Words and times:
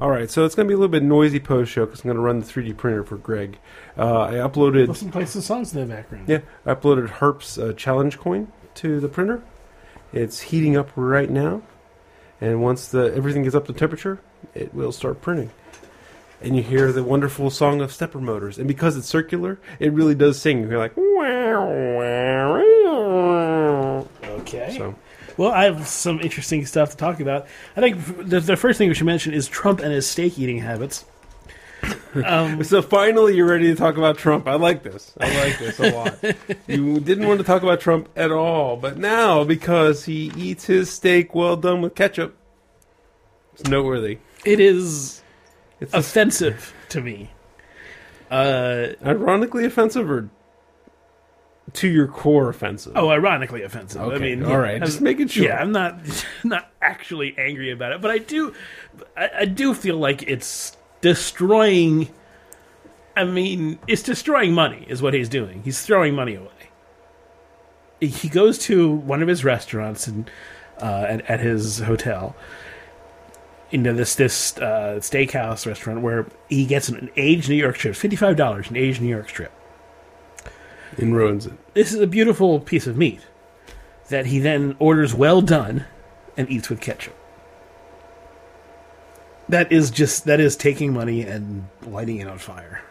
All 0.00 0.10
right, 0.10 0.30
so 0.30 0.44
it's 0.44 0.54
going 0.54 0.66
to 0.66 0.70
be 0.70 0.74
a 0.74 0.76
little 0.76 0.92
bit 0.92 1.02
noisy 1.02 1.40
post 1.40 1.72
show 1.72 1.84
because 1.84 2.00
I'm 2.00 2.04
going 2.04 2.16
to 2.16 2.22
run 2.22 2.38
the 2.38 2.46
3D 2.46 2.76
printer 2.76 3.02
for 3.02 3.16
Greg. 3.16 3.58
Uh, 3.96 4.20
I 4.20 4.32
uploaded, 4.34 4.86
Listen, 4.86 5.10
play 5.10 5.26
some 5.26 5.42
songs 5.42 5.74
in 5.74 5.80
the 5.80 5.92
background. 5.92 6.28
yeah, 6.28 6.40
I 6.64 6.74
uploaded 6.74 7.08
Harp's 7.08 7.58
uh, 7.58 7.72
challenge 7.72 8.16
coin 8.16 8.52
to 8.76 9.00
the 9.00 9.08
printer. 9.08 9.42
It's 10.12 10.40
heating 10.40 10.76
up 10.76 10.90
right 10.94 11.28
now, 11.28 11.62
and 12.40 12.62
once 12.62 12.86
the 12.88 13.12
everything 13.14 13.42
gets 13.42 13.56
up 13.56 13.66
to 13.66 13.72
temperature, 13.72 14.20
it 14.54 14.72
will 14.72 14.92
start 14.92 15.20
printing. 15.20 15.50
And 16.40 16.54
you 16.56 16.62
hear 16.62 16.92
the 16.92 17.02
wonderful 17.02 17.50
song 17.50 17.80
of 17.80 17.92
stepper 17.92 18.20
motors, 18.20 18.56
and 18.56 18.68
because 18.68 18.96
it's 18.96 19.08
circular, 19.08 19.58
it 19.80 19.92
really 19.92 20.14
does 20.14 20.40
sing. 20.40 20.60
You're 20.70 20.78
like, 20.78 20.96
wow, 20.96 21.66
wow, 21.66 22.62
wow. 22.62 24.08
Okay. 24.22 24.76
So, 24.78 24.94
Well, 25.38 25.50
I 25.52 25.64
have 25.64 25.86
some 25.88 26.20
interesting 26.20 26.66
stuff 26.66 26.90
to 26.90 26.96
talk 26.98 27.20
about. 27.20 27.46
I 27.76 27.80
think 27.80 28.28
the, 28.28 28.40
the 28.40 28.56
first 28.56 28.76
thing 28.76 28.88
we 28.88 28.94
should 28.94 29.06
mention 29.06 29.32
is 29.32 29.48
Trump 29.48 29.80
and 29.80 29.90
his 29.92 30.06
steak 30.06 30.38
eating 30.38 30.58
habits. 30.58 31.04
Um, 32.24 32.64
so 32.64 32.82
finally, 32.82 33.36
you're 33.36 33.46
ready 33.48 33.66
to 33.68 33.76
talk 33.76 33.96
about 33.98 34.18
Trump. 34.18 34.48
I 34.48 34.54
like 34.54 34.82
this. 34.82 35.12
I 35.20 35.44
like 35.44 35.58
this 35.60 35.78
a 35.78 35.92
lot. 35.92 36.18
you 36.66 36.98
didn't 36.98 37.28
want 37.28 37.38
to 37.38 37.44
talk 37.44 37.62
about 37.62 37.80
Trump 37.80 38.08
at 38.16 38.32
all, 38.32 38.76
but 38.76 38.98
now 38.98 39.44
because 39.44 40.06
he 40.06 40.32
eats 40.34 40.64
his 40.64 40.90
steak 40.90 41.34
well 41.34 41.54
done 41.56 41.82
with 41.82 41.94
ketchup, 41.94 42.34
it's 43.52 43.68
noteworthy. 43.68 44.18
it 44.44 44.58
is 44.58 45.22
It's 45.80 45.94
a- 45.94 45.98
offensive 45.98 46.74
to 46.88 47.00
me. 47.02 47.30
Uh, 48.30 48.88
ironically 49.04 49.64
offensive 49.66 50.10
or 50.10 50.30
to 51.74 51.88
your 51.88 52.06
core 52.06 52.48
offensive. 52.48 52.92
oh, 52.96 53.10
ironically 53.10 53.62
offensive. 53.62 54.00
I 54.00 54.18
mean, 54.18 54.44
all 54.44 54.58
right, 54.58 54.74
I'm- 54.80 54.86
just 54.86 55.00
making 55.00 55.28
sure. 55.28 55.44
Yeah, 55.44 55.58
I'm 55.60 55.72
not 55.72 55.98
not 56.44 56.70
actually 56.80 57.34
angry 57.38 57.70
about 57.70 57.92
it, 57.92 58.00
but 58.00 58.10
I 58.10 58.18
do, 58.18 58.54
I, 59.16 59.30
I 59.40 59.44
do 59.44 59.74
feel 59.74 59.96
like 59.96 60.22
it's 60.22 60.76
destroying. 61.00 62.08
I 63.16 63.24
mean, 63.24 63.78
it's 63.88 64.02
destroying 64.02 64.52
money, 64.52 64.86
is 64.88 65.02
what 65.02 65.12
he's 65.12 65.28
doing. 65.28 65.62
He's 65.64 65.82
throwing 65.82 66.14
money 66.14 66.36
away. 66.36 66.48
He 68.00 68.28
goes 68.28 68.58
to 68.60 68.88
one 68.92 69.22
of 69.22 69.28
his 69.28 69.44
restaurants 69.44 70.06
and 70.06 70.30
uh, 70.80 71.04
at, 71.08 71.28
at 71.28 71.40
his 71.40 71.80
hotel, 71.80 72.36
into 73.72 73.92
this 73.92 74.14
this 74.14 74.56
uh, 74.58 74.98
steakhouse 75.00 75.66
restaurant 75.66 76.00
where 76.00 76.26
he 76.48 76.64
gets 76.64 76.88
an 76.88 77.10
aged 77.16 77.48
New 77.48 77.56
York 77.56 77.74
strip, 77.76 77.96
fifty 77.96 78.16
five 78.16 78.36
dollars, 78.36 78.70
an 78.70 78.76
aged 78.76 79.00
New 79.02 79.08
York 79.08 79.28
strip 79.28 79.50
and 80.96 81.14
ruins 81.14 81.46
it. 81.46 81.52
this 81.74 81.92
is 81.92 82.00
a 82.00 82.06
beautiful 82.06 82.60
piece 82.60 82.86
of 82.86 82.96
meat 82.96 83.20
that 84.08 84.26
he 84.26 84.38
then 84.38 84.76
orders 84.78 85.14
well 85.14 85.40
done 85.42 85.84
and 86.36 86.50
eats 86.50 86.68
with 86.70 86.80
ketchup. 86.80 87.14
That 89.48 89.70
is 89.72 89.90
just 89.90 90.24
that 90.24 90.40
is 90.40 90.56
taking 90.56 90.92
money 90.92 91.22
and 91.22 91.68
lighting 91.86 92.18
it 92.18 92.28
on 92.28 92.38
fire. 92.38 92.82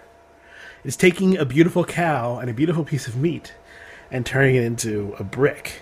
It's 0.84 0.96
taking 0.96 1.38
a 1.38 1.46
beautiful 1.46 1.84
cow 1.86 2.38
and 2.40 2.50
a 2.50 2.54
beautiful 2.54 2.84
piece 2.84 3.08
of 3.08 3.16
meat 3.16 3.54
and 4.12 4.26
turning 4.26 4.56
it 4.56 4.64
into 4.64 5.16
a 5.20 5.24
brick 5.24 5.82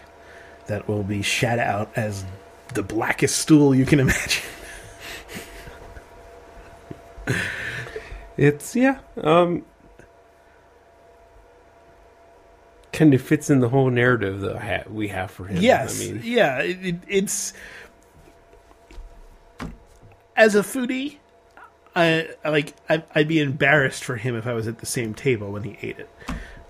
that 0.67 0.87
will 0.87 1.03
be 1.03 1.21
shat 1.21 1.59
out 1.59 1.91
as 1.95 2.25
the 2.73 2.83
blackest 2.83 3.37
stool 3.37 3.75
you 3.75 3.85
can 3.85 3.99
imagine. 4.05 4.43
It's 8.37 8.75
yeah. 8.75 8.99
Um, 9.17 9.63
kind 12.95 13.13
of 13.13 13.21
fits 13.21 13.49
in 13.49 13.59
the 13.59 13.69
whole 13.69 13.89
narrative 13.89 14.41
that 14.41 14.57
ha- 14.57 14.89
we 14.89 15.09
have 15.09 15.29
for 15.29 15.45
him. 15.45 15.61
Yes, 15.61 16.01
I 16.01 16.05
mean, 16.05 16.21
yeah, 16.23 16.59
it, 16.59 16.85
it, 16.85 16.95
it's 17.07 17.53
as 20.35 20.55
a 20.55 20.61
foodie, 20.61 21.17
I, 21.95 22.29
like 22.43 22.73
I, 22.89 23.03
I'd 23.13 23.27
be 23.27 23.39
embarrassed 23.39 24.03
for 24.03 24.15
him 24.15 24.35
if 24.35 24.47
I 24.47 24.53
was 24.53 24.67
at 24.67 24.79
the 24.79 24.85
same 24.85 25.13
table 25.13 25.51
when 25.51 25.63
he 25.63 25.77
ate 25.81 25.99
it, 25.99 26.09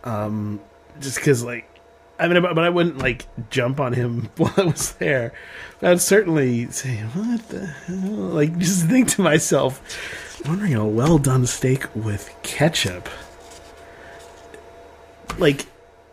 um, 0.03 0.59
just 0.99 1.17
because 1.17 1.43
like 1.43 1.69
I 2.17 2.27
mean, 2.27 2.41
but 2.41 2.59
I 2.59 2.69
wouldn't 2.69 2.97
like 2.97 3.25
jump 3.49 3.79
on 3.79 3.93
him 3.93 4.29
while 4.37 4.53
I 4.57 4.63
was 4.63 4.93
there. 4.93 5.33
But 5.79 5.91
I'd 5.91 6.01
certainly 6.01 6.69
say, 6.71 6.97
"What 6.97 7.47
the 7.49 7.65
hell?" 7.65 7.97
Like, 7.97 8.57
just 8.57 8.85
think 8.87 9.09
to 9.09 9.21
myself, 9.21 10.41
wondering 10.47 10.75
a 10.75 10.87
well 10.87 11.17
done 11.17 11.45
steak 11.45 11.93
with 11.95 12.33
ketchup. 12.41 13.09
Like, 15.37 15.65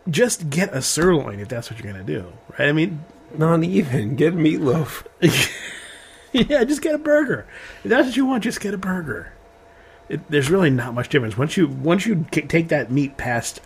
just 0.09 0.49
get 0.49 0.73
a 0.73 0.81
sirloin 0.81 1.39
if 1.39 1.47
that's 1.47 1.69
what 1.71 1.79
you're 1.81 1.91
gonna 1.91 2.03
do, 2.03 2.31
right? 2.57 2.69
I 2.69 2.71
mean, 2.71 3.03
not 3.37 3.63
even 3.63 4.15
get 4.15 4.33
meatloaf. 4.35 5.05
yeah, 6.31 6.63
just 6.63 6.81
get 6.81 6.95
a 6.95 6.99
burger. 6.99 7.45
If 7.83 7.89
that's 7.89 8.07
what 8.07 8.17
you 8.17 8.25
want, 8.25 8.43
just 8.43 8.59
get 8.59 8.73
a 8.73 8.77
burger. 8.77 9.33
It, 10.09 10.29
there's 10.29 10.49
really 10.49 10.69
not 10.69 10.93
much 10.93 11.09
difference 11.09 11.37
once 11.37 11.55
you 11.57 11.67
once 11.67 12.05
you 12.05 12.25
k- 12.31 12.41
take 12.41 12.67
that 12.69 12.91
meat 12.91 13.15
past, 13.17 13.61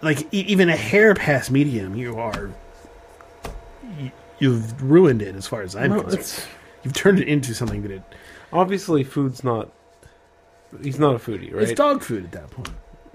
like 0.00 0.20
e- 0.32 0.44
even 0.46 0.68
a 0.68 0.76
hair 0.76 1.14
past 1.14 1.50
medium, 1.50 1.96
you 1.96 2.18
are 2.18 2.50
you, 3.98 4.10
you've 4.38 4.80
ruined 4.82 5.20
it 5.22 5.34
as 5.34 5.46
far 5.46 5.62
as 5.62 5.74
I'm 5.74 5.90
No, 5.90 6.00
concerned. 6.02 6.20
it's- 6.20 6.46
You've 6.84 6.94
turned 6.94 7.20
it 7.20 7.28
into 7.28 7.54
something 7.54 7.82
that 7.82 7.92
it, 7.92 8.02
Obviously, 8.52 9.04
food's 9.04 9.44
not. 9.44 9.70
He's 10.82 10.98
not 10.98 11.14
a 11.14 11.18
foodie, 11.18 11.52
right? 11.54 11.62
it's 11.62 11.72
dog 11.72 12.02
food 12.02 12.24
at 12.24 12.32
that 12.32 12.50
point. 12.50 12.70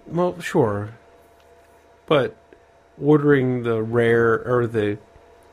Well, 0.07 0.39
sure, 0.39 0.91
but 2.07 2.35
ordering 3.01 3.63
the 3.63 3.83
rare 3.83 4.43
or 4.45 4.65
the 4.65 4.97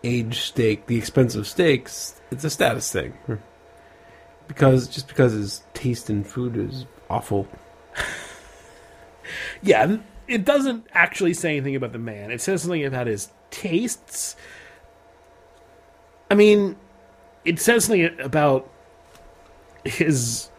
aged 0.03 0.43
steak, 0.43 0.87
the 0.87 0.97
expensive 0.97 1.47
steaks, 1.47 2.21
it's 2.31 2.45
a 2.45 2.51
status 2.51 2.91
thing. 2.91 3.13
Hmm. 3.27 3.35
Because 4.49 4.89
just 4.89 5.09
because 5.09 5.33
his 5.33 5.63
taste 5.75 6.11
in 6.11 6.25
food 6.25 6.57
is 6.57 6.87
awful. 7.11 7.47
Yeah, 9.63 9.97
it 10.29 10.45
doesn't 10.45 10.87
actually 10.93 11.35
say 11.35 11.57
anything 11.57 11.77
about 11.77 11.93
the 11.93 11.99
man. 11.99 12.31
It 12.31 12.41
says 12.41 12.63
something 12.63 12.85
about 12.85 13.07
his 13.07 13.31
tastes. 13.51 14.37
I 16.31 16.35
mean, 16.35 16.77
it 17.45 17.61
says 17.61 17.85
something 17.85 18.19
about 18.21 18.71
his 19.85 20.51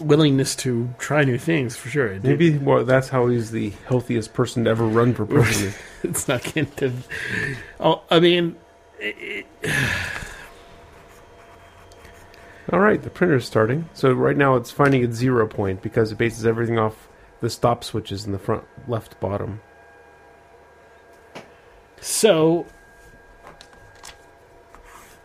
willingness 0.00 0.54
to 0.56 0.88
try 0.98 1.24
new 1.24 1.38
things 1.38 1.76
for 1.76 1.88
sure. 1.88 2.08
It- 2.08 2.24
Maybe 2.24 2.56
well, 2.58 2.84
that's 2.84 3.08
how 3.08 3.26
he's 3.28 3.50
the 3.50 3.70
healthiest 3.88 4.32
person 4.34 4.64
to 4.64 4.70
ever 4.70 4.86
run 4.86 5.14
for 5.14 5.24
president. 5.26 5.76
it's 6.02 6.28
not 6.28 6.42
going 6.54 6.66
to. 6.76 6.92
Oh, 7.80 8.02
I 8.10 8.20
mean, 8.20 8.56
it, 8.98 9.46
All 12.72 12.80
right, 12.80 13.00
the 13.02 13.10
printer's 13.10 13.46
starting. 13.46 13.88
So 13.94 14.12
right 14.12 14.36
now 14.36 14.56
it's 14.56 14.70
finding 14.70 15.04
its 15.04 15.16
zero 15.16 15.46
point 15.46 15.82
because 15.82 16.10
it 16.12 16.18
bases 16.18 16.44
everything 16.46 16.78
off 16.78 17.08
the 17.40 17.48
stop 17.50 17.84
switches 17.84 18.24
in 18.26 18.32
the 18.32 18.38
front 18.38 18.64
left 18.88 19.18
bottom. 19.20 19.60
so 22.00 22.66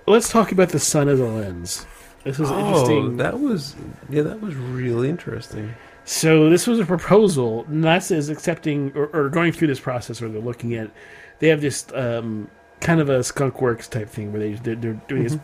let's 0.07 0.29
talk 0.29 0.51
about 0.51 0.69
the 0.69 0.79
sun 0.79 1.07
as 1.09 1.19
a 1.19 1.25
lens. 1.25 1.85
This 2.23 2.37
was 2.37 2.51
interesting. 2.51 2.97
Oh, 2.97 3.15
that 3.17 3.39
was 3.39 3.75
yeah, 4.09 4.21
that 4.23 4.41
was 4.41 4.55
really 4.55 5.09
interesting. 5.09 5.73
So 6.05 6.49
this 6.49 6.67
was 6.67 6.79
a 6.79 6.85
proposal. 6.85 7.65
NASA 7.65 8.15
is 8.15 8.29
accepting 8.29 8.91
or, 8.95 9.07
or 9.07 9.29
going 9.29 9.51
through 9.51 9.67
this 9.67 9.79
process 9.79 10.21
where 10.21 10.29
they're 10.29 10.41
looking 10.41 10.75
at. 10.75 10.91
They 11.39 11.47
have 11.47 11.61
this 11.61 11.87
um, 11.93 12.49
kind 12.79 12.99
of 12.99 13.09
a 13.09 13.23
skunk 13.23 13.61
works 13.61 13.87
type 13.87 14.09
thing 14.09 14.31
where 14.31 14.41
they 14.41 14.53
they're, 14.53 14.75
they're 14.75 15.01
doing 15.07 15.23
this 15.23 15.37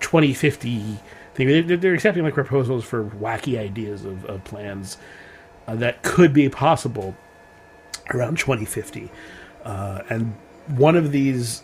2050 0.00 0.98
thing. 1.34 1.66
They're, 1.66 1.76
they're 1.76 1.94
accepting 1.94 2.22
like 2.22 2.34
proposals 2.34 2.84
for 2.84 3.04
wacky 3.04 3.58
ideas 3.58 4.04
of, 4.04 4.24
of 4.26 4.44
plans 4.44 4.98
uh, 5.66 5.74
that 5.76 6.02
could 6.02 6.32
be 6.32 6.48
possible 6.48 7.16
around 8.12 8.38
2050. 8.38 9.10
Uh, 9.64 10.02
and 10.10 10.34
one 10.68 10.96
of 10.96 11.10
these 11.12 11.62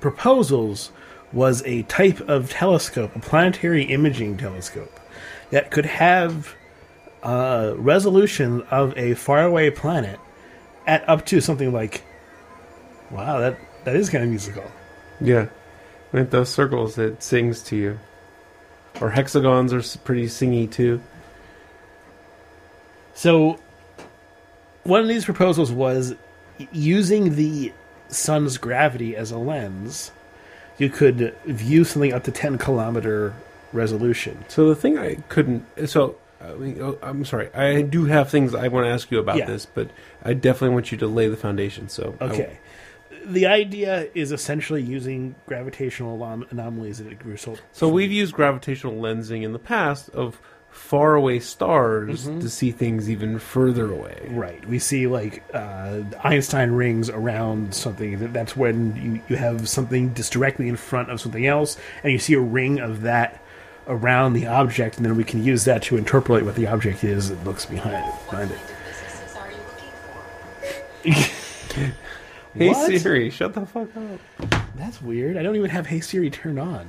proposals 0.00 0.92
was 1.32 1.62
a 1.64 1.82
type 1.84 2.20
of 2.28 2.50
telescope, 2.50 3.14
a 3.14 3.20
planetary 3.20 3.84
imaging 3.84 4.36
telescope, 4.36 4.98
that 5.50 5.70
could 5.70 5.86
have 5.86 6.54
uh, 7.22 7.74
resolution 7.76 8.62
of 8.70 8.96
a 8.96 9.14
faraway 9.14 9.70
planet 9.70 10.18
at 10.86 11.08
up 11.08 11.26
to 11.26 11.40
something 11.40 11.72
like, 11.72 12.04
wow, 13.10 13.38
that 13.40 13.58
that 13.84 13.96
is 13.96 14.10
kind 14.10 14.24
of 14.24 14.30
musical. 14.30 14.64
Yeah, 15.20 15.48
with 16.12 16.30
those 16.30 16.48
circles, 16.48 16.98
it 16.98 17.22
sings 17.22 17.62
to 17.64 17.76
you. 17.76 17.98
Or 19.00 19.10
hexagons 19.10 19.72
are 19.72 19.98
pretty 19.98 20.26
singy 20.26 20.70
too. 20.70 21.00
So, 23.14 23.58
one 24.82 25.00
of 25.00 25.08
these 25.08 25.24
proposals 25.24 25.70
was 25.70 26.14
using 26.72 27.36
the 27.36 27.72
sun's 28.08 28.58
gravity 28.58 29.14
as 29.16 29.30
a 29.30 29.38
lens. 29.38 30.10
You 30.80 30.88
could 30.90 31.34
view 31.44 31.84
something 31.84 32.12
up 32.12 32.24
to 32.24 32.32
ten 32.32 32.58
kilometer 32.58 33.34
resolution. 33.72 34.44
So 34.48 34.68
the 34.68 34.74
thing 34.74 34.98
I 34.98 35.14
couldn't. 35.28 35.64
So 35.88 36.16
I 36.40 36.54
mean, 36.54 36.80
oh, 36.80 36.98
I'm 37.02 37.24
sorry. 37.26 37.52
I 37.54 37.82
do 37.82 38.06
have 38.06 38.30
things 38.30 38.54
I 38.54 38.68
want 38.68 38.86
to 38.86 38.90
ask 38.90 39.10
you 39.10 39.18
about 39.18 39.36
Yeah. 39.36 39.44
this, 39.46 39.66
but 39.66 39.90
I 40.24 40.32
definitely 40.32 40.74
want 40.74 40.90
you 40.90 40.96
to 40.98 41.06
lay 41.06 41.28
the 41.28 41.36
foundation. 41.36 41.88
So 41.90 42.14
Okay. 42.20 42.56
the 43.26 43.44
idea 43.46 44.08
is 44.14 44.32
essentially 44.32 44.82
using 44.82 45.34
gravitational 45.46 46.18
anom- 46.18 46.50
anomalies 46.50 47.00
as 47.00 47.08
a 47.08 47.16
result. 47.28 47.60
So 47.72 47.88
we've 47.88 48.10
used 48.10 48.32
gravitational 48.32 48.94
lensing 48.94 49.42
in 49.42 49.52
the 49.52 49.58
past 49.58 50.08
of 50.10 50.40
far 50.70 51.14
away 51.14 51.40
stars 51.40 52.26
Mm-hmm. 52.26 52.40
to 52.40 52.48
see 52.50 52.70
things 52.70 53.08
even 53.10 53.38
further 53.38 53.90
away. 53.92 54.26
Right. 54.30 54.64
We 54.66 54.78
see 54.78 55.06
like 55.06 55.42
uh, 55.54 56.02
Einstein 56.24 56.70
rings 56.72 57.10
around 57.10 57.74
something. 57.74 58.32
That's 58.32 58.56
when 58.56 58.96
you, 58.96 59.22
you 59.28 59.36
have 59.36 59.68
something 59.68 60.14
just 60.14 60.32
directly 60.32 60.68
in 60.68 60.76
front 60.76 61.10
of 61.10 61.20
something 61.20 61.46
else, 61.46 61.76
and 62.02 62.12
you 62.12 62.18
see 62.18 62.34
a 62.34 62.40
ring 62.40 62.80
of 62.80 63.02
that 63.02 63.42
around 63.88 64.34
the 64.34 64.46
object, 64.46 64.96
and 64.96 65.04
then 65.06 65.16
we 65.16 65.24
can 65.24 65.42
use 65.42 65.64
that 65.64 65.82
to 65.82 65.96
interpolate 65.96 66.44
what 66.44 66.54
the 66.54 66.66
object 66.66 67.02
is 67.02 67.28
that 67.30 67.42
looks 67.44 67.66
behind 67.66 67.96
it. 67.96 68.14
Behind 68.30 68.50
it. 68.50 68.56
kinds 68.56 68.70
of 68.70 68.84
businesses 68.86 69.36
are 69.36 69.50
you 69.50 69.56
looking 69.56 69.92
for? 71.82 71.94
Hey 72.58 72.68
What? 72.68 73.00
Siri, 73.00 73.30
shut 73.30 73.54
the 73.54 73.64
fuck 73.66 73.88
up. 73.96 74.20
That's 74.76 75.00
weird. 75.02 75.36
I 75.36 75.42
don't 75.42 75.56
even 75.56 75.70
have 75.70 75.86
Hey 75.86 76.00
Siri 76.00 76.30
turned 76.30 76.58
on. 76.58 76.88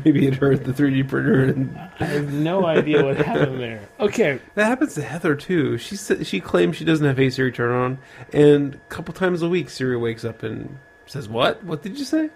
Maybe 0.04 0.26
it 0.26 0.34
hurt 0.34 0.64
the 0.64 0.72
3D 0.72 1.08
printer. 1.08 1.44
And 1.44 1.76
I 2.00 2.04
have 2.04 2.32
no 2.32 2.64
idea 2.66 3.04
what 3.04 3.16
happened 3.26 3.60
there. 3.60 3.88
Okay, 4.00 4.40
that 4.54 4.64
happens 4.66 4.94
to 4.94 5.02
Heather 5.02 5.34
too. 5.34 5.78
She 5.78 5.96
sa- 5.96 6.22
she 6.22 6.40
claims 6.40 6.76
she 6.76 6.84
doesn't 6.84 7.06
have 7.06 7.16
Hey 7.18 7.30
Siri 7.30 7.52
turned 7.52 7.72
on, 7.74 7.98
and 8.32 8.74
a 8.74 8.78
couple 8.88 9.12
times 9.14 9.42
a 9.42 9.48
week 9.48 9.70
Siri 9.70 9.96
wakes 9.96 10.24
up 10.24 10.42
and 10.42 10.78
says, 11.06 11.28
"What? 11.28 11.62
What 11.64 11.82
did 11.82 11.98
you 11.98 12.04
say?" 12.04 12.30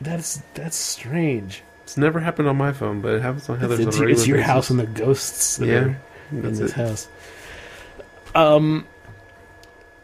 that's 0.00 0.40
that's 0.54 0.76
strange. 0.76 1.62
It's 1.82 1.96
never 1.96 2.20
happened 2.20 2.48
on 2.48 2.56
my 2.56 2.72
phone, 2.72 3.00
but 3.00 3.14
it 3.14 3.22
happens 3.22 3.48
on 3.48 3.58
Heather's. 3.58 3.80
It's, 3.80 3.96
on 3.98 4.04
a 4.04 4.08
it's 4.08 4.18
regular 4.20 4.26
your 4.28 4.36
basis. 4.38 4.50
house 4.50 4.70
and 4.70 4.78
the 4.80 4.86
ghosts 4.86 5.56
that 5.58 5.66
Yeah, 5.66 5.74
are 5.74 6.00
in 6.32 6.42
that's 6.42 6.58
this 6.58 6.70
it. 6.70 6.74
house. 6.76 7.08
Um. 8.34 8.86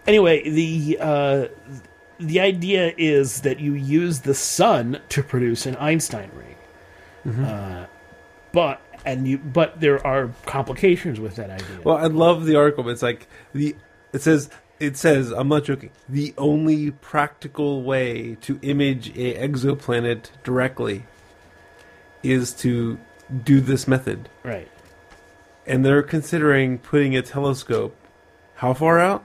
Anyway, 0.07 0.49
the 0.49 0.99
uh, 1.01 1.47
the 2.19 2.41
idea 2.41 2.95
is 2.97 3.43
that 3.43 3.61
you 3.61 3.75
use 3.75 4.21
the 4.21 4.35
sun 4.35 5.01
to 5.11 5.23
produce 5.23 5.67
an 5.67 5.77
Einstein 5.77 6.31
ring, 6.35 6.55
Mm-hmm. 7.27 7.45
uh, 7.45 7.87
but 8.53 8.81
and 9.05 9.27
you 9.27 9.39
but 9.39 9.81
there 9.81 10.05
are 10.07 10.31
complications 10.47 11.19
with 11.21 11.37
that 11.37 11.51
idea. 11.51 11.81
Well, 11.85 11.97
I 11.97 12.07
love 12.07 12.47
the 12.47 12.57
article. 12.57 12.85
But 12.85 12.91
it's 12.91 13.03
like 13.03 13.27
the 13.53 13.75
it 14.13 14.23
says 14.23 14.49
it 14.79 14.97
says 14.97 15.31
I'm 15.33 15.49
not 15.49 15.65
joking. 15.65 15.91
The 16.09 16.33
only 16.39 16.91
practical 16.93 17.83
way 17.83 18.37
to 18.43 18.59
image 18.63 19.11
a 19.11 19.35
exoplanet 19.49 20.31
directly 20.45 21.05
is 22.23 22.53
to 22.55 22.99
do 23.45 23.61
this 23.61 23.89
method, 23.89 24.29
right. 24.45 24.69
and 25.67 25.85
they're 25.85 26.03
considering 26.03 26.79
putting 26.79 27.17
a 27.17 27.23
telescope. 27.23 27.97
How 28.57 28.73
far 28.73 28.99
out? 29.01 29.23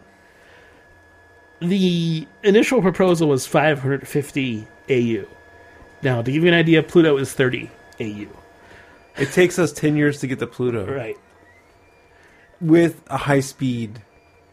The 1.62 2.28
initial 2.44 2.82
proposal 2.82 3.30
was 3.30 3.46
550 3.46 4.68
AU. 4.90 5.26
Now, 6.02 6.22
to 6.22 6.32
give 6.32 6.42
you 6.44 6.50
an 6.50 6.56
idea, 6.56 6.82
Pluto 6.82 7.18
is 7.18 7.34
30 7.34 7.70
AU. 8.00 8.28
It 9.18 9.32
takes 9.32 9.60
us 9.60 9.72
ten 9.72 9.96
years 9.96 10.20
to 10.22 10.28
get 10.28 10.40
to 10.40 10.48
Pluto 10.48 10.92
Right. 10.92 11.18
with 12.60 13.02
a 13.08 13.18
high 13.18 13.42
speed 13.42 14.00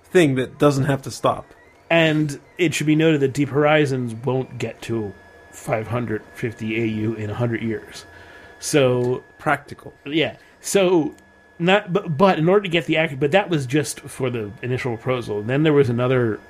thing 0.04 0.34
that 0.34 0.58
doesn't 0.58 0.84
have 0.84 1.00
to 1.02 1.10
stop. 1.10 1.46
And 1.88 2.38
it 2.58 2.74
should 2.74 2.86
be 2.86 2.96
noted 2.96 3.20
that 3.20 3.32
Deep 3.32 3.48
Horizons 3.48 4.14
won't 4.14 4.58
get 4.58 4.82
to 4.82 5.14
550 5.52 6.76
AU 6.76 7.14
in 7.14 7.28
100 7.30 7.62
years. 7.62 8.04
So, 8.60 9.22
Practical. 9.38 9.94
yeah. 10.04 10.36
So, 10.60 11.14
not 11.58 11.92
but, 11.92 12.18
but 12.18 12.38
in 12.38 12.48
order 12.48 12.64
to 12.64 12.68
get 12.68 12.84
the 12.86 12.96
accurate, 12.98 13.20
but 13.20 13.30
that 13.32 13.48
was 13.48 13.64
just 13.64 14.00
for 14.00 14.28
the 14.28 14.50
initial 14.60 14.96
proposal. 14.96 15.38
And 15.40 15.48
then 15.48 15.62
there 15.62 15.72
was 15.72 15.88
another 15.88 16.40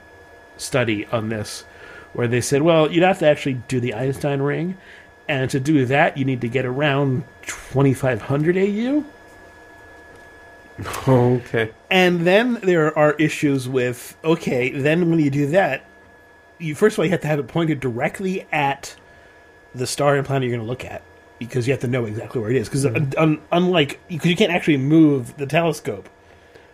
study 0.59 1.07
on 1.07 1.29
this 1.29 1.65
where 2.13 2.29
they 2.29 2.41
said, 2.41 2.63
well, 2.63 2.91
you'd 2.91 3.03
have 3.03 3.19
to 3.21 3.27
actually 3.27 3.55
do 3.69 3.81
the 3.81 3.95
Einstein 3.95 4.41
ring. 4.41 4.77
And 5.29 5.51
to 5.51 5.61
do 5.61 5.85
that, 5.87 6.17
you 6.17 6.25
need 6.25 6.41
to 6.41 6.49
get 6.49 6.65
around 6.65 7.25
2500 7.43 8.57
AU. 8.57 9.05
Okay. 11.09 11.73
And 11.91 12.25
then 12.25 12.55
there 12.63 12.97
are 12.97 13.15
issues 13.15 13.69
with 13.69 14.17
okay, 14.23 14.71
then 14.71 15.11
when 15.11 15.19
you 15.19 15.29
do 15.29 15.49
that, 15.49 15.85
you 16.59 16.77
first 16.77 16.95
of 16.95 17.01
all 17.01 17.05
you 17.05 17.11
have 17.11 17.21
to 17.23 17.27
have 17.27 17.41
it 17.41 17.49
pointed 17.49 17.81
directly 17.81 18.47
at 18.53 18.95
the 19.75 19.89
star 19.89 20.17
and 20.17 20.25
planet 20.25 20.49
you're 20.49 20.57
going 20.57 20.65
to 20.65 20.71
look 20.71 20.85
at 20.85 21.03
because 21.39 21.67
you 21.67 21.73
have 21.73 21.81
to 21.81 21.89
know 21.89 22.05
exactly 22.05 22.41
where 22.41 22.51
it 22.51 22.57
is. 22.57 22.69
Because 22.69 22.85
mm-hmm. 22.85 23.19
un- 23.19 23.41
unlike 23.51 24.01
because 24.09 24.31
you 24.31 24.37
can't 24.37 24.53
actually 24.53 24.77
move 24.77 25.37
the 25.37 25.47
telescope, 25.47 26.09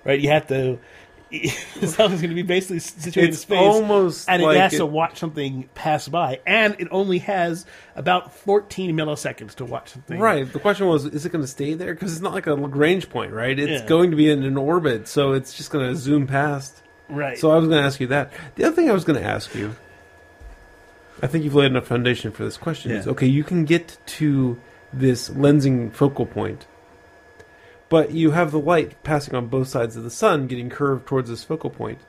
right? 0.04 0.20
You 0.20 0.30
have 0.30 0.46
to. 0.48 0.78
the 1.74 1.80
telescope 1.80 2.12
is 2.12 2.20
going 2.20 2.30
to 2.30 2.34
be 2.34 2.42
basically 2.42 2.78
situated 2.78 3.22
in 3.24 3.28
It's 3.30 3.38
space, 3.40 3.58
almost 3.58 4.28
and 4.28 4.42
like 4.42 4.56
it 4.56 4.60
has 4.60 4.74
it- 4.74 4.78
to 4.78 4.86
watch 4.86 5.18
something 5.18 5.68
pass 5.74 6.08
by, 6.08 6.40
and 6.46 6.76
it 6.78 6.88
only 6.90 7.18
has 7.18 7.66
about 7.96 8.34
14 8.34 8.96
milliseconds 8.96 9.54
to 9.56 9.64
watch 9.64 9.90
something. 9.90 10.18
Right. 10.18 10.50
The 10.52 10.58
question 10.58 10.86
was, 10.86 11.04
is 11.04 11.24
it 11.26 11.32
going 11.32 11.42
to 11.44 11.48
stay 11.50 11.74
there? 11.74 11.94
Because 11.94 12.12
it's 12.12 12.20
not 12.22 12.32
like 12.32 12.46
a 12.46 12.54
Lagrange 12.54 13.08
point, 13.10 13.32
right? 13.32 13.58
It's 13.58 13.82
Yeah. 13.82 13.88
going 13.88 14.10
to 14.10 14.16
be 14.16 14.30
in 14.30 14.42
an 14.44 14.56
orbit, 14.56 15.08
so 15.08 15.32
it's 15.32 15.54
just 15.54 15.70
going 15.70 15.88
to 15.88 15.96
zoom 15.96 16.26
past. 16.26 16.82
right. 17.08 17.38
So 17.38 17.50
I 17.50 17.56
was 17.56 17.68
going 17.68 17.80
to 17.80 17.86
ask 17.86 18.00
you 18.00 18.06
that. 18.08 18.32
The 18.56 18.64
other 18.64 18.74
thing 18.76 18.88
I 18.88 18.92
was 18.92 19.04
going 19.04 19.20
to 19.20 19.26
ask 19.28 19.54
you, 19.54 19.74
I 21.22 21.26
think 21.26 21.44
you've 21.44 21.54
laid 21.54 21.66
enough 21.66 21.86
foundation 21.86 22.32
for 22.32 22.44
this 22.44 22.56
question. 22.56 22.90
Is 22.92 23.06
okay, 23.06 23.26
you 23.26 23.44
can 23.44 23.64
get 23.64 23.96
to 24.06 24.60
this 24.92 25.28
lensing 25.30 25.92
focal 25.92 26.26
point, 26.26 26.66
but 27.94 28.10
you 28.10 28.32
have 28.32 28.50
the 28.50 28.58
light 28.58 29.00
passing 29.04 29.36
on 29.36 29.46
both 29.46 29.68
sides 29.68 29.94
of 29.94 30.02
the 30.02 30.10
sun, 30.10 30.48
getting 30.48 30.68
curved 30.68 31.06
towards 31.06 31.30
this 31.30 31.44
focal 31.44 31.70
point. 31.70 32.00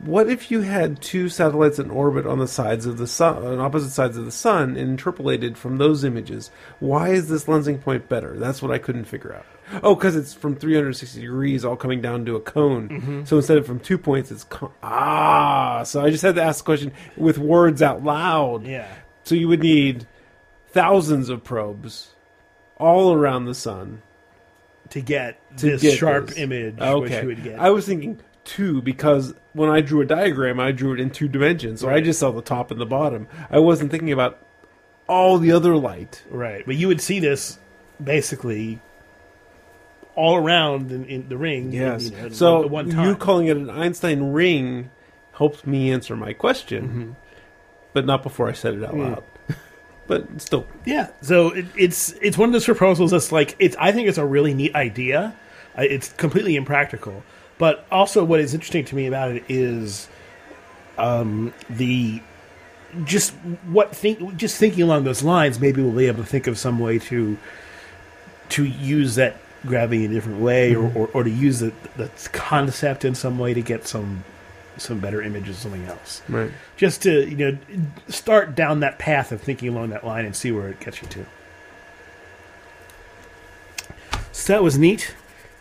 What 0.00 0.30
if 0.30 0.50
you 0.50 0.62
had 0.62 1.02
two 1.02 1.28
satellites 1.28 1.78
in 1.78 1.90
orbit 1.90 2.24
on 2.26 2.38
the 2.38 2.48
sides 2.48 2.86
of 2.86 2.96
the 2.96 3.06
sun, 3.06 3.44
on 3.44 3.60
opposite 3.60 3.90
sides 3.90 4.16
of 4.16 4.24
the 4.24 4.32
sun, 4.32 4.70
and 4.70 4.88
interpolated 4.90 5.58
from 5.58 5.76
those 5.76 6.02
images? 6.02 6.50
Why 6.80 7.10
is 7.10 7.28
this 7.28 7.44
lensing 7.44 7.78
point 7.82 8.08
better? 8.08 8.38
That's 8.38 8.62
what 8.62 8.70
I 8.70 8.78
couldn't 8.78 9.04
figure 9.04 9.34
out. 9.34 9.44
Oh, 9.82 9.94
because 9.94 10.16
it's 10.16 10.32
from 10.32 10.56
360 10.56 11.20
degrees, 11.20 11.62
all 11.62 11.76
coming 11.76 12.00
down 12.00 12.24
to 12.24 12.36
a 12.36 12.40
cone. 12.40 13.24
So 13.26 13.36
instead 13.36 13.58
of 13.58 13.66
from 13.66 13.80
two 13.80 13.98
points, 13.98 14.30
it's 14.30 14.44
co- 14.44 14.72
ah. 14.82 15.82
So 15.84 16.02
I 16.02 16.08
just 16.08 16.22
had 16.22 16.36
to 16.36 16.42
ask 16.42 16.64
the 16.64 16.68
question 16.68 16.92
with 17.18 17.36
words 17.36 17.82
out 17.82 18.02
loud. 18.02 18.64
yeah. 18.64 18.88
So 19.24 19.34
you 19.34 19.48
would 19.48 19.60
need 19.60 20.06
thousands 20.68 21.28
of 21.28 21.44
probes 21.44 22.14
all 22.78 23.12
around 23.12 23.44
the 23.44 23.54
sun 23.54 24.00
To 24.90 25.00
get 25.00 25.58
to 25.58 25.66
this 25.70 25.82
get 25.82 25.98
sharp 25.98 26.28
this. 26.28 26.38
image, 26.38 26.74
which 26.74 26.82
Okay, 26.82 27.20
you 27.22 27.26
would 27.28 27.42
get. 27.44 27.58
I 27.58 27.70
was 27.70 27.86
thinking 27.86 28.20
two 28.44 28.80
because 28.82 29.34
when 29.52 29.68
I 29.70 29.80
drew 29.80 30.00
a 30.00 30.06
diagram, 30.06 30.60
I 30.60 30.70
drew 30.72 30.92
it 30.94 31.00
in 31.00 31.10
two 31.10 31.28
dimensions, 31.28 31.80
so 31.80 31.88
I 31.88 32.00
just 32.00 32.20
saw 32.20 32.30
the 32.30 32.42
top 32.42 32.70
and 32.70 32.80
the 32.80 32.86
bottom. 32.86 33.26
I 33.50 33.58
wasn't 33.58 33.90
thinking 33.90 34.12
about 34.12 34.38
all 35.08 35.38
the 35.38 35.52
other 35.52 35.76
light. 35.76 36.22
Right, 36.30 36.64
but 36.64 36.76
you 36.76 36.88
would 36.88 37.00
see 37.00 37.18
this 37.20 37.58
basically 38.02 38.80
all 40.14 40.36
around 40.36 40.90
in, 40.92 41.04
in 41.06 41.28
the 41.28 41.36
ring. 41.36 41.72
Yes. 41.72 42.10
you 42.10 42.16
know, 42.16 42.28
so 42.30 42.66
one 42.66 42.90
time. 42.90 43.06
you 43.08 43.16
calling 43.16 43.48
it 43.48 43.56
an 43.56 43.68
Einstein 43.70 44.32
ring 44.32 44.90
helped 45.32 45.66
me 45.66 45.92
answer 45.92 46.16
my 46.16 46.32
question, 46.32 47.16
but 47.92 48.06
not 48.06 48.22
before 48.22 48.48
I 48.48 48.52
said 48.52 48.74
it 48.74 48.84
out 48.84 48.94
Mm. 48.94 49.10
loud. 49.10 49.24
But 50.06 50.40
still, 50.40 50.66
yeah. 50.84 51.10
So 51.22 51.50
it, 51.50 51.66
it's 51.76 52.12
it's 52.22 52.38
one 52.38 52.48
of 52.48 52.52
those 52.52 52.64
proposals 52.64 53.10
that's 53.10 53.32
like 53.32 53.56
it's. 53.58 53.76
I 53.78 53.92
think 53.92 54.08
it's 54.08 54.18
a 54.18 54.26
really 54.26 54.54
neat 54.54 54.74
idea. 54.74 55.34
It's 55.76 56.12
completely 56.14 56.56
impractical, 56.56 57.22
but 57.58 57.86
also 57.90 58.24
what 58.24 58.40
is 58.40 58.54
interesting 58.54 58.84
to 58.86 58.96
me 58.96 59.06
about 59.06 59.32
it 59.32 59.44
is, 59.48 60.08
um, 60.96 61.52
the 61.68 62.22
just 63.04 63.32
what 63.68 63.94
think 63.94 64.36
just 64.36 64.56
thinking 64.58 64.82
along 64.82 65.04
those 65.04 65.22
lines. 65.22 65.60
Maybe 65.60 65.82
we'll 65.82 65.92
be 65.92 66.06
able 66.06 66.22
to 66.22 66.28
think 66.28 66.46
of 66.46 66.58
some 66.58 66.78
way 66.78 66.98
to 67.00 67.36
to 68.50 68.64
use 68.64 69.16
that 69.16 69.36
gravity 69.66 70.04
in 70.04 70.12
a 70.12 70.14
different 70.14 70.40
way, 70.40 70.74
or, 70.74 70.90
or, 70.94 71.08
or 71.08 71.24
to 71.24 71.30
use 71.30 71.58
the, 71.58 71.72
the 71.96 72.08
concept 72.32 73.04
in 73.04 73.14
some 73.14 73.38
way 73.38 73.52
to 73.52 73.60
get 73.60 73.86
some 73.86 74.24
some 74.78 74.98
better 75.00 75.20
image 75.22 75.42
images, 75.44 75.58
something 75.58 75.84
else. 75.86 76.22
right. 76.28 76.50
Just 76.76 77.02
to 77.02 77.28
you 77.28 77.36
know 77.36 77.58
start 78.08 78.54
down 78.54 78.80
that 78.80 78.98
path 78.98 79.32
of 79.32 79.40
thinking 79.40 79.68
along 79.68 79.90
that 79.90 80.04
line 80.04 80.24
and 80.24 80.34
see 80.36 80.52
where 80.52 80.68
it 80.68 80.80
gets 80.80 81.00
you 81.02 81.08
to. 81.08 81.26
So 84.32 84.52
that 84.52 84.62
was 84.62 84.78
neat. 84.78 85.14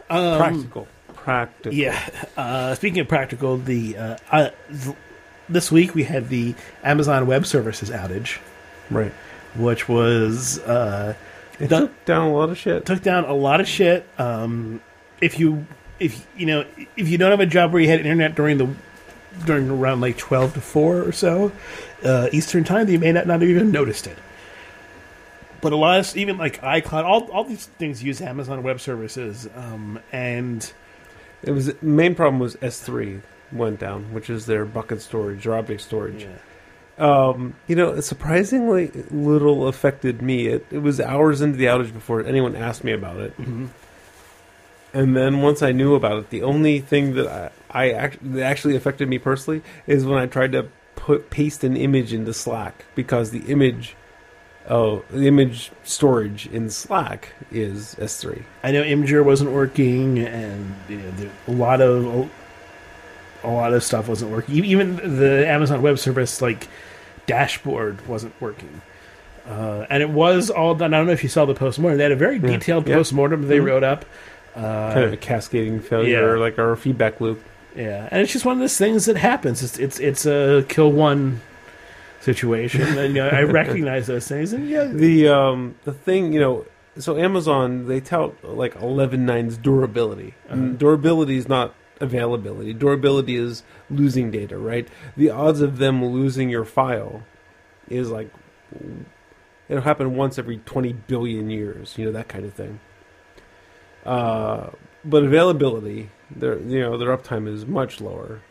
Um, 0.10 0.38
Practical. 0.38 0.88
Practical. 1.14 1.74
Yeah. 1.74 2.10
Uh, 2.38 2.76
speaking 2.76 3.00
of 3.00 3.08
practical, 3.08 3.58
the 3.58 3.98
uh, 3.98 4.18
uh, 4.32 4.50
th- 4.70 4.96
this 5.50 5.72
week 5.72 5.96
we 5.96 6.04
had 6.04 6.30
the 6.30 6.54
Amazon 6.84 7.26
Web 7.26 7.46
Services 7.46 7.90
outage, 7.90 8.40
Right. 8.92 9.12
which 9.56 9.88
was 9.90 10.60
uh, 10.60 11.16
It 11.60 11.70
done- 11.70 11.84
took 11.84 12.06
down 12.06 12.28
a 12.28 12.34
lot 12.34 12.50
of 12.50 12.58
shit. 12.58 12.86
took 12.86 13.02
down 13.02 13.26
a 13.26 13.34
lot 13.34 13.60
of 13.62 13.68
shit. 13.68 14.08
Um, 14.20 14.82
if 15.22 15.40
you 15.40 15.66
if 16.00 16.28
you 16.38 16.46
know 16.46 16.66
if 16.98 17.08
you 17.08 17.18
don't 17.18 17.32
have 17.32 17.40
a 17.40 17.46
job 17.46 17.72
where 17.72 17.82
you 17.82 17.88
had 17.88 18.00
internet 18.02 18.36
during 18.36 18.58
the 18.58 18.68
during 19.46 19.70
around 19.70 20.02
like 20.02 20.18
twelve 20.18 20.54
to 20.54 20.62
four 20.62 21.02
or 21.04 21.12
so 21.12 21.52
uh, 22.04 22.30
Eastern 22.32 22.64
time, 22.64 22.88
you 22.90 23.00
may 23.00 23.12
not 23.12 23.28
not 23.28 23.42
have 23.42 23.50
even 23.50 23.72
noticed 23.72 24.08
it. 24.08 24.18
But 25.62 25.74
a 25.74 25.76
lot 25.78 26.00
of 26.00 26.16
even 26.18 26.38
like 26.38 26.62
iCloud, 26.62 27.04
all 27.06 27.24
all 27.32 27.44
these 27.44 27.66
things 27.66 28.04
use 28.04 28.22
Amazon 28.22 28.62
Web 28.64 28.80
Services, 28.80 29.50
um, 29.56 30.00
and 30.12 30.72
It 31.44 31.52
was 31.52 31.74
main 31.82 32.16
problem 32.16 32.40
was 32.40 32.58
S 32.62 32.80
three. 32.80 33.22
went 33.52 33.80
down, 33.80 34.12
which 34.14 34.30
is 34.30 34.46
their 34.48 34.66
bucket 34.66 35.02
storage 35.02 35.46
or 35.48 35.56
object 35.56 35.82
storage. 35.82 36.24
Yeah. 36.26 36.38
Um, 36.98 37.56
you 37.68 37.76
know, 37.76 38.00
surprisingly 38.00 38.90
little 39.12 39.68
affected 39.68 40.22
me. 40.22 40.48
It, 40.48 40.66
it 40.72 40.80
was 40.80 41.00
hours 41.00 41.42
into 41.42 41.58
the 41.58 41.66
outage 41.66 41.94
before 41.94 42.24
anyone 42.24 42.56
asked 42.56 42.84
me 42.84 42.92
about 42.94 43.18
it. 43.18 43.38
Mhm. 43.38 43.70
And 44.96 45.16
then 45.16 45.42
once 45.42 45.62
I 45.62 45.72
knew 45.74 45.94
about 45.94 46.18
it, 46.18 46.30
the 46.30 46.42
only 46.44 46.80
thing 46.80 47.16
that 47.16 47.28
I, 47.28 47.52
I 47.70 47.92
act, 47.92 48.18
that 48.34 48.42
actually 48.44 48.76
affected 48.78 49.10
me 49.10 49.20
personally 49.20 49.62
is 49.86 50.06
when 50.06 50.18
I 50.18 50.26
tried 50.26 50.54
to 50.54 50.68
put 50.96 51.30
paste 51.30 51.64
an 51.66 51.76
image 51.76 52.14
into 52.14 52.34
Slack 52.34 52.86
because 52.96 53.32
the 53.32 53.42
image, 53.52 53.96
oh, 54.70 55.04
the 55.12 55.28
image 55.28 55.72
storage 55.84 56.48
in 56.48 56.70
Slack 56.70 57.34
is 57.52 57.96
S3. 58.00 58.44
I 58.64 58.72
know 58.72 58.82
Imgur 58.84 59.24
wasn't 59.24 59.52
working, 59.52 60.18
and 60.20 60.74
you 60.88 60.98
know, 60.98 61.12
there, 61.12 61.32
a 61.48 61.52
lot 61.52 61.82
of 61.82 62.30
a 63.44 63.50
lot 63.50 63.74
of 63.74 63.84
stuff 63.84 64.08
wasn't 64.08 64.32
working. 64.32 64.56
Even 64.64 64.96
the 65.20 65.46
Amazon 65.48 65.82
Web 65.82 66.00
Service 66.00 66.42
like 66.42 66.68
dashboard 67.28 68.08
wasn't 68.08 68.34
working. 68.42 68.82
Uh, 69.48 69.86
and 69.90 70.02
it 70.02 70.10
was 70.10 70.50
all 70.50 70.74
done. 70.74 70.94
I 70.94 70.98
don't 70.98 71.06
know 71.08 71.14
if 71.14 71.22
you 71.22 71.30
saw 71.30 71.46
the 71.46 71.54
postmortem. 71.54 71.98
They 71.98 72.04
had 72.04 72.12
a 72.12 72.16
very 72.16 72.40
detailed 72.40 72.88
Yeah. 72.88 72.96
postmortem 72.96 73.48
they 73.48 73.60
Mhm. 73.60 73.66
wrote 73.66 73.84
up. 73.84 74.06
Uh, 74.56 74.94
kind 74.94 75.06
of 75.06 75.14
a 75.14 75.18
cascading 75.18 75.82
failure, 75.82 76.36
yeah. 76.36 76.42
like 76.42 76.58
our 76.58 76.76
feedback 76.76 77.20
loop. 77.20 77.44
Yeah, 77.76 78.08
and 78.10 78.22
it's 78.22 78.32
just 78.32 78.46
one 78.46 78.54
of 78.54 78.60
those 78.60 78.78
things 78.78 79.06
that 79.06 79.18
happens. 79.18 79.62
It's 79.62 79.78
it's 79.78 80.00
it's 80.00 80.26
a 80.26 80.66
kill 80.70 80.92
one 80.92 81.42
situation, 82.22 82.98
and 82.98 83.16
you 83.16 83.22
know, 83.22 83.28
I 83.28 83.44
recognize 83.44 84.08
those 84.08 84.28
things. 84.28 84.54
And 84.54 84.70
yeah, 84.70 84.86
The 84.86 85.28
um 85.28 85.76
the 85.84 85.92
thing 85.92 86.32
you 86.32 86.40
know 86.40 86.66
so 86.98 87.18
Amazon 87.18 87.88
they 87.88 88.00
tout 88.00 88.36
like 88.44 88.76
11.9's 88.76 89.58
durability. 89.58 90.34
Uh-huh. 90.50 90.68
durability 90.78 91.38
is 91.38 91.48
not 91.48 91.74
availability. 92.00 92.74
Durability 92.74 93.36
is 93.36 93.64
losing 93.90 94.32
data, 94.32 94.58
right? 94.58 94.88
The 95.18 95.30
odds 95.30 95.62
of 95.62 95.78
them 95.78 96.04
losing 96.06 96.50
your 96.50 96.66
file 96.66 97.24
is 97.90 98.10
like 98.12 98.32
it'll 99.68 99.84
happen 99.84 100.16
once 100.16 100.40
every 100.40 100.58
20 100.60 100.94
billion 100.94 101.50
years, 101.50 101.98
you 101.98 102.06
know 102.06 102.12
that 102.12 102.28
kind 102.28 102.46
of 102.46 102.54
thing. 102.54 102.80
Uh 104.06 104.70
but 105.04 105.24
availability, 105.24 106.10
their 106.32 106.60
you 106.60 106.80
know 106.80 106.98
their 106.98 107.16
uptime 107.16 107.48
is 107.48 107.66
much 107.66 108.02
lower. 108.02 108.42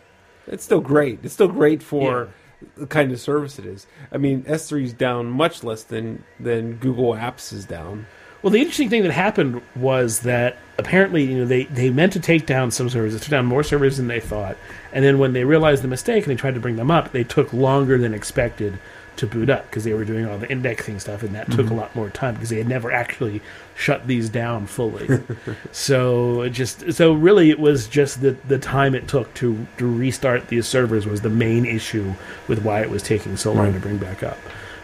It's 0.47 0.65
still 0.65 0.81
great. 0.81 1.21
It's 1.23 1.35
still 1.35 1.49
great 1.49 1.83
for 1.83 2.29
the 2.77 2.87
kind 2.87 3.13
of 3.13 3.21
service 3.21 3.59
it 3.59 3.67
is. 3.67 3.87
I 4.13 4.19
mean, 4.19 4.43
S3 4.45 4.85
is 4.85 4.93
down 4.93 5.27
much 5.27 5.65
less 5.65 5.83
than 5.83 6.25
than 6.39 6.75
Google 6.77 7.15
Apps 7.15 7.53
is 7.53 7.65
down. 7.65 8.07
Well, 8.43 8.51
the 8.51 8.61
interesting 8.61 8.91
thing 8.91 9.03
that 9.05 9.13
happened 9.13 9.63
was 9.75 10.21
that 10.21 10.59
apparently, 10.77 11.25
you 11.25 11.39
know, 11.39 11.47
they, 11.47 11.65
they 11.65 11.89
meant 11.89 12.13
to 12.13 12.21
take 12.21 12.45
down 12.45 12.71
some 12.71 12.91
servers. 12.91 13.15
They 13.15 13.19
took 13.19 13.31
down 13.31 13.47
more 13.47 13.63
servers 13.63 13.97
than 13.97 14.07
they 14.07 14.21
thought. 14.21 14.59
And 14.93 15.03
then 15.03 15.19
when 15.19 15.33
they 15.33 15.45
realized 15.45 15.83
the 15.83 15.89
mistake 15.89 16.25
and 16.25 16.31
they 16.31 16.39
tried 16.39 16.53
to 16.53 16.61
bring 16.61 16.77
them 16.77 16.91
up, 16.91 17.13
they 17.13 17.25
took 17.25 17.55
longer 17.55 17.97
than 17.97 18.13
expected 18.13 18.79
to 19.17 19.27
boot 19.27 19.49
up 19.49 19.65
because 19.67 19.85
they 19.85 19.95
were 19.95 20.05
doing 20.05 20.27
all 20.27 20.39
the 20.39 20.51
indexing 20.51 20.99
stuff, 21.01 21.23
and 21.23 21.35
that 21.35 21.51
took 21.51 21.71
a 21.71 21.75
lot 21.75 21.95
more 21.95 22.11
time 22.11 22.35
because 22.35 22.49
they 22.51 22.59
had 22.59 22.69
never 22.69 22.91
actually 22.93 23.41
shut 23.77 24.07
these 24.07 24.29
down 24.29 24.67
fully. 24.67 25.09
so 25.73 26.43
it 26.43 26.51
just 26.51 26.93
so 26.93 27.13
really 27.13 27.51
it 27.51 27.59
was 27.59 27.87
just 27.89 28.21
the 28.21 28.33
the 28.49 28.59
time 28.59 28.95
it 28.95 29.09
took 29.09 29.33
to 29.35 29.67
to 29.79 29.87
restart 29.97 30.49
these 30.49 30.67
servers 30.67 31.07
was 31.07 31.21
the 31.21 31.31
main 31.31 31.65
issue 31.65 32.13
with 32.49 32.63
why 32.65 32.81
it 32.81 32.91
was 32.91 33.03
taking 33.03 33.37
so 33.37 33.53
long 33.53 33.67
Right. 33.67 33.75
to 33.75 33.81
bring 33.81 33.99
back 33.99 34.23
up. 34.23 34.39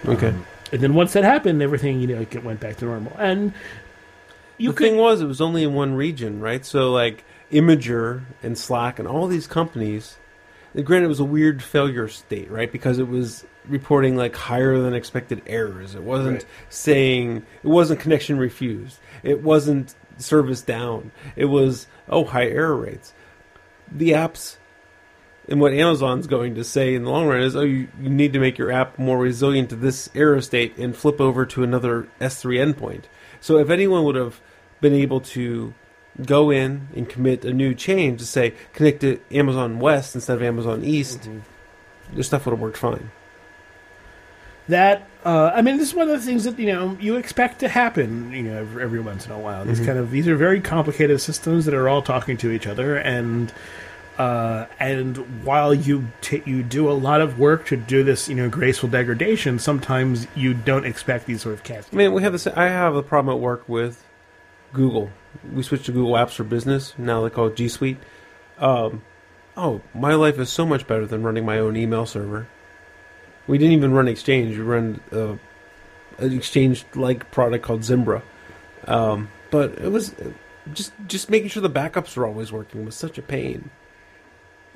Okay. 0.07 0.29
Um, 0.29 0.47
and 0.73 0.81
then 0.81 0.95
once 0.95 1.13
that 1.15 1.25
happened, 1.25 1.61
everything 1.63 2.01
you 2.01 2.07
know 2.07 2.21
it 2.21 2.45
went 2.45 2.61
back 2.61 2.77
to 2.77 2.85
normal. 2.85 3.13
And 3.19 3.53
you 4.59 4.71
the 4.71 4.77
could 4.77 4.87
thing 4.91 4.97
was, 4.99 5.21
it 5.21 5.27
was 5.27 5.41
only 5.41 5.63
in 5.65 5.75
one 5.75 5.95
region, 5.95 6.41
right? 6.41 6.65
So 6.65 6.93
like 6.93 7.25
Imgur 7.51 8.23
and 8.43 8.57
Slack 8.57 8.99
and 9.01 9.09
all 9.09 9.27
these 9.27 9.47
companies. 9.49 10.17
Granted, 10.75 11.07
it 11.07 11.09
was 11.09 11.21
a 11.21 11.25
weird 11.25 11.63
failure 11.63 12.07
state, 12.09 12.51
right? 12.51 12.71
Because 12.71 12.99
it 12.99 13.09
was 13.09 13.45
reporting 13.69 14.17
like 14.17 14.35
higher 14.37 14.79
than 14.79 14.95
expected 14.95 15.43
errors. 15.47 15.95
It 15.95 16.03
wasn't 16.03 16.35
Right. 16.37 16.47
saying 16.69 17.45
it 17.63 17.69
wasn't 17.69 18.01
connection 18.01 18.39
refused. 18.39 18.99
It 19.23 19.43
wasn't 19.43 19.95
service 20.17 20.63
down. 20.63 21.11
It 21.37 21.47
was 21.47 21.87
oh 22.09 22.25
high 22.25 22.49
error 22.49 22.77
rates. 22.77 23.13
The 23.91 24.11
apps 24.11 24.57
and 25.49 25.61
what 25.61 25.73
Amazon's 25.73 26.29
going 26.29 26.55
to 26.55 26.63
say 26.63 26.95
in 26.95 27.03
the 27.03 27.11
long 27.11 27.27
run 27.27 27.41
is, 27.41 27.57
oh, 27.57 27.63
you, 27.63 27.89
you 28.01 28.09
need 28.09 28.33
to 28.35 28.39
make 28.39 28.57
your 28.57 28.71
app 28.71 28.99
more 28.99 29.19
resilient 29.19 29.71
to 29.71 29.77
this 29.77 30.09
error 30.15 30.41
state 30.41 30.77
and 30.79 30.95
flip 30.95 31.21
over 31.21 31.45
to 31.47 31.65
another 31.65 32.07
S3 32.21 32.73
endpoint. 32.75 33.05
So 33.41 33.59
if 33.59 33.69
anyone 33.71 34.05
would 34.05 34.15
have 34.15 34.41
been 34.81 34.95
able 34.95 35.21
to 35.21 35.75
go 36.27 36.51
in 36.51 36.89
and 36.95 37.09
commit 37.09 37.45
a 37.45 37.53
new 37.53 37.75
change 37.75 38.21
to 38.21 38.27
say 38.27 38.55
connect 38.73 39.01
to 39.01 39.21
Amazon 39.31 39.79
West 39.79 40.15
instead 40.15 40.37
of 40.37 40.43
Amazon 40.43 40.85
East, 40.85 41.29
their 42.13 42.23
stuff 42.23 42.45
would 42.47 42.53
have 42.53 42.61
worked 42.61 42.77
fine. 42.77 43.11
that 44.69 45.07
uh, 45.25 45.53
I 45.55 45.61
mean, 45.63 45.77
this 45.77 45.89
is 45.91 45.95
one 45.95 46.09
of 46.09 46.19
the 46.19 46.25
things 46.25 46.45
that 46.45 46.59
you 46.59 46.67
know 46.73 46.97
you 47.01 47.17
expect 47.17 47.59
to 47.61 47.69
happen. 47.69 48.33
You 48.33 48.43
know, 48.45 48.57
every, 48.59 48.83
every 48.83 49.01
once 49.01 49.27
in 49.27 49.33
a 49.33 49.39
while. 49.39 49.65
These 49.65 49.81
Mhm. 49.81 49.87
kind 49.87 49.99
of 49.99 50.11
these 50.11 50.27
are 50.29 50.37
very 50.37 50.61
complicated 50.61 51.21
systems 51.21 51.65
that 51.67 51.75
are 51.75 51.89
all 51.89 52.01
talking 52.03 52.37
to 52.39 52.51
each 52.51 52.67
other, 52.67 52.97
and 52.97 53.53
uh, 54.19 54.67
and 54.79 55.45
while 55.45 55.75
you 55.75 56.09
t- 56.23 56.43
you 56.47 56.63
do 56.63 56.91
a 56.91 56.93
lot 56.93 57.21
of 57.21 57.39
work 57.39 57.67
to 57.67 57.77
do 57.77 58.03
this, 58.05 58.29
you 58.29 58.35
know, 58.35 58.49
graceful 58.49 58.89
degradation, 58.89 59.59
sometimes 59.59 60.27
you 60.35 60.55
don't 60.55 60.87
expect 60.87 61.27
these 61.27 61.43
sort 61.43 61.55
of 61.55 61.63
I 61.93 61.97
mean, 61.97 62.13
we 62.13 62.23
have 62.23 62.33
this. 62.33 62.47
I 62.47 62.69
have 62.69 62.95
a 62.97 63.03
problem 63.03 63.35
at 63.37 63.41
work 63.41 63.69
with 63.69 64.03
Google. 64.73 65.11
We 65.53 65.63
switched 65.63 65.87
to 65.87 65.93
Google 65.93 66.15
Apps 66.15 66.33
for 66.33 66.45
Business. 66.45 66.95
Now 66.99 67.23
they 67.23 67.31
call 67.31 67.47
it 67.49 67.57
G 67.57 67.69
Suite. 67.69 67.99
Um, 68.59 69.03
oh, 69.57 69.81
my 69.95 70.15
life 70.15 70.39
is 70.39 70.51
so 70.51 70.67
much 70.67 70.87
better 70.87 71.07
than 71.07 71.23
running 71.23 71.45
my 71.45 71.59
own 71.59 71.77
email 71.77 72.07
server. 72.07 72.49
We 73.47 73.59
didn't 73.59 73.73
even 73.73 73.93
run 73.93 74.09
Exchange. 74.09 74.57
We 74.57 74.63
ran 74.63 75.01
uh, 75.13 75.37
an 76.19 76.33
Exchange-like 76.33 77.31
product 77.31 77.65
called 77.65 77.85
Zimbra. 77.85 78.23
Um, 78.87 79.31
but 79.51 79.79
it 79.79 79.91
was 79.91 80.15
uh, 80.15 80.33
just 80.73 80.93
just 81.07 81.31
making 81.31 81.49
sure 81.49 81.63
the 81.63 81.71
backups 81.71 82.17
were 82.17 82.27
always 82.27 82.53
working 82.53 82.85
was 82.85 82.95
such 82.95 83.19
a 83.19 83.23
pain. 83.23 83.71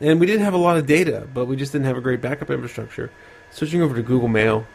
And 0.00 0.18
we 0.18 0.26
didn't 0.26 0.42
have 0.42 0.54
a 0.54 0.58
lot 0.58 0.76
of 0.76 0.86
data, 0.86 1.28
but 1.32 1.46
we 1.46 1.56
just 1.56 1.72
didn't 1.72 1.86
have 1.86 1.96
a 1.96 2.00
great 2.00 2.20
backup 2.20 2.50
infrastructure. 2.50 3.10
Switching 3.50 3.80
over 3.80 3.94
to 3.94 4.02
Google 4.02 4.28
Mail, 4.28 4.66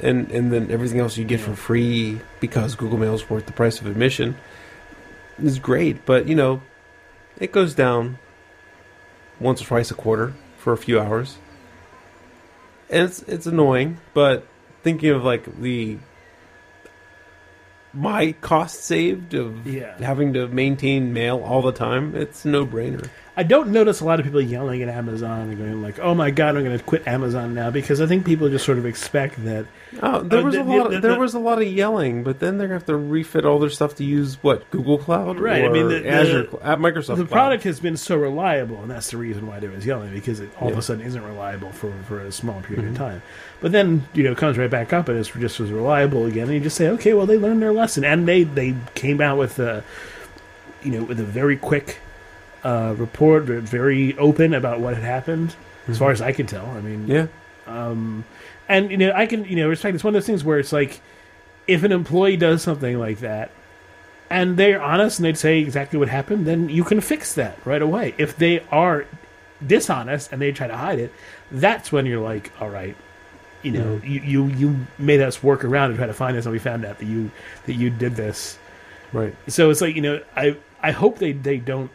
and 0.00 0.30
and 0.30 0.52
then 0.52 0.70
everything 0.70 0.98
else 0.98 1.16
you 1.16 1.24
get 1.24 1.40
for 1.40 1.54
free 1.54 2.20
because 2.40 2.74
Google 2.74 2.98
Mail 2.98 3.14
is 3.14 3.28
worth 3.30 3.46
the 3.46 3.52
price 3.52 3.80
of 3.80 3.86
admission 3.86 4.36
is 5.38 5.58
great. 5.58 6.04
But 6.06 6.26
you 6.28 6.34
know, 6.34 6.62
it 7.38 7.52
goes 7.52 7.74
down 7.74 8.18
once 9.40 9.60
or 9.62 9.66
twice 9.66 9.90
a 9.90 9.94
quarter 9.94 10.34
for 10.56 10.72
a 10.72 10.76
few 10.78 10.98
hours, 11.00 11.36
and 12.90 13.02
it's 13.04 13.22
it's 13.22 13.46
annoying. 13.46 13.98
But 14.14 14.46
thinking 14.82 15.10
of 15.10 15.24
like 15.24 15.60
the 15.60 15.98
my 17.92 18.32
cost 18.40 18.84
saved 18.84 19.32
of 19.34 19.66
Yeah. 19.66 19.96
having 19.98 20.34
to 20.34 20.48
maintain 20.48 21.12
mail 21.12 21.42
all 21.44 21.62
the 21.62 21.72
time, 21.72 22.14
it's 22.14 22.44
no 22.44 22.66
brainer. 22.66 23.08
I 23.38 23.42
don't 23.42 23.68
notice 23.68 24.00
a 24.00 24.04
lot 24.06 24.18
of 24.18 24.24
people 24.24 24.40
yelling 24.40 24.82
at 24.82 24.88
Amazon 24.88 25.50
and 25.50 25.58
going 25.58 25.82
like, 25.82 25.98
"Oh 25.98 26.14
my 26.14 26.30
god, 26.30 26.56
I'm 26.56 26.64
going 26.64 26.76
to 26.78 26.82
quit 26.82 27.06
Amazon 27.06 27.52
now," 27.54 27.70
because 27.70 28.00
I 28.00 28.06
think 28.06 28.24
people 28.24 28.48
just 28.48 28.64
sort 28.64 28.78
of 28.78 28.86
expect 28.86 29.44
that. 29.44 29.66
Oh, 30.02 30.20
there 30.22 30.40
Uh, 30.40 30.42
was 30.44 30.54
the- 30.54 30.60
a 30.62 30.64
the- 30.64 30.70
lot. 30.70 30.90
the- 30.90 30.96
Of, 30.96 31.02
there 31.02 31.12
the- 31.12 31.18
was 31.20 31.34
a 31.34 31.38
lot 31.38 31.60
of 31.60 31.68
yelling, 31.68 32.22
but 32.22 32.40
then 32.40 32.56
they're 32.56 32.66
gonna 32.66 32.78
have 32.78 32.86
to 32.86 32.96
refit 32.96 33.44
all 33.44 33.58
their 33.58 33.68
stuff 33.68 33.94
to 33.96 34.04
use 34.04 34.38
what 34.40 34.68
Google 34.70 34.96
Cloud, 34.96 35.38
Right, 35.38 35.64
I 35.64 35.68
mean, 35.68 35.88
the- 35.88 36.00
the- 36.00 36.08
Azure, 36.08 36.46
Cl- 36.50 36.60
uh, 36.62 36.76
Microsoft. 36.76 37.06
the 37.16 37.24
Cloud. 37.26 37.28
product 37.30 37.64
has 37.64 37.78
been 37.78 37.98
so 37.98 38.16
reliable, 38.16 38.78
and 38.80 38.90
that's 38.90 39.10
the 39.10 39.18
reason 39.18 39.46
why 39.46 39.60
there 39.60 39.70
was 39.70 39.84
yelling 39.84 40.14
because 40.14 40.40
it 40.40 40.48
all 40.58 40.70
of 40.72 40.78
a 40.78 40.82
sudden 40.82 41.04
isn't 41.04 41.22
reliable 41.22 41.72
for, 41.72 41.92
for 42.08 42.20
a 42.20 42.32
small 42.32 42.62
period 42.62 42.86
Mhm. 42.86 42.90
of 42.92 42.96
time. 42.96 43.22
But 43.60 43.72
then 43.72 44.04
you 44.14 44.22
know 44.24 44.32
it 44.32 44.38
comes 44.38 44.56
right 44.56 44.70
back 44.70 44.94
up 44.94 45.10
and 45.10 45.18
it's 45.18 45.28
just 45.30 45.60
as 45.60 45.70
reliable 45.70 46.24
again, 46.24 46.44
and 46.44 46.54
you 46.54 46.60
just 46.60 46.76
say, 46.76 46.88
okay, 46.88 47.12
well 47.12 47.26
they 47.26 47.36
learned 47.36 47.60
their 47.62 47.72
lesson, 47.72 48.02
and 48.02 48.26
they 48.26 48.44
they 48.44 48.74
came 48.94 49.20
out 49.20 49.36
with 49.36 49.58
a 49.58 49.82
you 50.82 50.90
know 50.92 51.02
with 51.02 51.20
a 51.20 51.24
very 51.24 51.56
quick 51.56 51.98
uh, 52.66 52.94
report, 52.98 53.44
very- 53.44 54.16
open 54.18 54.54
about 54.54 54.80
what 54.80 54.94
had 54.94 55.04
happened, 55.04 55.54
as 55.88 55.98
far 55.98 56.10
as 56.10 56.20
I 56.20 56.32
can 56.32 56.46
tell. 56.46 56.66
I 56.66 56.80
mean, 56.80 57.06
Mm-hmm. 57.06 57.12
yeah, 57.12 57.26
um, 57.66 58.24
and 58.68 58.90
you 58.90 58.96
know, 58.96 59.12
I 59.14 59.26
can 59.26 59.44
you 59.44 59.56
know 59.56 59.68
respect. 59.68 59.94
It's 59.94 60.04
one 60.04 60.14
of 60.14 60.20
those 60.20 60.26
things 60.26 60.42
where 60.44 60.58
it's 60.58 60.72
like, 60.72 61.00
if 61.66 61.82
an 61.84 61.92
employee 61.92 62.36
does 62.36 62.62
something 62.62 62.98
like 62.98 63.18
that, 63.20 63.50
and 64.30 64.56
they're 64.56 64.82
honest 64.82 65.18
and 65.18 65.24
they'd 65.26 65.38
say 65.38 65.58
exactly 65.60 65.98
what 65.98 66.08
happened, 66.08 66.46
then 66.46 66.68
you 66.68 66.82
can 66.84 67.00
fix 67.00 67.34
that 67.34 67.56
right 67.64 67.82
away. 67.82 68.14
If 68.18 68.36
they 68.36 68.60
are 68.72 69.06
dishonest 69.64 70.32
and 70.32 70.40
they 70.42 70.52
try 70.52 70.66
to 70.66 70.76
hide 70.76 70.98
it, 70.98 71.12
that's 71.50 71.92
when 71.92 72.06
you're 72.06 72.20
like, 72.22 72.50
all 72.60 72.68
right, 72.68 72.96
you 73.62 73.72
know, 73.72 74.00
you, 74.04 74.20
you 74.20 74.46
you 74.48 74.76
made 74.98 75.20
us 75.20 75.42
work 75.42 75.64
around 75.64 75.90
and 75.90 75.98
try 75.98 76.06
to 76.08 76.14
find 76.14 76.36
this, 76.36 76.44
and 76.46 76.52
we 76.52 76.58
found 76.58 76.84
out 76.84 76.98
that 76.98 77.06
you 77.06 77.30
that 77.66 77.74
you 77.74 77.90
did 77.90 78.16
this. 78.16 78.58
right. 79.12 79.34
So 79.48 79.70
it's 79.70 79.80
like 79.80 79.94
you 79.94 80.02
know, 80.02 80.20
I 80.34 80.56
I 80.82 80.90
hope 80.90 81.18
they 81.18 81.32
they 81.32 81.58
don't 81.58 81.90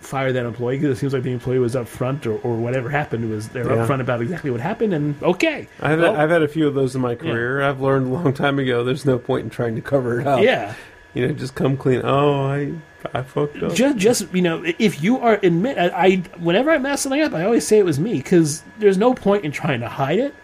fire 0.00 0.32
that 0.32 0.44
employee 0.46 0.78
because 0.78 0.96
it 0.96 1.00
seems 1.00 1.12
like 1.12 1.22
the 1.22 1.30
employee 1.32 1.58
was 1.58 1.74
upfront 1.74 2.24
or, 2.26 2.32
or 2.42 2.56
whatever 2.56 2.88
happened 2.90 3.28
was 3.30 3.48
they're 3.50 3.64
Yeah. 3.66 3.86
upfront 3.86 4.00
about 4.00 4.22
exactly 4.22 4.50
what 4.50 4.60
happened 4.60 4.94
and 4.94 5.22
okay 5.22 5.68
I've 5.80 6.00
Well- 6.00 6.16
I've 6.16 6.30
had 6.30 6.42
a 6.42 6.48
few 6.48 6.66
of 6.66 6.74
those 6.74 6.94
in 6.94 7.02
my 7.02 7.14
career. 7.14 7.60
I've 7.62 7.80
learned 7.80 8.06
a 8.06 8.10
long 8.10 8.32
time 8.32 8.58
ago. 8.58 8.82
There's 8.82 9.04
no 9.04 9.18
point 9.18 9.44
in 9.44 9.50
trying 9.50 9.76
to 9.76 9.82
cover 9.82 10.20
it 10.20 10.26
up. 10.26 10.42
yeah 10.42 10.74
You 11.14 11.26
know, 11.28 11.34
just 11.34 11.54
come 11.54 11.76
clean. 11.76 12.00
Oh, 12.04 12.44
I 12.46 12.72
I 13.14 13.22
fucked 13.22 13.62
up. 13.62 13.74
just 13.74 13.96
just 13.98 14.34
you 14.34 14.42
know 14.42 14.62
if 14.78 15.02
you 15.02 15.18
are 15.18 15.38
admit 15.42 15.76
I, 15.78 15.88
I 15.88 16.16
whenever 16.38 16.70
I 16.70 16.78
mess 16.78 17.02
something 17.02 17.20
up 17.22 17.32
I 17.34 17.44
always 17.44 17.66
say 17.66 17.78
it 17.78 17.84
was 17.84 17.98
me 17.98 18.14
because 18.14 18.62
there's 18.78 18.98
no 18.98 19.14
point 19.14 19.44
in 19.44 19.52
trying 19.52 19.80
to 19.80 19.88
hide 19.88 20.18
it 20.18 20.34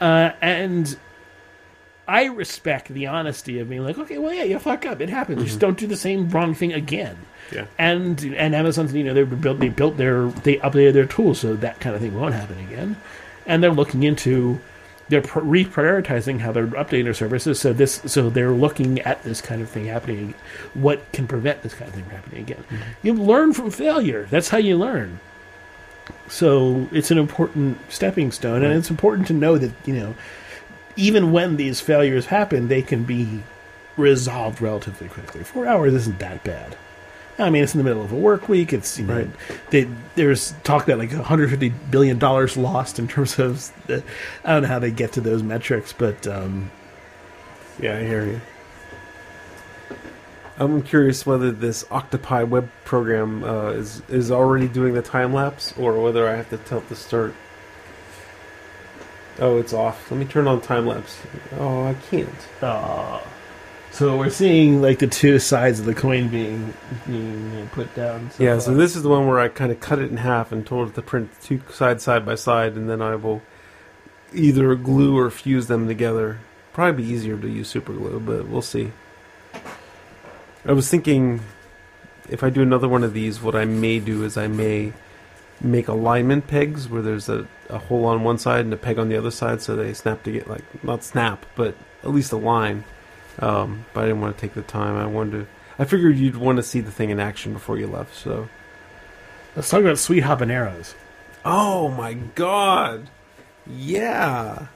uh, 0.00 0.30
and 0.40 0.96
I 2.06 2.24
respect 2.24 2.88
the 2.88 3.06
honesty 3.06 3.58
of 3.60 3.68
being 3.68 3.84
like 3.84 3.98
okay 3.98 4.18
well 4.18 4.32
yeah 4.32 4.44
you 4.44 4.58
fuck 4.58 4.86
up. 4.86 5.00
It 5.00 5.10
happens. 5.10 5.42
Just 5.42 5.56
mhm. 5.56 5.60
don't 5.60 5.78
do 5.78 5.86
the 5.86 5.96
same 5.96 6.28
wrong 6.28 6.54
thing 6.54 6.72
again. 6.72 7.16
Yeah. 7.52 7.66
and 7.78 8.22
and 8.36 8.54
Amazon's 8.54 8.94
you 8.94 9.04
know 9.04 9.14
they 9.14 9.24
built 9.24 9.58
they 9.58 9.68
built 9.68 9.96
their 9.96 10.28
they 10.28 10.56
updated 10.58 10.94
their 10.94 11.06
tools 11.06 11.40
so 11.40 11.54
that 11.54 11.80
kind 11.80 11.94
of 11.94 12.00
thing 12.00 12.18
won't 12.18 12.34
happen 12.34 12.58
again. 12.58 12.96
And 13.46 13.62
they're 13.62 13.72
looking 13.72 14.02
into 14.04 14.60
they're 15.08 15.20
reprioritizing 15.20 16.40
how 16.40 16.52
they're 16.52 16.68
updating 16.68 17.04
their 17.04 17.14
services. 17.14 17.60
So 17.60 17.72
this 17.72 18.00
so 18.06 18.30
they're 18.30 18.52
looking 18.52 19.00
at 19.00 19.22
this 19.22 19.40
kind 19.40 19.60
of 19.60 19.68
thing 19.68 19.86
happening 19.86 20.34
what 20.74 21.10
can 21.12 21.26
prevent 21.26 21.62
this 21.62 21.74
kind 21.74 21.88
of 21.88 21.94
thing 21.94 22.04
from 22.04 22.14
happening 22.14 22.40
again. 22.42 22.64
Mm-hmm. 22.70 23.06
You 23.06 23.14
learn 23.14 23.52
from 23.52 23.70
failure. 23.70 24.26
That's 24.30 24.48
how 24.48 24.58
you 24.58 24.78
learn. 24.78 25.20
So 26.28 26.88
it's 26.92 27.10
an 27.10 27.18
important 27.18 27.78
stepping 27.90 28.32
stone 28.32 28.62
and 28.62 28.72
it's 28.72 28.90
important 28.90 29.26
to 29.28 29.34
know 29.34 29.58
that 29.58 29.72
you 29.84 29.94
know 29.94 30.14
even 30.96 31.32
when 31.32 31.56
these 31.56 31.80
failures 31.80 32.26
happen 32.26 32.68
they 32.68 32.82
can 32.82 33.04
be 33.04 33.42
resolved 33.96 34.60
relatively 34.60 35.08
quickly 35.08 35.42
four 35.44 35.66
hours 35.66 35.92
isn't 35.94 36.18
that 36.18 36.42
bad 36.44 36.76
I 37.38 37.48
mean, 37.48 37.64
it's 37.64 37.74
in 37.74 37.78
the 37.78 37.84
middle 37.84 38.04
of 38.04 38.12
a 38.12 38.16
work 38.16 38.46
week. 38.50 38.74
It's 38.74 38.98
you 38.98 39.06
know, 39.06 39.16
Right. 39.16 39.28
they, 39.70 39.88
there's 40.16 40.52
talk 40.64 40.84
about 40.84 40.98
like 40.98 41.10
150 41.12 41.70
billion 41.90 42.18
dollars 42.18 42.58
lost 42.58 42.98
in 42.98 43.08
terms 43.08 43.38
of 43.38 43.72
the, 43.86 44.04
I 44.44 44.52
don't 44.52 44.62
know 44.62 44.68
how 44.68 44.78
they 44.78 44.90
get 44.90 45.12
to 45.12 45.22
those 45.22 45.42
metrics, 45.42 45.94
but 45.94 46.26
um, 46.26 46.70
Yeah, 47.80 47.96
I 47.96 48.02
hear 48.04 48.26
you. 48.26 48.40
I'm 50.58 50.82
curious 50.82 51.24
whether 51.24 51.50
this 51.50 51.84
Octopi 51.90 52.42
web 52.44 52.70
program 52.84 53.42
uh, 53.42 53.70
is 53.70 54.02
is 54.08 54.30
already 54.30 54.68
doing 54.68 54.92
the 54.94 55.02
time 55.02 55.32
lapse, 55.32 55.72
or 55.78 55.98
whether 56.00 56.28
I 56.28 56.36
have 56.36 56.50
to 56.50 56.58
tell 56.58 56.78
it 56.78 56.88
to 56.90 56.94
start. 56.94 57.34
Oh, 59.38 59.58
it's 59.58 59.72
off. 59.72 60.10
Let 60.10 60.18
me 60.20 60.26
turn 60.26 60.46
on 60.46 60.60
time 60.60 60.86
lapse. 60.86 61.20
Oh, 61.58 61.84
I 61.84 61.94
can't. 61.94 62.28
uh, 62.60 63.20
so 63.90 64.16
we're 64.16 64.30
seeing 64.30 64.80
like 64.80 65.00
the 65.00 65.06
two 65.06 65.38
sides 65.38 65.78
of 65.80 65.84
the 65.86 65.94
coin 65.94 66.28
being 66.28 66.72
being 67.06 67.68
put 67.72 67.94
down. 67.94 68.30
So 68.30 68.42
Yeah, 68.42 68.58
so 68.58 68.74
this 68.74 68.96
is 68.96 69.02
the 69.02 69.10
one 69.10 69.26
where 69.26 69.38
I 69.38 69.48
kind 69.48 69.70
of 69.70 69.80
cut 69.80 69.98
it 69.98 70.10
in 70.10 70.16
half 70.16 70.50
and 70.50 70.66
told 70.66 70.88
it 70.88 70.94
to 70.94 71.02
print 71.02 71.30
two 71.42 71.60
sides 71.70 72.02
side 72.02 72.24
by 72.24 72.36
side, 72.36 72.74
and 72.74 72.88
then 72.88 73.02
I 73.02 73.16
will 73.16 73.42
either 74.32 74.74
glue 74.76 75.18
or 75.18 75.30
fuse 75.30 75.66
them 75.66 75.86
together. 75.86 76.38
Probably 76.72 77.02
be 77.04 77.10
easier 77.10 77.36
to 77.36 77.48
use 77.48 77.68
super 77.68 77.92
glue, 77.92 78.18
but 78.18 78.48
we'll 78.48 78.62
see. 78.62 78.92
I 80.64 80.72
was 80.72 80.88
thinking 80.88 81.40
if 82.30 82.42
I 82.42 82.48
do 82.48 82.62
another 82.62 82.88
one 82.88 83.04
of 83.04 83.12
these, 83.12 83.42
what 83.42 83.54
I 83.54 83.66
may 83.66 83.98
do 83.98 84.24
is 84.24 84.38
I 84.38 84.46
may 84.46 84.94
make 85.62 85.88
alignment 85.88 86.46
pegs 86.46 86.88
where 86.88 87.02
there's 87.02 87.28
a, 87.28 87.46
a 87.68 87.78
hole 87.78 88.04
on 88.04 88.24
one 88.24 88.38
side 88.38 88.60
and 88.64 88.72
a 88.74 88.76
peg 88.76 88.98
on 88.98 89.08
the 89.08 89.16
other 89.16 89.30
side 89.30 89.62
so 89.62 89.76
they 89.76 89.94
snap 89.94 90.22
to 90.24 90.32
get 90.32 90.48
like 90.48 90.64
not 90.84 91.04
snap, 91.04 91.46
but 91.54 91.76
at 92.02 92.10
least 92.10 92.32
align. 92.32 92.84
Um, 93.38 93.86
but 93.94 94.04
I 94.04 94.06
didn't 94.08 94.20
want 94.20 94.36
to 94.36 94.40
take 94.40 94.54
the 94.54 94.62
time. 94.62 94.96
I 94.96 95.06
wanted 95.06 95.30
to 95.32 95.46
I 95.78 95.84
figured 95.84 96.16
you'd 96.16 96.36
want 96.36 96.56
to 96.56 96.62
see 96.62 96.80
the 96.80 96.90
thing 96.90 97.10
in 97.10 97.18
action 97.18 97.52
before 97.52 97.78
you 97.78 97.86
left, 97.86 98.14
so 98.14 98.48
let's 99.56 99.70
talk 99.70 99.80
about 99.80 99.98
sweet 99.98 100.24
habaneros. 100.24 100.94
Oh 101.44 101.88
my 101.88 102.14
god. 102.14 103.08
Yeah. 103.66 104.66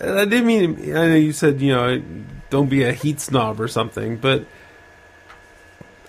And 0.00 0.18
I 0.18 0.24
didn't 0.24 0.46
mean 0.46 0.96
I 0.96 1.08
know 1.08 1.14
you 1.14 1.32
said, 1.32 1.60
you 1.60 1.72
know, 1.72 2.02
don't 2.50 2.68
be 2.68 2.84
a 2.84 2.92
heat 2.92 3.20
snob 3.20 3.60
or 3.60 3.68
something, 3.68 4.16
but 4.16 4.46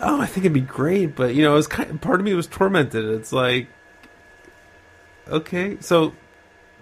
oh, 0.01 0.21
I 0.21 0.25
think 0.25 0.45
it'd 0.45 0.53
be 0.53 0.61
great, 0.61 1.15
but 1.15 1.35
you 1.35 1.43
know, 1.43 1.53
it 1.53 1.55
was 1.55 1.67
kind 1.67 1.89
of, 1.89 2.01
part 2.01 2.19
of 2.19 2.25
me 2.25 2.33
was 2.33 2.47
tormented. 2.47 3.05
It's 3.05 3.31
like 3.33 3.67
okay, 5.27 5.77
so 5.79 6.13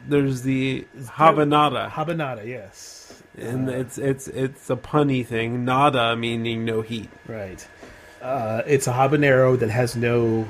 there's 0.07 0.41
the 0.41 0.85
habanada 0.97 1.89
Habanada, 1.89 2.45
yes, 2.45 3.23
and 3.37 3.69
Uh, 3.69 3.73
it's 3.73 3.97
it's 3.97 4.27
it's 4.27 4.69
a 4.69 4.75
punny 4.75 5.25
thing, 5.25 5.63
nada 5.65 6.15
meaning 6.15 6.65
no 6.65 6.81
heat. 6.81 7.09
right. 7.27 7.65
Uh, 8.21 8.61
it's 8.65 8.87
a 8.87 8.93
habanero 8.93 9.59
that 9.59 9.69
has 9.69 9.97
no 9.97 10.47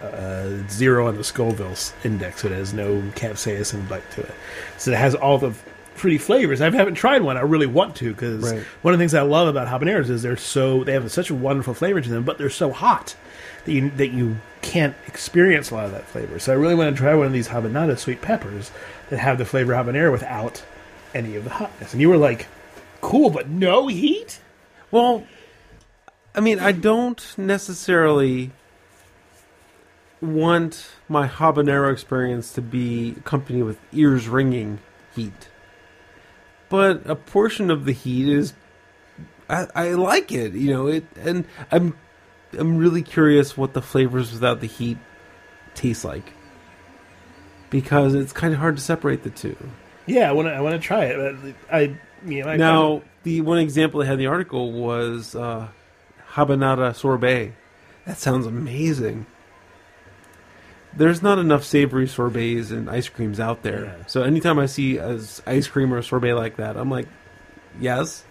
uh, 0.00 0.50
zero 0.68 1.08
on 1.08 1.16
the 1.16 1.24
Scoville 1.24 1.74
index. 2.04 2.42
So 2.42 2.48
it 2.48 2.52
has 2.52 2.72
no 2.72 3.02
capsaicin 3.16 3.88
bite 3.88 4.08
to 4.12 4.20
it. 4.20 4.34
So 4.76 4.92
it 4.92 4.98
has 4.98 5.16
all 5.16 5.38
the 5.38 5.52
pretty 5.98 6.18
flavors. 6.18 6.60
I 6.60 6.70
haven't 6.70 6.94
tried 6.94 7.22
one. 7.22 7.36
I 7.36 7.40
really 7.40 7.66
want 7.66 7.96
to 7.96 8.12
because 8.12 8.42
Right. 8.52 8.62
one 8.82 8.94
of 8.94 8.98
the 8.98 9.02
things 9.02 9.14
I 9.14 9.22
love 9.22 9.48
about 9.48 9.68
habaneros 9.68 10.08
is 10.08 10.22
they're 10.22 10.36
so 10.36 10.84
they 10.84 10.92
have 10.92 11.10
such 11.12 11.30
a 11.30 11.34
wonderful 11.34 11.74
flavor 11.74 12.00
to 12.00 12.08
them, 12.08 12.22
but 12.24 12.38
they're 12.38 12.48
so 12.50 12.70
hot 12.72 13.14
that 13.64 13.72
you 13.72 13.90
that 13.96 14.08
you 14.08 14.36
can't 14.62 14.94
experience 15.06 15.70
a 15.70 15.74
lot 15.74 15.84
of 15.84 15.92
that 15.92 16.04
flavor. 16.06 16.38
So 16.38 16.52
I 16.52 16.56
really 16.56 16.74
want 16.74 16.94
to 16.94 17.00
try 17.00 17.14
one 17.14 17.26
of 17.26 17.32
these 17.32 17.48
habanada 17.48 17.98
sweet 17.98 18.22
peppers 18.22 18.70
that 19.10 19.18
have 19.18 19.38
the 19.38 19.44
flavor 19.44 19.72
habanero 19.74 20.10
without 20.12 20.62
any 21.14 21.36
of 21.36 21.44
the 21.44 21.50
hotness. 21.50 21.92
And 21.92 22.00
you 22.00 22.08
were 22.08 22.16
like, 22.16 22.46
"Cool, 23.00 23.30
but 23.30 23.48
no 23.48 23.86
heat." 23.88 24.40
Well, 24.90 25.24
I 26.34 26.40
mean, 26.40 26.58
I 26.60 26.72
don't 26.72 27.22
necessarily 27.36 28.50
want 30.20 30.88
my 31.08 31.28
habanero 31.28 31.92
experience 31.92 32.52
to 32.54 32.60
be 32.62 33.14
accompanied 33.18 33.62
with 33.62 33.78
ears 33.92 34.28
ringing 34.28 34.78
heat. 35.14 35.48
But 36.68 37.08
a 37.08 37.16
portion 37.16 37.70
of 37.70 37.84
the 37.84 37.92
heat 37.92 38.28
is 38.28 38.52
I, 39.48 39.66
I 39.74 39.88
like 39.92 40.30
it, 40.32 40.52
you 40.52 40.72
know, 40.72 40.86
it 40.86 41.04
and 41.16 41.44
I'm 41.72 41.96
I'm 42.58 42.76
really 42.78 43.02
curious 43.02 43.56
what 43.56 43.74
the 43.74 43.82
flavors 43.82 44.32
without 44.32 44.60
the 44.60 44.66
heat 44.66 44.98
taste 45.74 46.04
like. 46.04 46.32
Because 47.70 48.14
it's 48.14 48.32
kind 48.32 48.54
of 48.54 48.60
hard 48.60 48.76
to 48.76 48.82
separate 48.82 49.22
the 49.22 49.30
two. 49.30 49.56
Yeah, 50.06 50.28
I 50.28 50.32
want 50.32 50.48
to. 50.48 50.52
I 50.52 50.60
want 50.60 50.80
to 50.80 50.80
try 50.80 51.04
it. 51.04 51.54
I, 51.70 51.98
you 52.24 52.42
know, 52.42 52.50
I 52.50 52.56
Now, 52.56 53.02
the 53.24 53.42
one 53.42 53.58
example 53.58 54.00
they 54.00 54.06
had 54.06 54.14
in 54.14 54.18
the 54.20 54.26
article 54.26 54.72
was 54.72 55.34
uh, 55.34 55.68
habanada 56.32 56.94
sorbet. 56.94 57.52
That 58.06 58.16
sounds 58.16 58.46
amazing. 58.46 59.26
There's 60.98 61.22
not 61.22 61.38
enough 61.38 61.64
savory 61.64 62.06
sorbets 62.08 62.70
and 62.70 62.90
ice 62.90 63.08
creams 63.08 63.40
out 63.40 63.62
there. 63.62 63.84
Yeah. 63.84 64.06
So 64.06 64.22
anytime 64.22 64.58
I 64.58 64.66
see 64.66 64.98
a 64.98 65.18
ice 65.46 65.68
cream 65.68 65.94
or 65.94 65.98
a 65.98 66.02
sorbet 66.02 66.34
like 66.34 66.56
that, 66.56 66.76
I'm 66.76 66.90
like, 66.90 67.06
yes, 67.80 68.24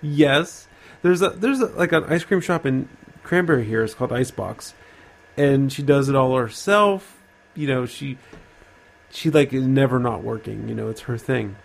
yes. 0.00 0.68
There's 1.00 1.22
a 1.22 1.30
there's 1.30 1.60
a, 1.60 1.66
like 1.66 1.92
an 1.92 2.04
ice 2.04 2.22
cream 2.22 2.40
shop 2.40 2.66
in 2.66 2.88
Cranberry 3.22 3.64
here. 3.64 3.82
It's 3.82 3.94
called 3.94 4.12
Icebox, 4.12 4.74
and 5.36 5.72
she 5.72 5.82
does 5.82 6.08
it 6.08 6.14
all 6.14 6.36
herself. 6.36 7.18
You 7.54 7.66
know, 7.66 7.86
she 7.86 8.18
she 9.10 9.30
like 9.30 9.52
is 9.52 9.66
never 9.66 9.98
not 9.98 10.22
working. 10.22 10.68
You 10.68 10.74
know, 10.74 10.88
it's 10.88 11.02
her 11.02 11.18
thing. 11.18 11.56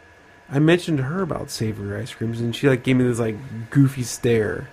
I 0.49 0.59
mentioned 0.59 0.97
to 0.99 1.03
her 1.03 1.21
about 1.21 1.49
savory 1.49 2.01
ice 2.01 2.13
creams, 2.13 2.39
and 2.39 2.55
she 2.55 2.69
like 2.69 2.83
gave 2.83 2.95
me 2.95 3.03
this 3.03 3.19
like 3.19 3.35
goofy 3.69 4.03
stare. 4.03 4.69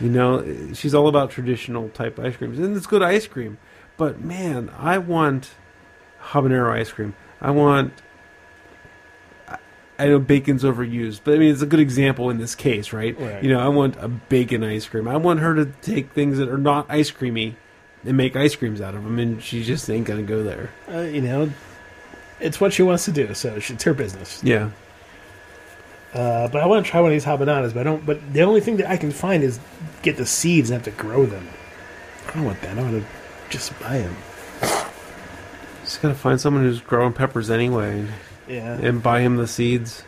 You 0.00 0.10
know, 0.10 0.72
she's 0.74 0.94
all 0.94 1.08
about 1.08 1.30
traditional 1.30 1.88
type 1.90 2.18
ice 2.18 2.36
creams, 2.36 2.58
and 2.58 2.76
it's 2.76 2.86
good 2.86 3.02
ice 3.02 3.26
cream. 3.26 3.58
But 3.96 4.20
man, 4.20 4.70
I 4.78 4.98
want 4.98 5.50
habanero 6.30 6.72
ice 6.72 6.90
cream. 6.92 7.14
I 7.40 7.50
want. 7.50 7.92
I- 9.98 10.08
know 10.08 10.18
bacon's 10.18 10.64
overused, 10.64 11.20
but 11.22 11.34
I 11.34 11.38
mean 11.38 11.52
it's 11.52 11.62
a 11.62 11.66
good 11.66 11.78
example 11.80 12.28
in 12.30 12.38
this 12.38 12.54
case, 12.54 12.92
right? 12.92 13.18
Right. 13.20 13.42
You 13.42 13.50
know, 13.52 13.60
I 13.60 13.68
want 13.68 13.96
a 14.00 14.08
bacon 14.08 14.64
ice 14.64 14.86
cream. 14.88 15.06
I 15.06 15.16
want 15.16 15.40
her 15.40 15.54
to 15.54 15.66
take 15.82 16.10
things 16.12 16.38
that 16.38 16.48
are 16.48 16.58
not 16.58 16.86
ice 16.88 17.10
creamy 17.10 17.56
and 18.04 18.16
make 18.16 18.34
ice 18.34 18.56
creams 18.56 18.80
out 18.80 18.94
of 18.94 19.04
them, 19.04 19.18
and 19.20 19.40
she 19.42 19.62
just 19.62 19.88
ain't 19.88 20.06
gonna 20.06 20.22
go 20.22 20.42
there. 20.42 20.70
uh, 20.92 21.00
you 21.02 21.20
know, 21.20 21.50
it's 22.40 22.60
what 22.60 22.72
she 22.72 22.82
wants 22.82 23.04
to 23.04 23.12
do. 23.12 23.32
So 23.34 23.54
it's 23.54 23.84
her 23.84 23.94
business. 23.94 24.42
Yeah. 24.42 24.70
Uh, 26.12 26.48
but 26.48 26.62
I 26.62 26.66
want 26.66 26.84
to 26.84 26.90
try 26.90 27.00
one 27.00 27.10
of 27.10 27.14
these 27.14 27.24
habaneros, 27.24 27.72
But 27.72 27.80
I 27.80 27.82
don't. 27.84 28.04
But 28.04 28.32
the 28.32 28.42
only 28.42 28.60
thing 28.60 28.76
that 28.78 28.90
I 28.90 28.96
can 28.96 29.10
find 29.12 29.42
is 29.42 29.60
get 30.02 30.16
the 30.16 30.26
seeds 30.26 30.68
and 30.68 30.74
have 30.82 30.94
to 30.94 31.02
grow 31.02 31.24
them. 31.26 31.46
I 32.28 32.32
don't 32.34 32.44
want 32.44 32.60
that. 32.62 32.76
I 32.76 32.82
want 32.82 33.02
to 33.02 33.08
just 33.52 33.78
buy 33.80 33.98
them. 33.98 34.16
Just 35.84 36.00
gotta 36.00 36.14
find 36.14 36.40
someone 36.40 36.64
who's 36.64 36.80
growing 36.80 37.12
peppers 37.12 37.50
anyway. 37.50 38.06
Yeah. 38.48 38.74
and 38.74 39.02
buy 39.02 39.20
him 39.20 39.36
the 39.36 39.46
seeds. 39.46 40.02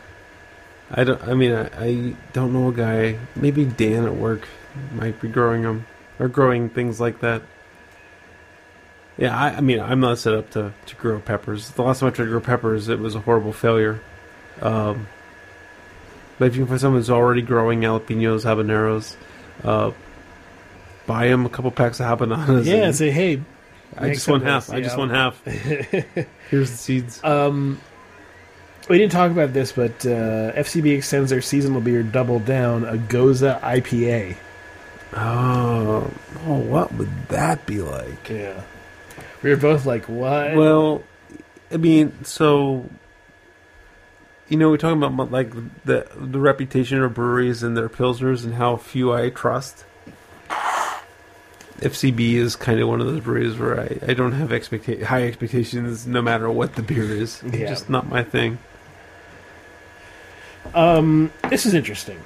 I 0.91 1.03
don't. 1.03 1.21
I 1.23 1.33
mean, 1.33 1.53
I, 1.53 1.69
I 1.77 2.15
don't 2.33 2.53
know 2.53 2.67
a 2.67 2.73
guy. 2.73 3.17
Maybe 3.35 3.65
Dan 3.65 4.05
at 4.05 4.15
work 4.15 4.47
might 4.93 5.21
be 5.21 5.29
growing 5.29 5.61
them 5.61 5.85
or 6.19 6.27
growing 6.27 6.69
things 6.69 6.99
like 6.99 7.21
that. 7.21 7.43
Yeah, 9.17 9.37
I, 9.37 9.55
I 9.55 9.61
mean, 9.61 9.79
I'm 9.79 10.01
not 10.01 10.17
set 10.17 10.33
up 10.33 10.49
to, 10.51 10.73
to 10.87 10.95
grow 10.95 11.19
peppers. 11.21 11.69
The 11.71 11.81
last 11.83 12.01
time 12.01 12.07
I 12.07 12.11
tried 12.11 12.25
to 12.25 12.31
grow 12.31 12.41
peppers, 12.41 12.89
it 12.89 12.99
was 12.99 13.15
a 13.15 13.21
horrible 13.21 13.53
failure. 13.53 14.01
Um, 14.61 15.07
but 16.37 16.49
if 16.49 16.55
you 16.55 16.63
can 16.63 16.67
find 16.67 16.81
someone 16.81 16.99
who's 16.99 17.09
already 17.09 17.41
growing 17.41 17.79
jalapenos, 17.79 18.43
habaneros, 18.43 19.15
uh, 19.63 19.91
buy 21.05 21.27
him 21.27 21.45
a 21.45 21.49
couple 21.49 21.71
packs 21.71 21.99
of 21.99 22.07
habanadas. 22.07 22.67
Yeah. 22.67 22.85
and 22.85 22.95
Say 22.95 23.11
hey. 23.11 23.41
I 23.97 24.09
just 24.13 24.27
want 24.27 24.43
half. 24.43 24.69
I 24.69 24.81
just 24.81 24.97
want 24.97 25.11
half. 25.11 25.43
Here's 26.49 26.71
the 26.71 26.77
seeds. 26.77 27.23
Um, 27.23 27.79
We 28.89 28.97
didn't 28.97 29.13
talk 29.13 29.31
about 29.31 29.53
this, 29.53 29.71
but 29.71 30.05
uh, 30.05 30.51
FCB 30.53 30.97
extends 30.97 31.29
their 31.29 31.41
seasonal 31.41 31.81
beer 31.81 32.03
Double 32.03 32.39
Down, 32.39 32.83
a 32.83 32.97
Gose 32.97 33.59
IPA. 33.61 34.35
Oh, 35.13 36.11
oh, 36.45 36.59
what 36.59 36.93
would 36.95 37.27
that 37.29 37.65
be 37.65 37.81
like? 37.81 38.29
Yeah. 38.29 38.61
We 39.41 39.51
were 39.51 39.57
both 39.57 39.85
like, 39.85 40.09
what? 40.09 40.55
Well, 40.55 41.03
I 41.71 41.77
mean, 41.77 42.25
so 42.25 42.89
you 44.47 44.57
know, 44.57 44.69
we're 44.69 44.77
talking 44.77 45.01
about 45.01 45.31
like 45.31 45.51
the 45.85 46.07
the 46.15 46.39
reputation 46.39 47.01
of 47.01 47.13
breweries 47.13 47.63
and 47.63 47.75
their 47.75 47.89
pilsners 47.89 48.43
and 48.43 48.55
how 48.55 48.75
few 48.77 49.13
I 49.13 49.29
trust. 49.29 49.85
FCB 51.79 52.33
is 52.35 52.55
kind 52.55 52.79
of 52.79 52.87
one 52.87 53.01
of 53.01 53.07
those 53.07 53.19
breweries 53.21 53.57
where 53.57 53.79
I, 53.81 53.99
I 54.11 54.13
don't 54.13 54.31
have 54.31 54.49
expecta- 54.49 55.03
high 55.03 55.23
expectations 55.23 56.07
no 56.07 56.21
matter 56.21 56.49
what 56.49 56.75
the 56.75 56.81
beer 56.81 57.03
is. 57.03 57.41
It's 57.43 57.57
Yeah. 57.57 57.67
just 57.67 57.89
not 57.89 58.07
my 58.07 58.23
thing. 58.23 58.57
Um, 60.73 61.31
this 61.49 61.65
is 61.65 61.73
interesting. 61.73 62.19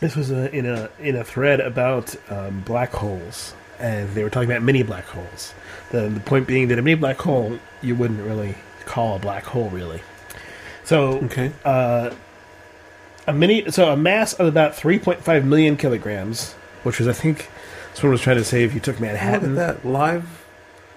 This 0.00 0.16
was 0.16 0.30
a, 0.30 0.50
in 0.54 0.66
a 0.66 0.90
in 0.98 1.16
a 1.16 1.22
thread 1.24 1.60
about 1.60 2.14
um, 2.30 2.60
black 2.62 2.90
holes, 2.92 3.54
and 3.78 4.08
they 4.10 4.24
were 4.24 4.30
talking 4.30 4.50
about 4.50 4.62
mini 4.62 4.82
black 4.82 5.04
holes. 5.04 5.54
The 5.90 6.08
the 6.08 6.20
point 6.20 6.46
being 6.46 6.68
that 6.68 6.78
a 6.78 6.82
mini 6.82 6.96
black 6.96 7.18
hole 7.18 7.58
you 7.82 7.94
wouldn't 7.94 8.20
really 8.22 8.54
call 8.84 9.16
a 9.16 9.18
black 9.18 9.44
hole, 9.44 9.70
really. 9.70 10.00
So 10.84 11.18
Okay. 11.24 11.52
uh, 11.64 12.10
a 13.28 13.32
mini, 13.32 13.70
so 13.70 13.92
a 13.92 13.96
mass 13.96 14.32
of 14.34 14.46
about 14.46 14.74
three 14.74 14.98
point 14.98 15.22
five 15.22 15.44
million 15.44 15.76
kilograms, 15.76 16.54
which 16.82 16.98
was 16.98 17.06
I 17.06 17.12
think 17.12 17.48
someone 17.94 18.12
was 18.12 18.20
trying 18.22 18.36
to 18.36 18.44
say 18.44 18.64
if 18.64 18.74
you 18.74 18.80
took 18.80 19.00
Manhattan. 19.00 19.54
Look 19.54 19.68
at 19.68 19.82
that 19.82 19.88
live 19.88 20.44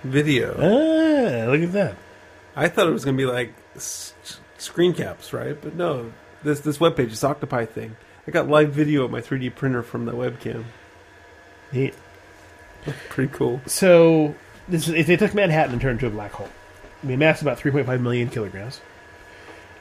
video. 0.03 0.53
Ah, 0.57 1.49
look 1.51 1.61
at 1.61 1.71
that. 1.73 1.95
I 2.55 2.67
thought 2.69 2.87
it 2.87 2.91
was 2.91 3.03
going 3.05 3.17
to 3.17 3.21
be 3.21 3.29
like 3.29 3.53
s- 3.75 4.13
screen 4.57 4.93
caps, 4.93 5.33
right? 5.33 5.59
But 5.59 5.75
no, 5.75 6.11
this 6.43 6.61
this 6.61 6.77
webpage, 6.77 7.09
this 7.09 7.23
Octopi 7.23 7.65
thing. 7.65 7.95
I 8.27 8.31
got 8.31 8.47
live 8.49 8.71
video 8.71 9.03
of 9.03 9.11
my 9.11 9.21
3D 9.21 9.55
printer 9.55 9.83
from 9.83 10.05
the 10.05 10.13
webcam. 10.13 10.63
Neat. 11.71 11.93
Pretty 13.09 13.31
cool. 13.33 13.61
So 13.65 14.35
this 14.67 14.87
is, 14.87 14.93
if 14.95 15.07
they 15.07 15.17
took 15.17 15.33
Manhattan 15.33 15.73
and 15.73 15.81
turned 15.81 16.01
it 16.01 16.05
into 16.05 16.13
a 16.13 16.17
black 16.17 16.31
hole, 16.31 16.49
I 17.03 17.05
mean, 17.07 17.19
mass 17.19 17.41
about 17.41 17.59
3.5 17.59 17.99
million 18.01 18.29
kilograms. 18.29 18.79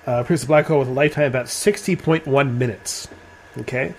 Uh, 0.06 0.22
produces 0.22 0.44
a 0.44 0.48
black 0.48 0.66
hole 0.66 0.80
with 0.80 0.88
a 0.88 0.92
lifetime 0.92 1.24
about 1.26 1.46
60.1 1.46 2.56
minutes. 2.56 3.08
Okay, 3.58 3.94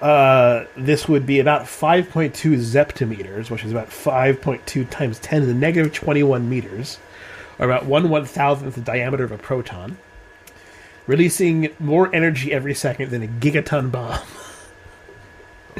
uh, 0.00 0.64
this 0.76 1.08
would 1.08 1.26
be 1.26 1.40
about 1.40 1.62
5.2 1.62 2.32
zeptometers, 2.32 3.50
which 3.50 3.64
is 3.64 3.72
about 3.72 3.88
5.2 3.88 4.88
times 4.90 5.18
10 5.18 5.40
to 5.40 5.46
the 5.46 5.54
negative 5.54 5.92
21 5.92 6.48
meters, 6.48 6.98
or 7.58 7.66
about 7.66 7.86
one 7.86 8.08
one 8.08 8.24
thousandth 8.24 8.76
the 8.76 8.80
diameter 8.80 9.24
of 9.24 9.32
a 9.32 9.38
proton, 9.38 9.98
releasing 11.06 11.70
more 11.78 12.14
energy 12.14 12.52
every 12.52 12.74
second 12.74 13.10
than 13.10 13.22
a 13.22 13.26
gigaton 13.26 13.90
bomb. 13.90 14.20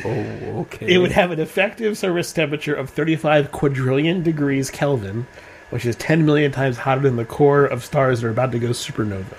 Oh, 0.04 0.61
okay. 0.61 0.94
It 0.94 0.98
would 0.98 1.11
have 1.11 1.33
an 1.33 1.40
effective 1.40 1.98
surface 1.98 2.33
temperature 2.33 2.72
of 2.72 2.88
35 2.88 3.50
quadrillion 3.50 4.22
degrees 4.22 4.70
Kelvin, 4.70 5.26
which 5.70 5.85
is 5.85 5.96
10 5.96 6.24
million 6.24 6.52
times 6.52 6.78
hotter 6.78 7.00
than 7.00 7.16
the 7.16 7.24
core 7.24 7.66
of 7.66 7.85
stars 7.85 8.20
that 8.20 8.28
are 8.28 8.31
about 8.31 8.52
to 8.52 8.61
go 8.61 8.68
supernova 8.68 9.37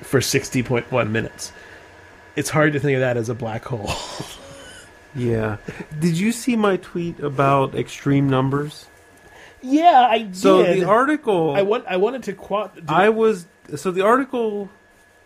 for 0.00 0.20
60.1 0.20 1.10
minutes. 1.10 1.52
It's 2.36 2.50
hard 2.50 2.72
to 2.72 2.80
think 2.80 2.94
of 2.96 3.00
that 3.00 3.16
as 3.16 3.28
a 3.28 3.34
black 3.34 3.64
hole. 3.64 3.90
Yeah. 5.16 5.58
Did 6.00 6.18
you 6.18 6.32
see 6.32 6.56
my 6.56 6.76
tweet 6.78 7.20
about 7.20 7.74
extreme 7.76 8.28
numbers? 8.28 8.86
yeah, 9.62 10.08
I 10.10 10.18
did. 10.22 10.36
So 10.36 10.62
the 10.64 10.84
article 10.84 11.54
I, 11.54 11.62
want, 11.62 11.84
I 11.86 11.96
wanted 11.98 12.24
to 12.24 12.32
quant. 12.32 12.72
I 12.88 13.10
was 13.10 13.46
so 13.76 13.92
the 13.92 14.04
article 14.04 14.68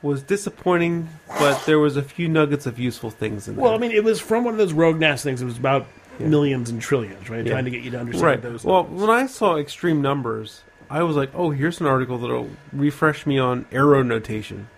was 0.02 0.22
disappointing, 0.22 1.08
but 1.38 1.64
there 1.64 1.78
was 1.78 1.96
a 1.96 2.02
few 2.02 2.28
nuggets 2.28 2.66
of 2.66 2.78
useful 2.78 3.08
things 3.10 3.48
in 3.48 3.56
there. 3.56 3.64
well, 3.64 3.74
I 3.74 3.78
mean, 3.78 3.90
it 3.90 4.04
was 4.04 4.20
from 4.20 4.44
one 4.44 4.52
of 4.52 4.58
those 4.58 4.74
rogue 4.74 5.00
NAS 5.00 5.22
things. 5.22 5.40
It 5.40 5.46
was 5.46 5.56
about 5.58 5.86
Yeah. 6.20 6.26
millions 6.28 6.68
and 6.68 6.82
trillions, 6.82 7.30
right? 7.30 7.44
Yeah. 7.46 7.52
Trying 7.52 7.64
to 7.64 7.70
get 7.70 7.82
you 7.82 7.90
to 7.92 7.98
understand 7.98 8.26
right. 8.26 8.42
those. 8.42 8.64
Well, 8.64 8.84
numbers. 8.84 9.00
when 9.00 9.10
I 9.10 9.26
saw 9.26 9.56
extreme 9.56 10.02
numbers, 10.02 10.62
I 10.90 11.02
was 11.02 11.16
like, 11.16 11.30
"Oh, 11.34 11.48
here's 11.50 11.80
an 11.80 11.86
article 11.86 12.18
that'll 12.18 12.50
refresh 12.74 13.24
me 13.26 13.38
on 13.38 13.64
arrow 13.72 14.02
notation." 14.02 14.68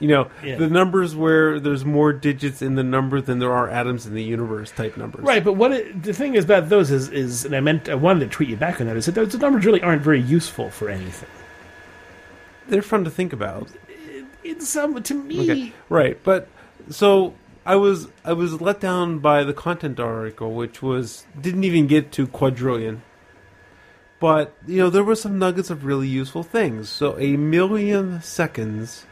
You 0.00 0.08
know, 0.08 0.30
Yeah. 0.44 0.56
the 0.56 0.68
numbers 0.68 1.16
where 1.16 1.58
there's 1.58 1.84
more 1.84 2.12
digits 2.12 2.62
in 2.62 2.76
the 2.76 2.84
number 2.84 3.20
than 3.20 3.40
there 3.40 3.52
are 3.52 3.68
atoms 3.68 4.06
in 4.06 4.14
the 4.14 4.22
universe 4.22 4.70
type 4.70 4.96
numbers. 4.96 5.24
Right, 5.24 5.42
but 5.42 5.54
what 5.54 5.72
it, 5.72 6.02
the 6.04 6.12
thing 6.12 6.34
is 6.36 6.44
about 6.44 6.68
those 6.68 6.90
is, 6.92 7.08
is, 7.08 7.44
and 7.44 7.54
I 7.56 7.60
meant 7.60 7.88
I 7.88 7.96
wanted 7.96 8.20
to 8.20 8.26
tweet 8.28 8.48
you 8.48 8.56
back 8.56 8.80
on 8.80 8.86
that. 8.86 8.96
Is 8.96 9.06
that 9.06 9.16
those 9.16 9.34
numbers 9.36 9.64
really 9.66 9.82
aren't 9.82 10.02
very 10.02 10.20
useful 10.20 10.70
for 10.70 10.88
anything. 10.88 11.28
They're 12.68 12.82
fun 12.82 13.02
to 13.04 13.10
think 13.10 13.32
about. 13.32 13.68
In 14.44 14.60
some, 14.60 15.02
to 15.02 15.14
me, 15.14 15.40
Okay. 15.50 15.72
Right, 15.88 16.18
but 16.22 16.48
so 16.90 17.34
I 17.66 17.74
was 17.76 18.08
I 18.24 18.32
was 18.34 18.60
let 18.60 18.80
down 18.80 19.18
by 19.18 19.42
the 19.44 19.52
content 19.52 19.98
article, 19.98 20.52
which 20.52 20.80
was 20.80 21.26
didn't 21.40 21.64
even 21.64 21.86
get 21.86 22.12
to 22.12 22.26
quadrillion. 22.26 23.02
But 24.20 24.54
you 24.66 24.78
know 24.78 24.90
there 24.90 25.04
were 25.04 25.14
some 25.16 25.38
nuggets 25.38 25.70
of 25.70 25.84
really 25.84 26.08
useful 26.08 26.42
things. 26.42 26.88
So 26.88 27.18
a 27.18 27.36
million 27.36 28.22
seconds. 28.22 29.04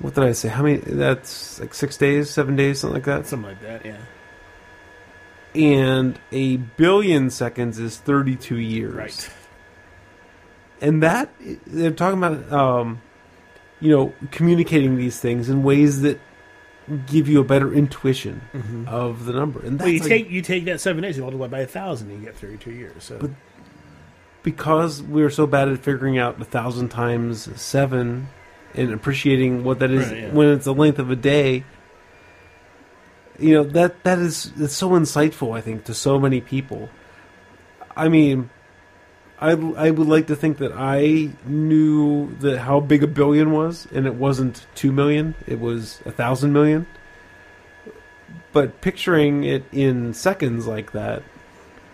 What 0.00 0.14
did 0.14 0.24
I 0.24 0.32
say? 0.32 0.48
How 0.48 0.62
many? 0.62 0.78
That's 0.78 1.60
like 1.60 1.74
six 1.74 1.96
days, 1.96 2.30
seven 2.30 2.56
days, 2.56 2.80
something 2.80 2.94
like 2.94 3.04
that. 3.04 3.26
something 3.26 3.50
like 3.50 3.62
that, 3.62 3.84
yeah. 3.86 3.98
And 5.54 6.18
a 6.32 6.56
billion 6.56 7.30
seconds 7.30 7.78
is 7.78 7.96
thirty-two 7.98 8.58
years. 8.58 8.94
Right. 8.94 9.30
and 10.80 11.02
that 11.02 11.30
they're 11.66 11.90
talking 11.90 12.18
about 12.22 12.50
um, 12.52 13.02
you 13.80 13.90
know 13.90 14.14
communicating 14.30 14.96
these 14.96 15.18
things 15.20 15.48
in 15.50 15.62
ways 15.62 16.00
that 16.02 16.18
give 17.06 17.28
you 17.28 17.40
a 17.40 17.44
better 17.44 17.72
intuition 17.72 18.40
of 18.88 19.24
the 19.26 19.32
number 19.32 19.60
and 19.60 19.78
that's 19.78 19.84
Well, 19.86 19.92
you 19.92 20.00
like- 20.00 20.08
take 20.08 20.30
you 20.30 20.40
take 20.42 20.64
that 20.64 20.80
seven 20.80 21.02
days, 21.02 21.16
you 21.16 21.22
multiply 21.22 21.46
by 21.48 21.60
a 21.60 21.66
thousand, 21.66 22.10
and 22.10 22.20
you 22.20 22.26
get 22.26 22.36
thirty-two 22.36 22.72
years. 22.72 23.04
So 23.04 23.18
But- 23.18 23.30
because 24.42 25.02
we're 25.02 25.28
so 25.30 25.46
bad 25.46 25.68
at 25.68 25.78
figuring 25.80 26.16
out 26.16 26.40
a 26.40 26.44
thousand 26.44 26.88
times 26.88 27.48
seven 27.60 28.28
and 28.74 28.92
appreciating 28.92 29.64
what 29.64 29.78
that 29.80 29.90
is 29.90 30.08
Right, 30.08 30.22
yeah. 30.22 30.32
when 30.32 30.48
it's 30.48 30.64
the 30.64 30.74
length 30.74 30.98
of 30.98 31.10
a 31.10 31.16
day 31.16 31.64
you 33.38 33.54
know 33.54 33.64
that 33.64 34.04
that 34.04 34.18
is 34.18 34.52
it's 34.58 34.74
so 34.74 34.90
insightful 34.90 35.56
i 35.56 35.60
think 35.60 35.84
to 35.84 35.94
so 35.94 36.18
many 36.18 36.40
people 36.40 36.88
i 37.96 38.08
mean 38.08 38.50
I, 39.40 39.52
I 39.52 39.90
would 39.90 40.06
like 40.06 40.26
to 40.26 40.36
think 40.36 40.58
that 40.58 40.72
I 40.74 41.30
knew 41.46 42.36
that 42.40 42.58
how 42.58 42.78
big 42.80 43.02
a 43.02 43.06
billion 43.06 43.52
was, 43.52 43.88
and 43.90 44.06
it 44.06 44.14
wasn't 44.14 44.66
two 44.74 44.92
million; 44.92 45.34
it 45.46 45.58
was 45.58 46.02
a 46.04 46.12
thousand 46.12 46.52
million. 46.52 46.86
But 48.52 48.82
picturing 48.82 49.44
it 49.44 49.64
in 49.72 50.12
seconds 50.12 50.66
like 50.66 50.92
that, 50.92 51.22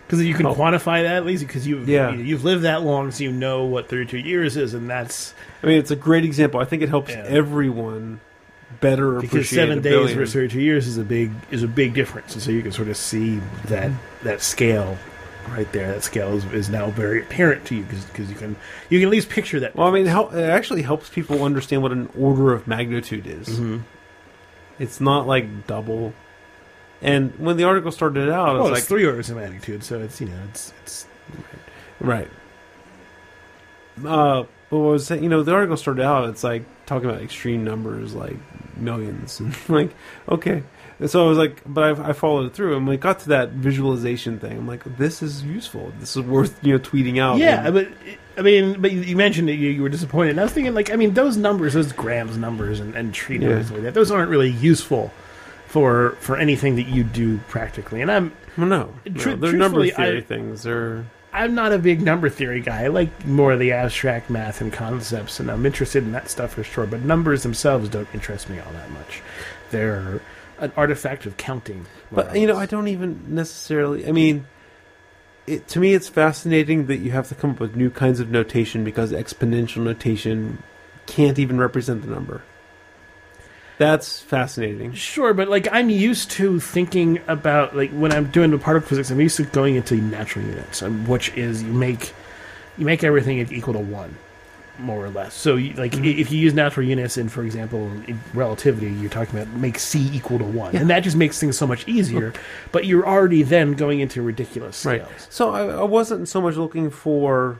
because 0.07 0.23
you 0.23 0.33
can 0.33 0.45
Oh. 0.45 0.55
quantify 0.55 1.03
that 1.03 1.15
at 1.17 1.25
least 1.25 1.45
because 1.45 1.67
you've 1.67 1.87
Yeah. 1.87 2.11
you, 2.13 2.33
have 2.35 2.43
lived 2.45 2.63
that 2.63 2.81
long, 2.83 3.11
so 3.11 3.23
you 3.25 3.31
know 3.31 3.65
what 3.65 3.89
thirty-two 3.89 4.17
years 4.19 4.55
is, 4.57 4.73
and 4.73 4.89
that's 4.89 5.33
I 5.61 5.67
mean, 5.67 5.77
it's 5.77 5.91
a 5.91 5.95
great 5.95 6.23
example. 6.25 6.59
I 6.59 6.65
think 6.65 6.81
it 6.81 6.89
helps 6.89 7.11
Yeah. 7.11 7.23
everyone 7.27 8.19
better 8.81 9.13
because 9.13 9.29
appreciate 9.29 9.55
seven 9.57 9.81
days 9.81 9.91
billion. 9.93 10.17
versus 10.17 10.33
thirty-two 10.33 10.61
years 10.61 10.87
is 10.87 10.97
a 10.97 11.03
big 11.03 11.31
is 11.51 11.63
a 11.63 11.67
big 11.67 11.93
difference, 11.93 12.33
and 12.33 12.41
so 12.41 12.51
you 12.51 12.61
can 12.61 12.71
sort 12.71 12.87
of 12.87 12.97
see 12.97 13.39
that 13.67 13.91
that 14.23 14.41
scale 14.41 14.97
right 15.55 15.71
there. 15.71 15.87
That 15.93 16.03
scale 16.03 16.35
is, 16.35 16.43
is 16.53 16.69
now 16.69 16.89
very 16.89 17.21
apparent 17.21 17.63
to 17.65 17.75
you 17.75 17.83
because 17.83 18.29
you 18.29 18.35
can 18.35 18.55
you 18.89 18.99
can 18.99 19.07
at 19.07 19.11
least 19.11 19.29
picture 19.29 19.59
that. 19.61 19.75
Well, 19.75 19.87
I 19.87 19.91
mean, 19.91 20.05
it 20.07 20.49
actually 20.49 20.81
helps 20.81 21.09
people 21.09 21.43
understand 21.43 21.81
what 21.81 21.91
an 21.91 22.09
order 22.17 22.53
of 22.53 22.67
magnitude 22.67 23.25
is. 23.25 23.47
Mhm. 23.59 23.81
It's 24.79 24.99
not 25.01 25.25
like 25.27 25.65
double. 25.67 26.13
And 27.01 27.37
when 27.37 27.57
the 27.57 27.63
article 27.65 27.91
started 27.91 28.29
out, 28.29 28.55
Well, 28.55 28.67
it's 28.67 28.73
like 28.79 28.83
three 28.83 29.05
orders 29.05 29.29
of 29.29 29.37
magnitude, 29.37 29.83
so 29.83 29.99
it's 30.01 30.19
you 30.19 30.27
know 30.27 30.39
it's 30.49 30.73
it's 30.83 31.05
right. 31.99 32.27
Uh, 34.05 34.43
but 34.69 34.77
what 34.79 34.89
I 34.89 34.91
was 34.91 35.07
saying, 35.07 35.23
you 35.23 35.29
know, 35.29 35.43
the 35.43 35.53
article 35.53 35.77
started 35.77 36.03
out. 36.03 36.29
It's 36.29 36.43
like 36.43 36.63
talking 36.85 37.09
about 37.09 37.21
extreme 37.21 37.63
numbers, 37.63 38.13
like 38.13 38.35
millions, 38.77 39.39
and 39.39 39.55
like 39.69 39.91
okay. 40.29 40.63
And 40.99 41.07
so 41.09 41.23
I 41.25 41.29
was 41.29 41.37
like, 41.37 41.61
but 41.67 41.99
I, 41.99 42.09
I 42.09 42.13
followed 42.13 42.47
it 42.47 42.53
through, 42.55 42.75
and 42.75 42.87
when 42.87 42.95
it 42.95 42.99
got 43.01 43.19
to 43.19 43.29
that 43.29 43.49
visualization 43.51 44.39
thing, 44.39 44.57
I'm 44.57 44.67
like, 44.67 44.83
this 44.97 45.21
is 45.21 45.43
useful. 45.43 45.93
This 45.99 46.15
is 46.17 46.23
worth 46.23 46.57
you 46.63 46.73
know 46.73 46.79
tweeting 46.79 47.19
out. 47.19 47.37
Yeah, 47.37 47.65
And- 47.65 47.73
but 47.75 47.87
I 48.37 48.41
mean, 48.41 48.81
but 48.81 48.91
you- 48.91 49.01
you 49.01 49.15
mentioned 49.15 49.47
that 49.47 49.55
you, 49.55 49.69
you 49.69 49.81
were 49.83 49.89
disappointed. 49.89 50.31
And 50.31 50.39
I 50.39 50.43
was 50.43 50.53
thinking, 50.53 50.73
like, 50.75 50.91
I 50.91 50.95
mean, 50.95 51.13
those 51.15 51.37
numbers, 51.37 51.73
those 51.73 51.91
Graham's 51.91 52.37
numbers 52.37 52.79
and, 52.79 52.95
and 52.95 53.11
tree 53.13 53.37
Yeah. 53.39 53.49
numbers 53.49 53.71
like 53.71 53.81
that, 53.83 53.93
those 53.95 54.11
aren't 54.11 54.29
really 54.29 54.49
useful 54.51 55.11
for 55.77 56.17
for 56.19 56.37
anything 56.37 56.75
that 56.77 56.87
you 56.87 57.03
do 57.03 57.37
practically. 57.49 58.01
And 58.01 58.11
I'm 58.11 58.33
well, 58.57 58.65
no, 58.67 58.93
Tru- 59.15 59.35
no 59.35 59.47
they're 59.47 59.53
number 59.53 59.85
theory 59.87 60.17
I- 60.17 60.21
things. 60.21 60.63
They're 60.63 61.05
I'm 61.33 61.53
not 61.53 61.71
a 61.71 61.77
big 61.77 62.01
number 62.01 62.29
theory 62.29 62.61
guy. 62.61 62.85
I 62.85 62.87
like 62.87 63.27
more 63.27 63.51
of 63.51 63.59
the 63.59 63.71
abstract 63.73 64.29
math 64.31 64.59
and 64.59 64.73
concepts, 64.73 65.39
and 65.39 65.51
I'm 65.51 65.67
interested 65.67 66.03
in 66.03 66.11
that 66.13 66.29
stuff 66.31 66.53
for 66.53 66.63
sure. 66.63 66.87
But 66.87 67.01
numbers 67.03 67.43
themselves 67.43 67.89
don't 67.89 68.07
interest 68.11 68.49
me 68.49 68.57
all 68.59 68.71
that 68.71 68.89
much. 68.89 69.21
They're 69.69 70.19
an 70.57 70.71
artifact 70.75 71.27
of 71.27 71.37
counting. 71.37 71.85
But 72.11 72.35
you 72.35 72.47
know. 72.47 72.57
I 72.57 72.65
don't 72.65 72.87
even 72.87 73.23
necessarily. 73.27 74.07
I 74.07 74.11
mean, 74.13 74.47
it, 75.45 75.67
to 75.67 75.79
me, 75.79 75.93
it's 75.93 76.09
fascinating 76.09 76.87
that 76.87 76.97
you 76.97 77.11
have 77.11 77.27
to 77.29 77.35
come 77.35 77.51
up 77.51 77.59
with 77.59 77.75
new 77.75 77.91
kinds 77.91 78.19
of 78.19 78.31
notation 78.31 78.83
because 78.83 79.11
exponential 79.11 79.83
notation 79.83 80.63
can't 81.05 81.37
even 81.37 81.59
represent 81.59 82.01
the 82.01 82.09
number. 82.09 82.41
That's 83.77 84.19
fascinating. 84.19 84.93
Sure, 84.93 85.33
but 85.35 85.49
like 85.49 85.67
I'm 85.71 85.89
used 85.89 86.31
to 86.31 86.59
thinking 86.59 87.19
about 87.27 87.75
like 87.75 87.91
when 87.91 88.11
I'm 88.11 88.25
doing 88.31 88.49
the 88.51 88.57
particle 88.57 88.89
physics, 88.89 89.11
I'm 89.11 89.21
used 89.21 89.37
to 89.37 89.43
going 89.43 89.75
into 89.75 89.95
natural 89.95 90.45
units, 90.45 90.81
um, 90.81 91.05
which 91.07 91.29
is 91.37 91.61
you 91.61 91.71
make 91.73 92.13
you 92.77 92.85
make 92.85 93.03
everything 93.03 93.37
equal 93.51 93.73
to 93.73 93.79
one, 93.79 94.15
more 94.79 95.05
or 95.05 95.09
less. 95.09 95.35
So 95.35 95.57
you, 95.57 95.73
like 95.73 95.95
i 95.95 95.99
if 95.99 96.31
you 96.31 96.39
use 96.39 96.55
natural 96.55 96.87
units 96.87 97.17
in, 97.17 97.29
for 97.29 97.43
example, 97.43 97.91
in 98.07 98.19
relativity, 98.33 98.91
you're 98.91 99.11
talking 99.11 99.39
about 99.39 99.53
make 99.55 99.77
c 99.77 100.09
equal 100.11 100.39
to 100.39 100.45
one, 100.45 100.75
and 100.75 100.89
that 100.89 101.01
just 101.01 101.15
makes 101.15 101.39
things 101.39 101.55
so 101.55 101.67
much 101.67 101.87
easier. 101.87 102.33
but 102.71 102.85
you're 102.85 103.07
already 103.07 103.43
then 103.43 103.73
going 103.73 103.99
into 103.99 104.23
ridiculous 104.23 104.83
Right. 104.85 105.03
scales. 105.05 105.27
So 105.29 105.51
I, 105.51 105.65
I 105.67 105.83
wasn't 105.83 106.27
so 106.27 106.41
much 106.41 106.55
looking 106.55 106.89
for 106.89 107.59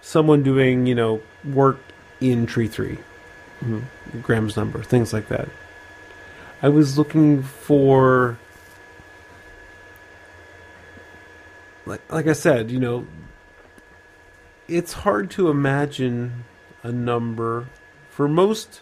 someone 0.00 0.42
doing, 0.42 0.86
you 0.86 0.94
know, 0.94 1.20
work 1.44 1.78
in 2.20 2.46
tree 2.46 2.68
3 2.68 2.96
Mm-hmm. 3.64 4.20
Graham's 4.20 4.56
number, 4.56 4.82
things 4.82 5.12
like 5.12 5.28
that. 5.28 5.48
I 6.62 6.68
was 6.68 6.96
looking 6.96 7.42
for, 7.42 8.38
like, 11.84 12.00
like 12.10 12.26
I 12.26 12.32
said, 12.32 12.70
you 12.70 12.78
know, 12.78 13.06
it's 14.68 14.92
hard 14.92 15.30
to 15.32 15.48
imagine 15.48 16.44
a 16.82 16.92
number. 16.92 17.68
For 18.10 18.28
most 18.28 18.80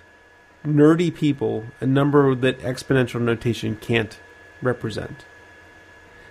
nerdy 0.65 1.15
people, 1.15 1.67
a 1.81 1.87
number 1.87 2.35
that 2.35 2.61
exponential 2.61 3.21
notation 3.21 3.77
can't 3.77 4.19
represent. 4.63 5.25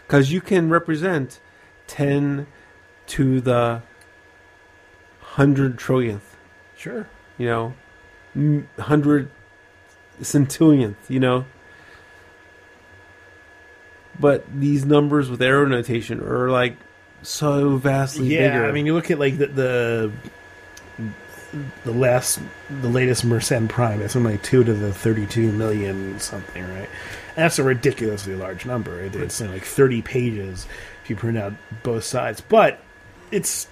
Because 0.08 0.32
you 0.32 0.42
can 0.42 0.70
represent 0.70 1.40
10 1.88 2.48
to 3.08 3.42
the 3.42 3.82
100 5.20 5.78
trillionth. 5.78 6.22
Sure. 6.76 7.08
you 7.38 7.48
know 7.48 7.74
100 8.34 9.30
centillionth 10.22 10.96
you 11.10 11.20
know 11.20 11.46
but 14.20 14.46
these 14.54 14.86
numbers 14.86 15.30
with 15.30 15.42
arrow 15.42 15.66
notation 15.66 16.20
are 16.22 16.50
like 16.50 16.78
so 17.24 17.78
vastly 17.78 18.28
yeah, 18.28 18.50
bigger 18.50 18.68
I 18.68 18.72
mean, 18.72 18.86
you 18.86 18.94
look 18.94 19.10
at 19.10 19.18
like 19.18 19.38
the, 19.38 19.48
the 19.48 20.12
the 21.84 21.92
last, 21.92 22.40
the 22.82 22.90
latest 22.90 23.26
Mersenne 23.26 23.70
Prime. 23.70 24.02
It's 24.02 24.14
something 24.14 24.32
like 24.32 24.44
two 24.44 24.64
to 24.64 24.74
the 24.74 24.94
thirty-two 24.94 25.52
million 25.52 26.20
something, 26.20 26.64
right? 26.64 26.90
And 27.36 27.46
that's 27.46 27.60
a 27.60 27.64
ridiculously 27.64 28.36
large 28.36 28.66
number. 28.66 29.00
It, 29.00 29.16
it's 29.16 29.40
like 29.42 29.64
thirty 29.64 30.02
pages 30.02 30.68
if 31.04 31.10
you 31.10 31.16
print 31.16 31.38
out 31.38 31.54
both 31.84 32.04
sides, 32.04 32.42
but 32.42 32.80
it's 33.32 33.68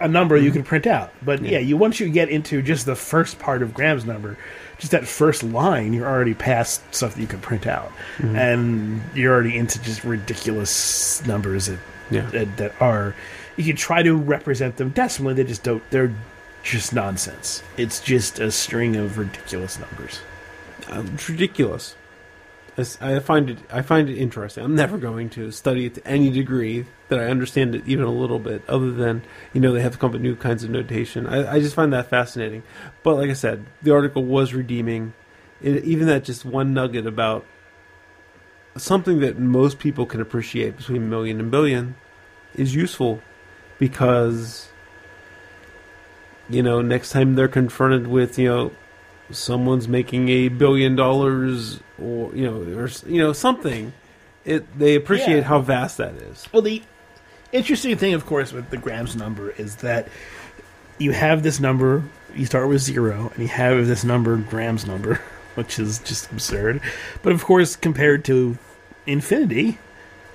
a 0.00 0.08
number 0.08 0.36
you 0.36 0.50
can 0.50 0.62
print 0.62 0.86
out. 0.86 1.12
But 1.22 1.42
yeah. 1.42 1.52
Yeah. 1.52 1.58
you 1.60 1.76
once 1.76 1.98
you 2.00 2.08
get 2.08 2.28
into 2.28 2.62
just 2.62 2.86
the 2.86 2.96
first 2.96 3.38
part 3.38 3.62
of 3.62 3.74
Graham's 3.74 4.04
number, 4.04 4.36
just 4.78 4.92
that 4.92 5.06
first 5.06 5.42
line, 5.42 5.92
you're 5.92 6.06
already 6.08 6.34
past 6.34 6.82
stuff 6.94 7.14
that 7.14 7.20
you 7.20 7.26
can 7.26 7.40
print 7.40 7.66
out, 7.66 7.90
and 8.18 9.00
you're 9.14 9.32
already 9.34 9.56
into 9.56 9.82
just 9.82 10.04
ridiculous 10.04 11.24
numbers 11.26 11.66
that 11.66 11.78
yeah 12.10 12.22
that, 12.30 12.56
that 12.56 12.72
are 12.80 13.14
you 13.56 13.64
can 13.64 13.76
try 13.76 14.02
to 14.02 14.14
represent 14.16 14.76
them 14.76 14.90
decimally 14.92 15.34
they 15.34 15.44
just 15.44 15.62
don't 15.62 15.82
they're 15.90 16.14
just 16.62 16.92
nonsense 16.94 17.62
it's 17.76 18.00
just 18.00 18.38
a 18.38 18.50
string 18.50 18.96
of 18.96 19.18
ridiculous 19.18 19.78
numbers 19.78 20.20
Uh, 20.90 21.02
it's 21.12 21.28
ridiculous 21.28 21.94
I 22.78 23.18
find 23.18 23.50
it 23.50 23.58
I 23.72 23.82
find 23.82 24.08
it 24.08 24.16
interesting. 24.16 24.64
I'm 24.64 24.76
never 24.76 24.98
going 24.98 25.30
to 25.30 25.50
study 25.50 25.86
it 25.86 25.94
to 25.94 26.06
any 26.06 26.30
degree 26.30 26.86
that 27.08 27.18
I 27.18 27.24
understand 27.24 27.74
it 27.74 27.82
even 27.86 28.04
a 28.04 28.12
little 28.12 28.38
bit, 28.38 28.62
other 28.68 28.92
than 28.92 29.22
you 29.52 29.60
know 29.60 29.72
they 29.72 29.82
have 29.82 29.92
to 29.92 29.98
come 29.98 30.10
up 30.10 30.12
with 30.12 30.22
new 30.22 30.36
kinds 30.36 30.62
of 30.62 30.70
notation. 30.70 31.26
I, 31.26 31.54
I 31.54 31.60
just 31.60 31.74
find 31.74 31.92
that 31.92 32.08
fascinating. 32.08 32.62
But 33.02 33.16
like 33.16 33.30
I 33.30 33.34
said, 33.34 33.66
the 33.82 33.92
article 33.92 34.24
was 34.24 34.54
redeeming. 34.54 35.14
It, 35.60 35.84
even 35.84 36.06
that 36.06 36.22
just 36.22 36.44
one 36.44 36.72
nugget 36.72 37.06
about 37.06 37.44
something 38.76 39.18
that 39.20 39.38
most 39.38 39.80
people 39.80 40.06
can 40.06 40.20
appreciate 40.20 40.76
between 40.76 41.10
million 41.10 41.40
and 41.40 41.50
billion 41.50 41.96
is 42.54 42.74
useful 42.76 43.20
because 43.78 44.68
you 46.48 46.62
know 46.62 46.80
next 46.80 47.10
time 47.10 47.34
they're 47.34 47.48
confronted 47.48 48.06
with 48.06 48.38
you 48.38 48.48
know 48.48 48.72
someone's 49.30 49.88
making 49.88 50.28
a 50.28 50.48
billion 50.48 50.96
dollars 50.96 51.80
or 52.02 52.34
you 52.34 52.44
know 52.44 52.78
or 52.78 52.88
you 53.06 53.20
know 53.20 53.32
something 53.32 53.92
it 54.44 54.78
they 54.78 54.94
appreciate 54.94 55.38
Yeah. 55.38 55.42
how 55.42 55.60
vast 55.60 55.98
that 55.98 56.14
is. 56.14 56.46
Well 56.52 56.62
the 56.62 56.82
interesting 57.52 57.96
thing 57.96 58.14
of 58.14 58.26
course 58.26 58.52
with 58.52 58.70
the 58.70 58.76
Graham's 58.76 59.16
number 59.16 59.50
is 59.50 59.76
that 59.76 60.08
you 60.98 61.12
have 61.12 61.42
this 61.42 61.60
number 61.60 62.02
you 62.34 62.46
start 62.46 62.68
with 62.68 62.82
zero 62.82 63.30
and 63.34 63.42
you 63.42 63.48
have 63.48 63.86
this 63.86 64.04
number 64.04 64.36
Graham's 64.36 64.86
number 64.86 65.16
which 65.54 65.78
is 65.78 65.98
just 66.00 66.30
absurd. 66.30 66.80
But 67.22 67.32
of 67.32 67.44
course 67.44 67.76
compared 67.76 68.24
to 68.26 68.56
infinity 69.06 69.78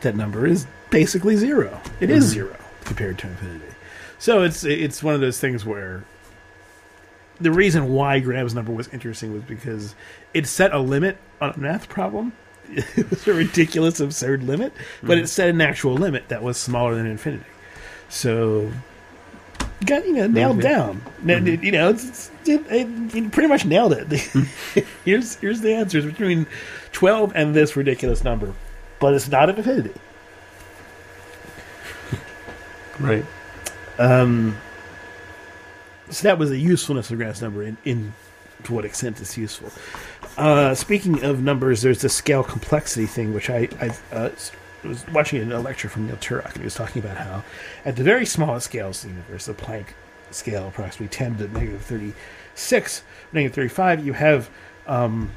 that 0.02 0.16
number 0.16 0.46
is 0.46 0.68
basically 0.90 1.36
zero. 1.36 1.82
It 2.00 2.10
is 2.10 2.26
mm-hmm. 2.26 2.34
zero 2.34 2.56
compared 2.84 3.18
to 3.20 3.28
infinity. 3.28 3.74
So 4.20 4.44
it's 4.44 4.64
it's 4.64 5.02
one 5.02 5.16
of 5.16 5.22
those 5.22 5.40
things 5.40 5.66
where 5.66 6.04
the 7.42 7.52
reason 7.52 7.90
why 7.94 8.20
Graham's 8.20 8.54
number 8.54 8.72
was 8.72 8.88
interesting 8.90 9.34
was 9.34 9.44
because 9.44 9.96
it 10.34 10.48
set 10.48 10.74
a 10.74 10.80
limit 10.80 11.18
on 11.42 11.52
a 11.52 11.58
math 11.60 11.90
problem. 11.90 12.34
It 12.96 13.10
was 13.10 13.28
a 13.28 13.34
ridiculous, 13.34 14.00
absurd 14.00 14.44
limit, 14.44 14.74
but 15.04 15.18
it 15.18 15.28
set 15.28 15.50
an 15.50 15.62
actual 15.62 15.94
limit 15.96 16.30
that 16.30 16.42
was 16.42 16.58
smaller 16.58 16.96
than 16.96 17.06
infinity. 17.06 17.44
So, 18.10 18.72
got 19.86 20.06
you 20.08 20.14
know 20.14 20.28
nailed 20.28 20.62
down. 20.62 21.02
Na- 21.22 21.36
You 21.38 21.72
know, 21.72 21.90
it's, 21.90 22.32
it's, 22.46 22.72
it, 22.72 23.16
it, 23.16 23.32
pretty 23.32 23.50
much 23.50 23.66
nailed 23.66 23.94
it. 23.94 24.08
here's 25.06 25.36
here's 25.36 25.62
the 25.62 25.74
answers 25.74 26.06
between 26.06 26.48
twelve 26.94 27.34
and 27.36 27.54
this 27.54 27.76
ridiculous 27.76 28.24
number, 28.24 28.54
but 29.00 29.14
it's 29.14 29.28
not 29.28 29.50
an 29.50 29.58
infinity. 29.58 29.94
right 33.00 33.26
Um, 34.00 34.58
so 36.10 36.24
that 36.24 36.38
was 36.38 36.50
the 36.50 36.60
usefulness 36.60 37.10
of 37.12 37.18
Graham's 37.18 37.42
number 37.42 37.64
in, 37.64 37.78
in 37.86 38.14
to 38.64 38.74
what 38.74 38.86
extent 38.86 39.20
it's 39.20 39.38
useful. 39.38 39.72
Uh, 40.38 40.74
speaking 40.74 41.24
of 41.24 41.42
numbers, 41.42 41.82
there's 41.82 42.02
the 42.02 42.10
scale 42.10 42.44
complexity 42.44 43.06
thing, 43.06 43.34
which 43.34 43.50
I 43.50 43.68
I 43.80 43.90
uh, 44.16 44.30
was 44.84 45.06
watching 45.10 45.52
a 45.52 45.60
lecture 45.60 45.90
from 45.90 46.08
Neil 46.08 46.18
Turok, 46.18 46.46
and 46.46 46.58
he 46.58 46.64
was 46.64 46.76
talking 46.76 47.04
about 47.04 47.18
how 47.18 47.44
at 47.86 47.96
the 47.96 48.04
very 48.04 48.26
smallest 48.26 48.66
scales 48.66 49.04
of 49.04 49.10
the 49.10 49.16
universe, 49.16 49.46
the 49.46 49.54
Planck 49.54 49.88
scale, 50.32 50.68
approximately 50.68 51.08
10 51.08 51.38
to 51.38 51.48
negative 51.50 51.82
36, 51.82 53.04
negative 53.32 53.56
35, 53.56 54.06
you 54.06 54.14
have 54.14 54.50
um, 54.88 55.32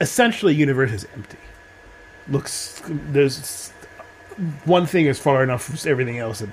essentially 0.00 0.54
universe 0.54 0.92
is 0.92 1.06
empty. 1.14 1.38
Looks 2.28 2.80
there's 2.86 3.72
one 4.64 4.86
thing 4.86 5.06
is 5.06 5.18
far 5.18 5.42
enough 5.42 5.64
from 5.64 5.90
everything 5.90 6.18
else 6.18 6.40
that 6.40 6.50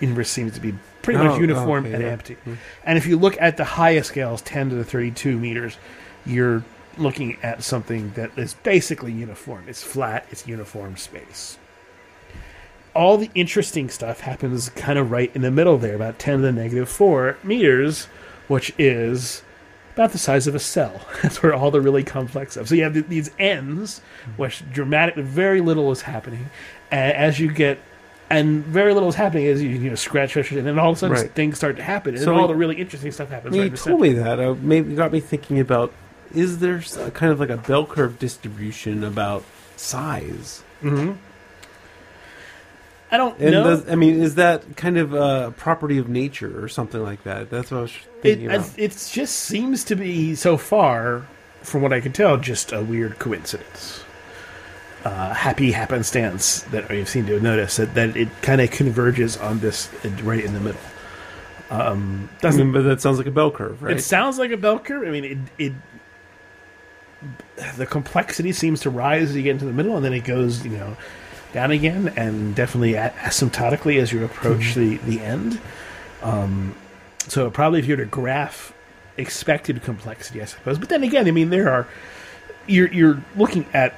universe 0.00 0.30
seems 0.30 0.52
to 0.54 0.60
be 0.60 0.74
pretty 1.02 1.18
Oh, 1.20 1.24
much 1.24 1.40
uniform 1.40 1.84
okay, 1.86 1.94
and 1.94 2.02
yeah. 2.02 2.08
empty. 2.10 2.36
And 2.84 2.96
if 2.96 3.06
you 3.06 3.18
look 3.18 3.36
at 3.40 3.56
the 3.56 3.64
highest 3.64 4.10
scales, 4.10 4.40
10 4.42 4.70
to 4.70 4.74
the 4.76 4.84
32 4.84 5.38
meters, 5.38 5.76
you're 6.24 6.64
looking 6.98 7.36
at 7.42 7.62
something 7.62 8.12
that 8.12 8.30
is 8.36 8.54
basically 8.54 9.12
uniform. 9.12 9.64
It's 9.66 9.82
flat, 9.82 10.26
it's 10.30 10.46
uniform 10.46 10.96
space. 10.96 11.58
All 12.94 13.16
the 13.16 13.30
interesting 13.34 13.88
stuff 13.88 14.20
happens 14.20 14.68
kind 14.70 14.98
of 14.98 15.10
right 15.10 15.30
in 15.34 15.40
the 15.42 15.50
middle 15.50 15.78
there, 15.78 15.94
about 15.94 16.18
10 16.18 16.36
to 16.38 16.42
the 16.42 16.52
negative 16.52 16.88
4 16.90 17.38
meters, 17.42 18.04
which 18.48 18.72
is 18.78 19.42
about 19.94 20.12
the 20.12 20.18
size 20.18 20.46
of 20.46 20.54
a 20.54 20.58
cell. 20.58 21.06
That's 21.22 21.42
where 21.42 21.54
all 21.54 21.70
the 21.70 21.80
really 21.80 22.04
complex 22.04 22.52
stuff. 22.52 22.68
So 22.68 22.74
you 22.74 22.82
have 22.82 22.92
th- 22.92 23.06
these 23.06 23.30
ends, 23.38 24.02
which 24.36 24.62
dramatic, 24.70 25.14
very 25.16 25.62
little 25.62 25.90
is 25.90 26.02
happening. 26.02 26.50
And 26.90 27.12
as 27.14 27.40
you 27.40 27.50
get, 27.50 27.78
and 28.30 28.64
very 28.64 28.94
little 28.94 29.08
is 29.10 29.14
happening 29.14 29.46
as 29.46 29.62
you, 29.62 29.68
you 29.70 29.90
know, 29.90 29.94
scratch, 29.96 30.30
scratch, 30.30 30.52
and 30.52 30.66
then 30.66 30.78
all 30.78 30.90
of 30.90 30.96
a 30.96 30.98
sudden 31.00 31.16
Right. 31.16 31.30
things 31.32 31.56
start 31.58 31.76
to 31.76 31.82
happen. 31.82 32.14
And 32.14 32.24
So 32.24 32.34
all 32.34 32.42
you- 32.42 32.46
the 32.48 32.54
really 32.56 32.76
interesting 32.76 33.12
stuff 33.12 33.28
happens 33.30 33.52
when 33.52 33.60
right 33.60 33.64
you 33.64 33.68
in 33.68 33.72
the 33.72 33.78
told 33.78 34.00
center. 34.00 34.14
me 34.16 34.18
that 34.22 34.40
uh, 34.40 34.54
maybe 34.60 34.94
got 34.94 35.12
me 35.12 35.20
thinking 35.20 35.60
about 35.60 35.92
is 36.34 36.58
there 36.60 36.78
s- 36.78 36.96
a 36.96 37.10
kind 37.10 37.30
of 37.30 37.38
like 37.40 37.50
a 37.50 37.58
bell 37.58 37.84
curve 37.84 38.18
distribution 38.18 39.04
about 39.04 39.44
size 39.76 40.62
hmm 40.80 41.12
I 43.10 43.18
don't 43.18 43.38
and 43.38 43.50
know. 43.50 43.64
does, 43.64 43.90
i 43.90 43.94
mean 43.94 44.22
is 44.22 44.36
that 44.36 44.76
kind 44.76 44.96
of 44.96 45.12
a 45.12 45.52
property 45.58 45.98
of 45.98 46.08
nature 46.08 46.64
or 46.64 46.68
something 46.68 47.02
like 47.02 47.24
that 47.24 47.50
that's 47.50 47.70
what 47.70 47.78
i 47.78 47.82
was 47.82 47.90
It 47.90 48.22
thinking 48.22 48.46
about 48.46 48.70
it 48.78 48.90
just 49.12 49.34
seems 49.40 49.84
to 49.84 49.94
be 49.96 50.34
so 50.34 50.56
far, 50.56 51.26
from 51.62 51.82
what 51.82 51.92
I 51.92 52.00
can 52.00 52.12
tell, 52.12 52.38
just 52.38 52.72
a 52.72 52.80
weird 52.80 53.18
coincidence. 53.18 54.02
Uh, 55.04 55.34
happy 55.34 55.72
happenstance 55.72 56.62
that 56.70 56.88
you've 56.90 57.08
seemed 57.08 57.26
to 57.26 57.32
have 57.34 57.42
noticed 57.42 57.76
that, 57.76 57.92
that 57.94 58.16
it 58.16 58.28
kind 58.40 58.60
of 58.60 58.70
converges 58.70 59.36
on 59.36 59.58
this 59.58 59.90
uh, 60.04 60.08
right 60.22 60.44
in 60.44 60.54
the 60.54 60.60
middle. 60.60 60.80
Um, 61.70 62.28
I 62.38 62.40
doesn't 62.42 62.66
mean, 62.66 62.72
but 62.72 62.82
that 62.82 63.00
sounds 63.00 63.18
like 63.18 63.26
a 63.26 63.32
bell 63.32 63.50
curve 63.50 63.82
right 63.82 63.96
It 63.96 64.02
sounds 64.02 64.38
like 64.38 64.52
a 64.52 64.56
bell 64.56 64.78
curve. 64.78 65.08
I 65.08 65.10
mean, 65.10 65.24
it, 65.24 65.38
it 65.58 65.72
the 67.76 67.86
complexity 67.86 68.52
seems 68.52 68.80
to 68.82 68.90
rise 68.90 69.30
as 69.30 69.36
you 69.36 69.42
get 69.42 69.52
into 69.52 69.64
the 69.64 69.72
middle, 69.72 69.96
and 69.96 70.04
then 70.04 70.12
it 70.12 70.24
goes, 70.24 70.64
you 70.64 70.76
know, 70.76 70.96
down 71.52 71.70
again, 71.70 72.12
and 72.16 72.54
definitely 72.54 72.92
asymptotically 72.92 74.00
as 74.00 74.12
you 74.12 74.24
approach 74.24 74.74
the 74.74 74.98
the 74.98 75.20
end. 75.20 75.60
Um, 76.22 76.74
so 77.28 77.50
probably 77.50 77.78
if 77.78 77.86
you 77.86 77.96
were 77.96 78.04
to 78.04 78.08
graph 78.08 78.72
expected 79.16 79.82
complexity, 79.82 80.42
I 80.42 80.44
suppose. 80.44 80.78
But 80.78 80.88
then 80.88 81.02
again, 81.02 81.26
I 81.26 81.30
mean, 81.30 81.50
there 81.50 81.70
are 81.70 81.88
you're 82.66 82.92
you're 82.92 83.22
looking 83.36 83.66
at 83.72 83.94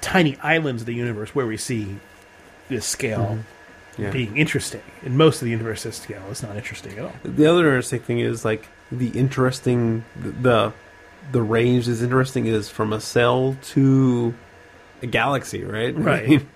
tiny 0.00 0.36
islands 0.38 0.82
of 0.82 0.86
the 0.86 0.94
universe 0.94 1.34
where 1.34 1.46
we 1.46 1.56
see 1.56 1.96
this 2.68 2.84
scale 2.86 3.38
mm-hmm. 3.40 4.02
Yeah. 4.02 4.10
being 4.10 4.36
interesting. 4.36 4.82
And 5.04 5.18
most 5.18 5.42
of 5.42 5.46
the 5.46 5.50
universe, 5.50 5.82
this 5.82 5.96
scale 5.96 6.22
is 6.30 6.40
not 6.42 6.56
interesting 6.56 6.96
at 6.98 7.04
all. 7.06 7.12
The 7.24 7.46
other 7.46 7.66
interesting 7.66 7.98
thing 8.00 8.20
is 8.20 8.44
like 8.44 8.68
the 8.92 9.08
interesting 9.10 10.04
the 10.16 10.72
the 11.32 11.42
range 11.42 11.88
is 11.88 12.00
interesting 12.00 12.46
is 12.46 12.68
from 12.68 12.92
a 12.92 13.00
cell 13.00 13.56
to 13.74 14.34
a 15.02 15.06
galaxy, 15.06 15.64
right? 15.64 15.94
Right. 15.98 16.46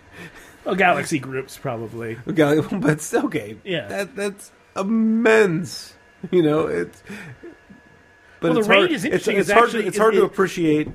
Well, 0.64 0.76
galaxy 0.76 1.18
groups 1.18 1.58
probably. 1.58 2.16
gal- 2.32 2.62
but 2.72 3.12
okay. 3.12 3.56
Yeah. 3.64 3.88
That 3.88 4.14
that's 4.14 4.52
immense. 4.76 5.94
You 6.30 6.42
know, 6.44 6.68
it's 6.68 7.02
but 8.40 8.50
Well, 8.50 8.54
the 8.54 8.58
it's 8.60 8.68
range 8.68 8.80
hard, 8.82 8.92
is 8.92 9.04
interesting. 9.04 9.36
it's 9.38 9.48
It's 9.48 9.52
hard 9.52 9.64
actually- 9.66 9.82
to, 9.82 9.88
it's 9.88 9.96
it- 9.96 10.00
hard 10.00 10.14
to 10.14 10.22
it- 10.22 10.26
appreciate 10.26 10.88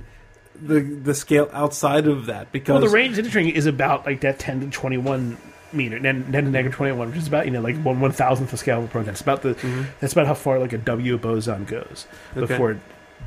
the 0.61 0.79
the 0.81 1.13
scale 1.13 1.49
outside 1.53 2.07
of 2.07 2.25
that 2.27 2.51
because 2.51 2.73
Well, 2.73 2.89
the 2.89 2.95
range 2.95 3.13
is 3.13 3.19
interesting 3.19 3.49
is 3.49 3.65
about 3.65 4.05
like 4.05 4.21
that 4.21 4.39
10 4.39 4.61
to 4.61 4.69
21 4.69 5.37
meter, 5.73 5.99
10 5.99 6.31
10 6.31 6.45
to 6.45 6.49
negative 6.49 6.75
21, 6.75 7.09
which 7.09 7.17
is 7.17 7.27
about, 7.27 7.45
you 7.45 7.51
know, 7.51 7.61
like 7.61 7.75
one 7.83 7.99
one 7.99 8.11
thousandth 8.11 8.51
the 8.51 8.57
scale 8.57 8.79
of 8.79 8.85
a 8.85 8.87
proton. 8.87 9.11
It's 9.11 9.21
about 9.21 9.41
the, 9.41 9.53
that's 9.99 10.13
about 10.13 10.27
how 10.27 10.33
far 10.33 10.59
like 10.59 10.73
a 10.73 10.77
W 10.77 11.17
boson 11.17 11.65
goes 11.65 12.07
Mm-hmm. 12.31 12.39
Okay. 12.39 12.47
before 12.53 12.71
it 12.71 12.77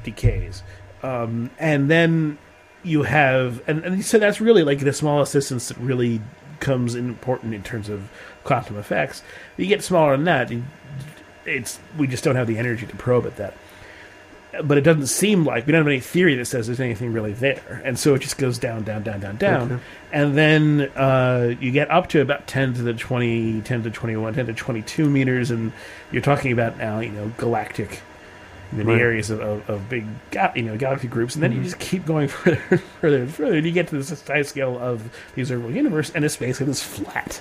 decays. 0.02 0.62
Um, 1.02 1.50
and 1.58 1.90
then 1.90 2.38
you 2.82 3.02
have, 3.02 3.62
and, 3.68 3.84
and 3.84 4.04
so 4.04 4.18
that's 4.18 4.40
really 4.40 4.62
like 4.62 4.80
the 4.80 4.92
smallest 4.92 5.32
distance 5.32 5.68
that 5.68 5.76
really 5.78 6.20
comes 6.60 6.94
important 6.94 7.54
in 7.54 7.62
terms 7.62 7.88
of 7.88 8.10
quantum 8.44 8.76
effects. 8.76 9.22
You 9.56 9.66
get 9.66 9.82
smaller 9.82 10.16
than 10.16 10.24
that, 10.24 10.52
it's 11.46 11.78
we 11.96 12.06
just 12.06 12.22
don't 12.24 12.36
have 12.36 12.46
the 12.46 12.58
energy 12.58 12.86
to 12.86 12.96
probe 12.96 13.26
at 13.26 13.36
that. 13.36 13.54
But 14.64 14.78
it 14.78 14.80
doesn't 14.80 15.06
seem 15.06 15.44
like 15.44 15.66
we 15.66 15.72
don't 15.72 15.80
have 15.82 15.86
any 15.86 16.00
theory 16.00 16.34
that 16.34 16.46
says 16.46 16.66
there's 16.66 16.80
anything 16.80 17.12
really 17.12 17.32
there, 17.32 17.80
and 17.84 17.96
so 17.98 18.14
it 18.14 18.18
just 18.18 18.36
goes 18.36 18.58
down, 18.58 18.82
down, 18.82 19.02
down, 19.04 19.20
down, 19.20 19.36
down, 19.36 19.72
Okay. 19.72 19.82
and 20.12 20.36
then 20.36 20.90
uh, 20.96 21.54
you 21.60 21.70
get 21.70 21.88
up 21.90 22.08
to 22.08 22.20
about 22.20 22.48
10 22.48 22.74
to 22.74 22.82
the 22.82 22.92
20, 22.92 23.60
10 23.62 23.82
to 23.84 23.90
21, 23.90 24.34
10 24.34 24.46
to 24.46 24.52
22 24.52 25.08
meters, 25.08 25.52
and 25.52 25.72
you're 26.10 26.20
talking 26.22 26.50
about 26.50 26.78
now, 26.78 26.98
you 26.98 27.10
know, 27.10 27.32
galactic 27.38 28.00
many 28.72 28.88
Right. 28.92 29.00
areas 29.00 29.30
of, 29.30 29.40
of, 29.40 29.70
of 29.70 29.88
big, 29.88 30.04
ga- 30.32 30.52
you 30.56 30.62
know, 30.62 30.76
galaxy 30.76 31.06
groups, 31.08 31.34
and 31.36 31.42
then 31.44 31.50
Mm-hmm. 31.52 31.58
you 31.58 31.64
just 31.64 31.78
keep 31.78 32.04
going 32.04 32.26
further, 32.28 32.60
and 32.70 32.80
further, 33.00 33.22
and 33.22 33.32
further, 33.32 33.56
and 33.56 33.66
you 33.66 33.72
get 33.72 33.86
to 33.88 33.96
this 34.02 34.16
size 34.18 34.48
scale 34.48 34.76
of 34.78 35.08
the 35.36 35.42
observable 35.42 35.70
universe, 35.70 36.10
and 36.14 36.24
it's 36.24 36.36
basically 36.36 36.66
this 36.66 36.82
flat, 36.82 37.40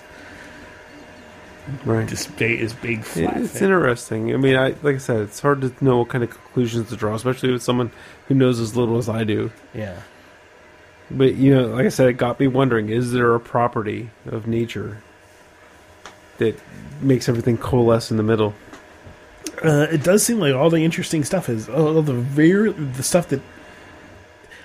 right. 1.85 2.07
just 2.07 2.35
big, 2.37 2.59
is 2.59 2.73
big 2.73 2.99
It- 2.99 3.05
it's 3.17 3.51
thing. 3.51 3.63
interesting. 3.63 4.33
I 4.33 4.37
mean, 4.37 4.55
I 4.55 4.69
like 4.83 4.95
I 4.95 4.97
said, 4.99 5.21
it's 5.21 5.39
hard 5.39 5.61
to 5.61 5.71
know 5.83 5.97
what 5.97 6.09
kind 6.09 6.23
of 6.23 6.29
conclusions 6.29 6.89
to 6.89 6.95
draw, 6.95 7.15
especially 7.15 7.51
with 7.51 7.63
someone 7.63 7.91
who 8.27 8.35
knows 8.35 8.59
as 8.59 8.75
little 8.75 8.97
as 8.97 9.09
I 9.09 9.23
do. 9.23 9.51
yeah. 9.73 9.95
But 11.11 11.35
you 11.35 11.53
know, 11.55 11.67
like 11.69 11.85
I 11.87 11.89
said, 11.89 12.07
it 12.09 12.13
got 12.13 12.39
me 12.39 12.45
wondering: 12.47 12.89
is 12.89 13.11
there 13.11 13.33
a 13.33 13.39
property 13.39 14.11
of 14.27 14.45
nature 14.45 15.01
that 16.37 16.55
makes 17.01 17.27
everything 17.27 17.57
coalesce 17.57 18.11
in 18.11 18.17
the 18.17 18.23
middle? 18.23 18.53
Uh, 19.63 19.87
it 19.91 20.03
does 20.03 20.23
seem 20.23 20.39
like 20.39 20.53
all 20.53 20.69
the 20.69 20.83
interesting 20.85 21.23
stuff 21.23 21.49
is 21.49 21.67
all 21.67 22.01
the 22.03 22.13
very 22.13 22.71
the 22.71 23.01
stuff 23.03 23.27
that 23.29 23.41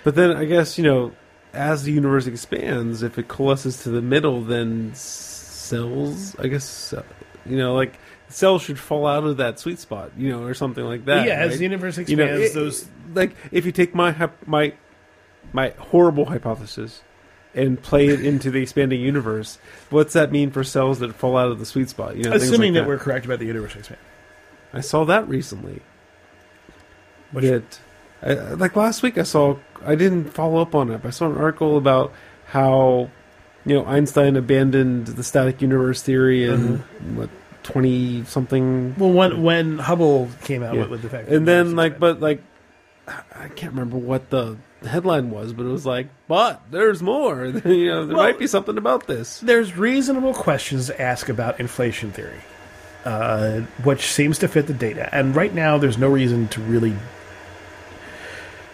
But 0.05 0.15
then 0.17 0.37
I 0.37 0.45
guess 0.45 0.77
you 0.77 0.85
know, 0.85 1.13
as 1.55 1.85
the 1.85 1.93
universe 1.93 2.27
expands, 2.27 3.03
if 3.03 3.19
it 3.19 3.27
coalesces 3.27 3.83
to 3.85 3.89
the 3.89 4.03
middle, 4.03 4.43
then 4.43 4.91
s- 4.93 5.34
cells, 5.65 6.37
I 6.39 6.49
guess, 6.49 6.95
you 7.47 7.57
know, 7.57 7.75
like 7.75 7.99
cells 8.29 8.63
should 8.63 8.79
fall 8.79 9.07
out 9.07 9.25
of 9.25 9.37
that 9.39 9.59
sweet 9.59 9.79
spot, 9.79 10.13
you 10.17 10.31
know, 10.31 10.43
or 10.45 10.55
something 10.55 10.85
like 10.85 11.05
that. 11.07 11.27
yeah, 11.27 11.35
as 11.35 11.59
the 11.59 11.63
universe 11.65 11.97
you 11.99 12.03
expands, 12.03 12.21
know, 12.41 12.47
it- 12.47 12.55
those 12.55 12.89
like 13.15 13.35
if 13.53 13.65
you 13.67 13.73
take 13.73 13.95
my 13.95 14.31
my 14.47 14.73
my 15.53 15.71
horrible 15.79 16.25
hypothesis 16.27 17.03
and 17.55 17.81
play 17.81 18.09
it 18.09 18.25
into 18.25 18.51
the 18.51 18.61
expanding 18.61 19.01
universe, 19.01 19.59
what's 19.91 20.13
that 20.15 20.33
mean 20.33 20.51
for 20.51 20.65
cells 20.65 20.99
that 20.99 21.15
fall 21.15 21.37
out 21.37 21.51
of 21.53 21.59
the 21.61 21.67
sweet 21.67 21.89
spot? 21.89 22.17
You 22.17 22.25
know, 22.25 22.33
assuming 22.33 22.75
like 22.75 22.83
that 22.83 22.89
we're 22.89 22.99
correct 22.99 23.25
about 23.27 23.39
the 23.39 23.47
universe 23.47 23.77
expanding. 23.77 24.05
I 24.73 24.81
saw 24.81 25.05
that 25.05 25.29
recently. 25.29 25.81
Which- 27.33 27.45
that 27.45 27.79
I, 28.23 28.33
like 28.55 28.75
last 28.77 29.03
week, 29.03 29.19
I 29.19 29.23
saw. 29.23 29.57
I 29.85 29.95
didn't 29.97 30.31
follow 30.31 30.61
up 30.63 30.75
on 30.75 30.91
it. 30.91 31.03
But 31.03 31.09
I 31.09 31.11
saw 31.11 31.27
an 31.31 31.37
article 31.37 31.77
about 31.77 32.13
how 32.47 33.11
you 33.67 33.75
know 33.75 33.85
Einstein 33.87 34.37
abandoned 34.37 35.07
the 35.07 35.25
static 35.25 35.61
universe 35.63 36.03
theory 36.03 36.45
in 36.45 36.79
Mm-hmm. 36.79 37.17
what 37.17 37.31
twenty 37.63 38.25
something, 38.25 38.95
Well, 38.99 39.11
when 39.13 39.43
when 39.43 39.79
Hubble 39.79 40.29
came 40.43 40.63
out 40.63 40.75
Yeah. 40.75 40.87
with, 40.87 41.03
the 41.03 41.09
fact, 41.09 41.29
and 41.29 41.49
then 41.49 41.75
like, 41.77 41.99
but 41.99 42.21
like, 42.21 42.43
I 43.09 43.49
can't 43.49 43.73
remember 43.73 43.97
what 43.97 44.29
the 44.31 44.57
headline 44.87 45.31
was, 45.31 45.55
but 45.55 45.65
it 45.65 45.71
was 45.71 45.87
like, 45.87 46.09
but 46.29 46.61
there's 46.71 47.03
more. 47.03 47.45
you 47.65 47.87
know, 47.89 48.07
there 48.07 48.17
Well- 48.17 48.27
might 48.27 48.39
be 48.39 48.47
something 48.47 48.77
about 48.77 49.07
this. 49.07 49.41
there's 49.41 49.77
reasonable 49.77 50.35
questions 50.35 50.87
to 50.89 51.01
ask 51.01 51.29
about 51.31 51.59
inflation 51.59 52.11
theory, 52.13 52.41
uh, 53.07 53.61
which 53.83 54.03
seems 54.13 54.39
to 54.41 54.49
fit 54.49 54.67
the 54.67 54.75
data. 54.75 55.09
And 55.11 55.35
right 55.35 55.55
now, 55.55 55.79
there's 55.79 55.97
no 55.97 56.09
reason 56.11 56.49
to 56.49 56.61
really. 56.61 56.95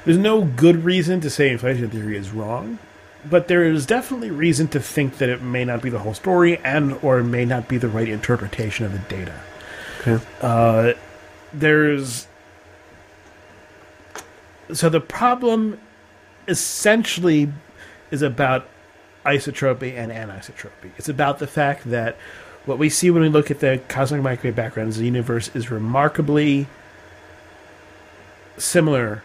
There's 0.05 0.19
no 0.19 0.43
good 0.43 0.85
reason 0.85 1.21
to 1.21 1.31
say 1.31 1.51
inflation 1.51 1.91
theory 1.91 2.17
is 2.17 2.31
wrong, 2.31 2.79
but 3.29 3.49
there 3.49 3.65
is 3.65 3.87
definitely 3.87 4.31
reason 4.31 4.69
to 4.69 4.81
think 4.81 5.19
that 5.19 5.29
it 5.29 5.43
may 5.43 5.65
not 5.65 5.83
be 5.83 5.91
the 5.91 5.99
whole 5.99 6.15
story 6.15 6.59
and 6.59 6.93
or 7.03 7.23
may 7.23 7.45
not 7.45 7.69
be 7.69 7.77
the 7.77 7.89
right 7.89 8.09
interpretation 8.09 8.87
of 8.87 8.93
the 8.93 8.99
data. 9.15 9.41
Okay. 10.01 10.25
Uh, 10.41 10.93
there's 11.53 12.27
so 14.73 14.89
the 14.89 15.01
problem 15.01 15.79
essentially 16.49 17.53
is 18.11 18.23
about 18.23 18.67
isotropy 19.27 19.97
and 19.97 20.11
anisotropy. 20.11 20.91
It's 20.97 21.09
about 21.09 21.39
the 21.39 21.47
fact 21.47 21.91
that 21.91 22.17
what 22.65 22.79
we 22.79 22.89
see 22.89 23.11
when 23.11 23.23
we 23.23 23.29
look 23.29 23.51
at 23.51 23.61
the 23.61 23.81
cosmic 23.89 24.23
microwave 24.23 24.57
backgrounds 24.57 24.97
of 24.97 25.01
the 25.01 25.07
universe 25.07 25.51
is 25.55 25.71
remarkably 25.71 26.67
similar 28.57 29.23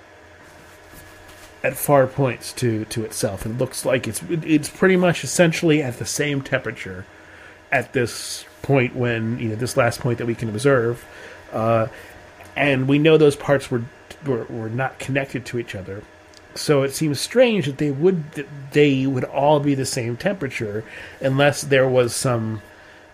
at 1.65 1.75
far 1.75 2.05
points 2.05 2.53
to, 2.53 2.85
to 2.85 3.03
itself. 3.03 3.43
It 3.43 3.57
looks 3.57 3.85
like 3.85 4.07
it's 4.07 4.21
it's 4.29 4.69
pretty 4.69 4.97
much 4.97 5.23
essentially 5.23 5.81
at 5.81 5.97
the 5.97 6.05
same 6.05 6.43
temperature 6.43 7.07
at 7.71 7.91
this 7.91 8.45
point 8.61 8.95
when 8.95 9.39
you 9.39 9.49
know 9.49 9.55
this 9.55 9.75
last 9.75 9.99
point 9.99 10.19
that 10.19 10.27
we 10.27 10.35
can 10.35 10.47
observe, 10.47 11.03
uh, 11.51 11.87
and 12.55 12.87
we 12.87 12.99
know 12.99 13.17
those 13.17 13.35
parts 13.35 13.71
were, 13.71 13.83
were 14.27 14.43
were 14.43 14.69
not 14.69 14.99
connected 14.99 15.43
to 15.47 15.57
each 15.57 15.73
other. 15.73 16.03
So 16.53 16.83
it 16.83 16.93
seems 16.93 17.19
strange 17.19 17.65
that 17.65 17.79
they 17.79 17.89
would 17.89 18.33
that 18.33 18.47
they 18.71 19.07
would 19.07 19.23
all 19.23 19.59
be 19.59 19.73
the 19.73 19.87
same 19.87 20.17
temperature 20.17 20.83
unless 21.19 21.63
there 21.63 21.89
was 21.89 22.15
some 22.15 22.61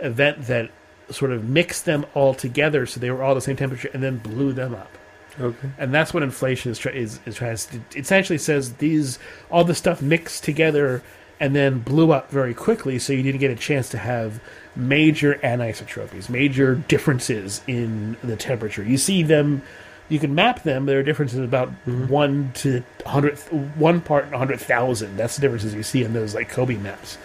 event 0.02 0.48
that 0.48 0.70
sort 1.10 1.32
of 1.32 1.48
mixed 1.48 1.86
them 1.86 2.06
all 2.14 2.34
together 2.34 2.86
so 2.86 3.00
they 3.00 3.12
were 3.12 3.24
all 3.24 3.36
the 3.36 3.42
same 3.42 3.56
temperature 3.56 3.90
and 3.94 4.04
then 4.04 4.18
blew 4.18 4.52
them 4.54 4.74
up 4.74 4.98
Okay. 5.39 5.70
and 5.78 5.94
that's 5.94 6.13
what 6.13 6.24
inflation 6.24 6.72
is 6.72 6.86
is, 6.88 7.20
is 7.26 7.36
tries 7.36 7.65
to 7.67 7.78
it 7.78 7.96
essentially 7.96 8.38
says 8.38 8.74
these 8.76 9.17
all 9.50 9.63
the 9.63 9.76
stuff 9.76 10.02
mixed 10.02 10.44
together 10.44 11.02
and 11.39 11.56
then 11.56 11.80
blew 11.80 12.12
up 12.12 12.30
very 12.30 12.54
quickly 12.54 13.00
so 13.00 13.13
you 13.13 13.24
didn't 13.24 13.39
get 13.39 13.50
a 13.50 13.56
chance 13.56 13.89
to 13.89 13.98
have 13.98 14.41
major 14.76 15.36
anisotropies 15.36 16.30
major 16.30 16.76
differences 16.76 17.62
in 17.67 18.17
the 18.24 18.36
temperature. 18.36 18.84
You 18.84 18.98
see 18.98 19.24
them 19.24 19.62
you 20.10 20.20
can 20.20 20.36
map 20.36 20.63
them 20.63 20.86
there 20.86 21.00
are 21.00 21.04
differences 21.04 21.39
about 21.39 21.70
mm-hmm. 21.86 22.08
1 22.08 22.52
to 22.56 22.84
100 23.04 23.38
1 23.39 24.02
part 24.02 24.26
in 24.26 24.32
100000 24.32 25.17
that's 25.17 25.36
the 25.36 25.41
differences 25.41 25.74
you 25.74 25.84
see 25.84 26.04
in 26.04 26.13
those 26.13 26.36
like 26.36 26.50
COBE 26.50 26.82
maps 26.82 27.17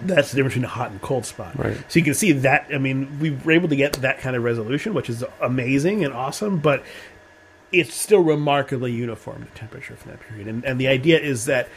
that's 0.00 0.30
the 0.30 0.36
difference 0.36 0.54
between 0.54 0.64
a 0.64 0.68
hot 0.68 0.90
and 0.90 1.00
cold 1.00 1.24
spot 1.24 1.56
Right. 1.58 1.76
so 1.88 1.98
you 1.98 2.04
can 2.04 2.14
see 2.14 2.32
that. 2.32 2.66
I 2.72 2.78
mean, 2.78 3.18
we 3.18 3.30
were 3.30 3.52
able 3.52 3.68
to 3.68 3.76
get 3.76 3.94
that 3.94 4.18
kind 4.20 4.36
of 4.36 4.42
resolution, 4.44 4.92
which 4.94 5.08
is 5.08 5.24
amazing 5.40 6.04
and 6.04 6.12
awesome, 6.12 6.58
but 6.58 6.82
it's 7.72 7.94
still 7.94 8.20
remarkably 8.20 8.92
uniform 8.92 9.40
the 9.50 9.58
temperature 9.58 9.96
from 9.96 10.12
that 10.12 10.20
period. 10.20 10.46
And, 10.48 10.64
and 10.64 10.78
the 10.80 10.88
idea 10.88 11.18
is 11.18 11.46
that 11.46 11.68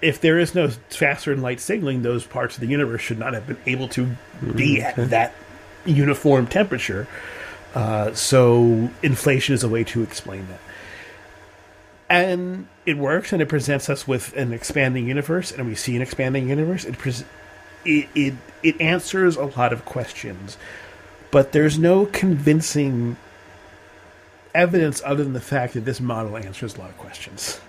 if 0.00 0.20
there 0.20 0.38
is 0.38 0.54
no 0.54 0.68
faster 0.90 1.34
than 1.34 1.42
light 1.42 1.58
signaling, 1.60 2.02
those 2.02 2.24
parts 2.24 2.54
of 2.54 2.60
the 2.60 2.68
universe 2.68 3.00
should 3.00 3.18
not 3.18 3.34
have 3.34 3.46
been 3.46 3.58
able 3.66 3.88
to 3.88 4.08
be 4.54 4.80
at 4.80 4.94
that 5.10 5.34
uniform 5.84 6.46
temperature. 6.46 7.08
Uh, 7.74 8.12
so 8.14 8.90
inflation 9.02 9.54
is 9.54 9.64
a 9.64 9.68
way 9.68 9.84
to 9.84 10.02
explain 10.02 10.46
that. 10.48 10.60
And 12.08 12.68
it 12.88 12.96
works, 12.96 13.34
and 13.34 13.42
it 13.42 13.50
presents 13.50 13.90
us 13.90 14.08
with 14.08 14.34
an 14.34 14.54
expanding 14.54 15.06
universe, 15.06 15.52
and 15.52 15.66
we 15.66 15.74
see 15.74 15.94
an 15.94 16.00
expanding 16.00 16.48
universe. 16.48 16.86
It 16.86 16.96
pres- 16.96 17.26
it, 17.84 18.08
it 18.14 18.34
it 18.62 18.80
answers 18.80 19.36
a 19.36 19.44
lot 19.44 19.74
of 19.74 19.84
questions, 19.84 20.56
but 21.30 21.52
there's 21.52 21.78
no 21.78 22.06
convincing 22.06 23.18
evidence 24.54 25.02
other 25.04 25.22
than 25.22 25.34
the 25.34 25.40
fact 25.40 25.74
that 25.74 25.84
this 25.84 26.00
model 26.00 26.34
answers 26.38 26.76
a 26.76 26.80
lot 26.80 26.88
of 26.88 26.96
questions. 26.96 27.60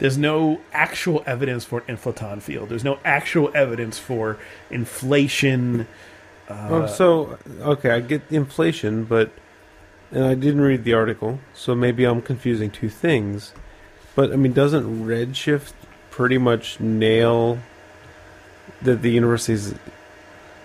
There's 0.00 0.18
no 0.18 0.60
actual 0.70 1.24
evidence 1.24 1.64
for 1.64 1.82
an 1.88 1.96
inflaton 1.96 2.42
field. 2.42 2.68
There's 2.68 2.84
no 2.84 2.98
actual 3.06 3.50
evidence 3.54 3.98
for 3.98 4.36
inflation. 4.70 5.88
Uh, 6.46 6.68
oh, 6.70 6.86
so 6.86 7.38
okay, 7.60 7.90
I 7.90 8.00
get 8.00 8.20
inflation, 8.30 9.04
but 9.04 9.32
and 10.10 10.26
I 10.26 10.34
didn't 10.34 10.60
read 10.60 10.84
the 10.84 10.92
article, 10.92 11.40
so 11.54 11.74
maybe 11.74 12.04
I'm 12.04 12.20
confusing 12.20 12.70
two 12.70 12.90
things. 12.90 13.54
But 14.18 14.32
I 14.32 14.36
mean, 14.36 14.52
doesn't 14.52 15.06
redshift 15.06 15.74
pretty 16.10 16.38
much 16.38 16.80
nail 16.80 17.60
that 18.82 19.00
the 19.00 19.12
universe 19.12 19.48
is 19.48 19.76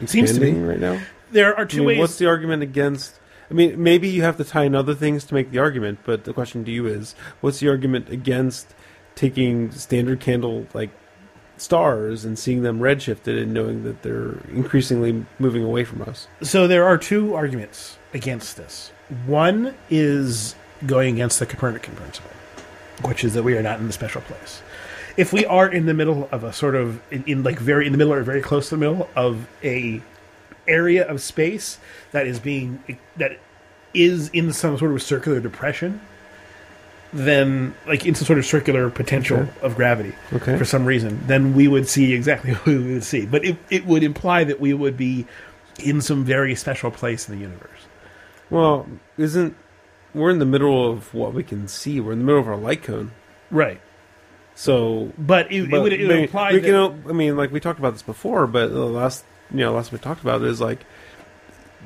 expanding 0.01 0.65
right 0.65 0.79
now? 0.79 0.99
there 1.31 1.55
are 1.55 1.61
I 1.61 1.67
two 1.67 1.77
mean, 1.77 1.85
ways. 1.85 1.99
what's 1.99 2.17
the 2.17 2.25
argument 2.25 2.63
against? 2.63 3.19
I 3.51 3.53
mean, 3.53 3.83
maybe 3.83 4.09
you 4.09 4.23
have 4.23 4.37
to 4.37 4.43
tie 4.43 4.63
in 4.63 4.73
other 4.73 4.95
things 4.95 5.23
to 5.25 5.35
make 5.35 5.51
the 5.51 5.59
argument, 5.59 5.99
but 6.03 6.23
the 6.23 6.33
question 6.33 6.65
to 6.65 6.71
you 6.71 6.87
is, 6.87 7.13
what's 7.41 7.59
the 7.59 7.69
argument 7.69 8.09
against 8.09 8.73
taking 9.13 9.69
standard 9.69 10.19
candle 10.19 10.65
like 10.73 10.89
stars 11.57 12.25
and 12.25 12.39
seeing 12.39 12.63
them 12.63 12.79
redshifted 12.79 13.39
and 13.39 13.53
knowing 13.53 13.83
that 13.83 14.01
they're 14.01 14.39
increasingly 14.51 15.27
moving 15.37 15.63
away 15.63 15.83
from 15.83 16.01
us? 16.01 16.27
So 16.41 16.65
there 16.67 16.85
are 16.85 16.97
two 16.97 17.35
arguments 17.35 17.99
against 18.15 18.57
this. 18.57 18.91
One 19.27 19.75
is 19.91 20.55
going 20.87 21.13
against 21.13 21.37
the 21.37 21.45
Copernican 21.45 21.95
principle, 21.95 22.31
which 23.01 23.23
is 23.23 23.33
that 23.33 23.43
we 23.43 23.57
are 23.57 23.61
not 23.63 23.79
in 23.79 23.87
the 23.87 23.93
special 23.93 24.21
place. 24.21 24.61
If 25.17 25.31
we 25.33 25.45
are 25.45 25.67
in 25.67 25.85
the 25.85 25.93
middle 25.93 26.27
of 26.31 26.43
a 26.43 26.53
sort 26.53 26.75
of 26.75 27.01
in, 27.11 27.23
in 27.25 27.43
like 27.43 27.59
very 27.59 27.85
in 27.85 27.91
the 27.91 27.97
middle 27.97 28.13
or 28.13 28.23
very 28.23 28.41
close 28.41 28.69
to 28.69 28.75
the 28.75 28.79
middle 28.79 29.09
of 29.15 29.47
a 29.63 30.01
area 30.67 31.05
of 31.07 31.21
space 31.21 31.77
that 32.11 32.25
is 32.25 32.39
being 32.39 32.81
that 33.17 33.37
is 33.93 34.29
in 34.29 34.51
some 34.53 34.77
sort 34.77 34.91
of 34.91 35.01
circular 35.03 35.39
depression, 35.39 36.01
then 37.11 37.75
like 37.85 38.05
in 38.05 38.15
some 38.15 38.25
sort 38.25 38.39
of 38.39 38.45
circular 38.45 38.89
potential 38.89 39.37
Okay. 39.39 39.51
of 39.61 39.75
gravity 39.75 40.15
Okay. 40.33 40.57
for 40.57 40.65
some 40.65 40.85
reason, 40.85 41.21
then 41.27 41.53
we 41.53 41.67
would 41.67 41.87
see 41.87 42.13
exactly 42.13 42.53
what 42.53 42.65
we 42.65 42.93
would 42.93 43.03
see. 43.03 43.25
But 43.25 43.45
it, 43.45 43.57
it 43.69 43.85
would 43.85 44.03
imply 44.03 44.43
that 44.45 44.59
we 44.59 44.73
would 44.73 44.97
be 44.97 45.27
in 45.79 46.01
some 46.01 46.23
very 46.23 46.55
special 46.55 46.89
place 46.89 47.27
in 47.29 47.35
the 47.35 47.41
universe. 47.41 47.69
Well, 48.49 48.87
isn't 49.17 49.55
we're 50.13 50.29
in 50.29 50.39
the 50.39 50.45
middle 50.45 50.89
of 50.91 51.13
what 51.13 51.33
we 51.33 51.43
can 51.43 51.67
see? 51.67 51.99
We're 51.99 52.13
in 52.13 52.19
the 52.19 52.25
middle 52.25 52.41
of 52.41 52.47
our 52.47 52.57
light 52.57 52.83
cone. 52.83 53.11
Right. 53.51 53.81
So, 54.55 55.11
But 55.17 55.51
it, 55.51 55.69
but, 55.69 55.77
it 55.77 55.81
would, 55.81 55.93
it 55.93 56.07
would 56.07 56.15
imply 56.17 56.51
we 56.53 56.59
that. 56.59 56.67
can, 56.67 57.09
I 57.09 57.13
mean, 57.13 57.35
like 57.35 57.51
we 57.51 57.59
talked 57.59 57.79
about 57.79 57.93
this 57.93 58.03
before, 58.03 58.45
but 58.45 58.67
the 58.67 58.85
last, 58.85 59.25
you 59.51 59.57
know, 59.61 59.73
last 59.73 59.91
we 59.91 59.97
talked 59.97 60.21
about 60.21 60.43
is 60.43 60.61
like 60.61 60.85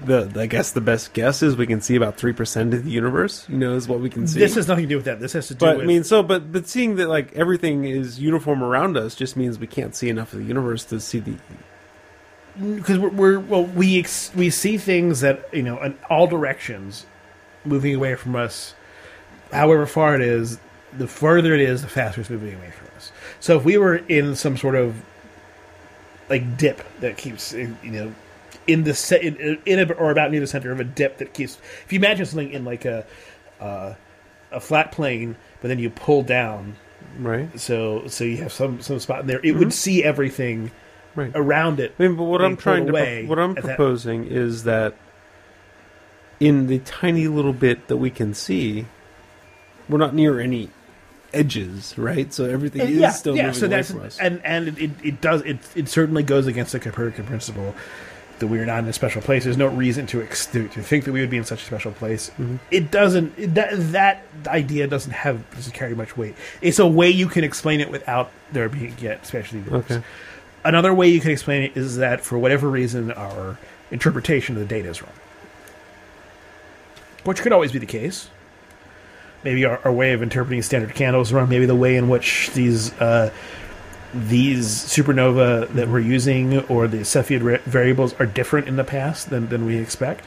the. 0.04 0.32
I 0.36 0.48
guess 0.48 0.72
the 0.74 0.82
best 0.82 1.14
guess 1.14 1.42
is 1.42 1.56
we 1.56 1.66
can 1.66 1.80
see 1.82 1.96
about 1.96 2.18
three 2.18 2.34
percent 2.34 2.74
of 2.74 2.84
the 2.84 2.92
universe. 2.92 3.48
You 3.48 3.58
know, 3.58 3.74
is 3.76 3.88
what 3.88 4.02
we 4.02 4.10
can 4.10 4.28
see. 4.28 4.40
this 4.40 4.56
has 4.56 4.68
nothing 4.68 4.84
to 4.84 4.90
do 4.90 4.96
with 4.98 5.06
that. 5.06 5.20
This 5.22 5.32
has 5.34 5.48
to 5.48 5.54
do 5.56 5.66
but 5.66 5.78
with. 5.78 5.86
I 5.86 5.88
mean, 5.88 6.04
so 6.04 6.22
but 6.24 6.52
but 6.52 6.68
seeing 6.68 6.98
that 6.98 7.08
like 7.08 7.34
everything 7.34 7.86
is 7.86 8.20
uniform 8.20 8.62
around 8.62 8.98
us 8.98 9.16
just 9.16 9.38
means 9.38 9.58
we 9.60 9.68
can't 9.68 9.96
see 9.96 10.10
enough 10.10 10.34
of 10.34 10.40
the 10.40 10.46
universe 10.46 10.84
to 10.86 11.00
see 11.00 11.20
the. 11.20 11.36
because 12.60 13.00
we're, 13.00 13.10
we're 13.10 13.40
well, 13.40 13.64
we 13.64 14.00
ex- 14.00 14.32
we 14.36 14.50
see 14.50 14.78
things 14.78 15.22
that 15.22 15.48
you 15.54 15.64
know 15.64 15.82
in 15.82 15.98
all 16.10 16.28
directions, 16.28 17.06
moving 17.68 17.96
away 17.96 18.16
from 18.16 18.36
us. 18.36 18.74
However 19.52 19.86
far 19.86 20.16
it 20.16 20.22
is, 20.22 20.60
the 20.98 21.08
further 21.08 21.54
it 21.54 21.62
is, 21.62 21.82
the 21.82 21.88
faster 21.88 22.22
it's 22.22 22.30
moving 22.30 22.56
away 22.56 22.72
from 22.72 22.88
us. 22.98 23.12
So 23.40 23.58
if 23.58 23.64
we 23.66 23.78
were 23.78 23.96
in 23.98 24.36
some 24.36 24.58
sort 24.58 24.76
of 24.76 24.96
like 26.30 26.58
dip 26.58 26.82
that 27.00 27.18
keeps 27.18 27.54
you 27.54 27.78
know 27.84 28.14
in 28.66 28.84
the 28.84 28.94
se- 28.94 29.22
in, 29.22 29.58
in 29.66 29.80
a, 29.80 29.94
or 29.94 30.12
about 30.12 30.30
near 30.32 30.42
the 30.42 30.48
center 30.48 30.72
of 30.72 30.80
a 30.80 30.84
dip 30.84 31.18
that 31.20 31.34
keeps. 31.34 31.58
If 31.86 31.94
you 31.94 32.00
imagine 32.00 32.26
something 32.26 32.52
in 32.52 32.66
like 32.66 32.84
a 32.86 33.06
uh, 33.62 33.94
a 34.52 34.60
flat 34.60 34.92
plane, 34.92 35.36
but 35.62 35.70
then 35.70 35.80
you 35.80 35.90
pull 35.90 36.24
down, 36.24 36.76
Right. 37.20 37.58
so 37.60 38.08
so 38.08 38.24
you 38.26 38.38
have 38.38 38.52
some 38.52 38.82
some 38.82 39.00
spot 39.00 39.22
in 39.22 39.28
there, 39.28 39.40
it 39.42 39.54
would 39.54 39.74
see 39.74 40.04
everything 40.04 40.72
Right. 41.16 41.32
around 41.34 41.80
it 41.80 41.96
I 41.98 42.04
mean, 42.04 42.16
but 42.16 42.26
what 42.26 42.44
I'm 42.44 42.58
trying 42.58 42.86
to 42.88 43.24
what 43.26 43.40
I'm 43.40 43.56
proposing 43.56 44.26
is 44.26 44.66
that 44.66 44.94
in 46.40 46.68
the 46.68 46.80
tiny 46.80 47.28
little 47.28 47.54
bit 47.54 47.88
that 47.88 47.98
we 47.98 48.10
can 48.10 48.34
see, 48.34 48.86
we're 49.90 49.98
not 49.98 50.14
near 50.14 50.40
any 50.40 50.70
edges, 51.34 51.98
right? 51.98 52.32
So 52.34 52.46
everything 52.46 52.82
is 52.82 52.98
yeah, 52.98 53.12
still 53.12 53.36
yeah. 53.36 53.52
So 53.52 53.68
that's 53.68 53.92
and 54.20 54.42
and 54.44 54.78
it, 54.78 54.92
it, 55.04 55.22
does 55.22 55.42
it 55.42 55.58
it 55.76 55.90
certainly 55.90 56.24
goes 56.24 56.48
against 56.48 56.72
the 56.72 56.80
Copernican 56.80 57.26
principle 57.26 57.76
that 58.40 58.48
we 58.48 58.60
are 58.60 58.66
not 58.66 58.80
in 58.80 58.88
a 58.88 58.94
special 58.94 59.22
place. 59.22 59.46
There's 59.46 59.58
no 59.58 59.68
reason 59.68 60.06
to 60.08 60.22
ex- 60.22 60.46
to, 60.48 60.68
think 60.68 61.06
that 61.06 61.12
we 61.12 61.22
would 61.22 61.30
be 61.30 61.38
in 61.38 61.44
such 61.44 61.64
a 61.64 61.66
special 61.66 61.92
place. 61.92 62.30
Mhm. 62.40 62.60
It 62.70 62.92
doesn't 62.92 63.34
it, 63.38 63.56
that 63.56 63.92
that 63.92 64.24
idea 64.46 64.88
doesn't 64.88 65.12
have 65.12 65.50
doesn't 65.56 65.74
carry 65.74 65.96
much 65.96 66.16
weight. 66.18 66.36
It's 66.62 66.80
a 66.80 66.88
way 66.88 67.10
you 67.10 67.28
can 67.28 67.44
explain 67.44 67.82
it 67.82 67.90
without 67.90 68.32
there 68.52 68.70
being 68.70 68.96
yet 69.00 69.22
especially 69.24 69.64
Okay. 69.72 70.02
Another 70.64 70.94
way 70.94 71.08
you 71.08 71.22
can 71.22 71.32
explain 71.32 71.64
it 71.64 71.78
is 71.78 71.98
that 71.98 72.22
for 72.22 72.38
whatever 72.38 72.70
reason 72.70 73.12
our 73.12 73.58
interpretation 73.90 74.56
of 74.56 74.60
the 74.60 74.68
data 74.68 74.90
is 74.90 75.02
wrong. 75.02 75.14
Which 77.28 77.42
could 77.42 77.52
always 77.52 77.74
be 77.74 77.80
the 77.80 77.86
case. 77.86 78.30
Maybe 79.44 79.66
our, 79.66 79.82
our 79.84 79.92
way 79.92 80.14
of 80.14 80.24
interpreting 80.24 80.62
standard 80.62 80.96
candles 80.96 81.28
is 81.28 81.34
wrong. 81.34 81.50
Maybe 81.50 81.66
the 81.66 81.76
way 81.76 81.98
in 81.98 82.08
which 82.08 82.50
these 82.52 82.94
uh, 83.02 83.32
these 84.14 84.66
supernova 84.68 85.68
that 85.74 85.90
we're 85.90 86.00
using 86.00 86.60
or 86.68 86.88
the 86.88 87.00
Cepheid 87.00 87.60
variables 87.64 88.14
are 88.22 88.26
different 88.26 88.70
in 88.70 88.78
the 88.78 88.86
past 88.86 89.30
than, 89.30 89.50
than 89.50 89.66
we 89.66 89.76
expect. 89.76 90.24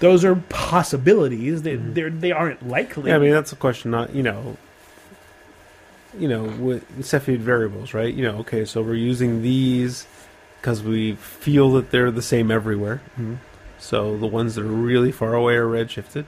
Those 0.00 0.24
are 0.24 0.34
possibilities. 0.34 1.62
They 1.62 1.76
they're, 1.76 2.10
they 2.10 2.32
aren't 2.32 2.68
likely. 2.68 3.10
Yeah, 3.10 3.16
I 3.16 3.18
mean 3.20 3.30
that's 3.30 3.52
a 3.52 3.56
question. 3.56 3.92
Not 3.92 4.12
you 4.12 4.24
know. 4.24 4.56
You 6.18 6.26
know, 6.28 6.42
with 6.42 6.84
Cepheid 7.02 7.38
variables, 7.38 7.94
right? 7.94 8.12
You 8.12 8.24
know, 8.24 8.38
okay, 8.38 8.64
so 8.64 8.82
we're 8.82 8.96
using 8.96 9.42
these 9.42 10.08
because 10.60 10.82
we 10.82 11.12
feel 11.14 11.70
that 11.74 11.92
they're 11.92 12.10
the 12.10 12.20
same 12.20 12.50
everywhere. 12.50 13.00
Mhm. 13.16 13.38
So 13.82 14.16
the 14.16 14.28
ones 14.28 14.54
that 14.54 14.64
are 14.64 14.68
really 14.68 15.10
far 15.10 15.34
away 15.34 15.56
are 15.56 15.66
redshifted. 15.66 16.24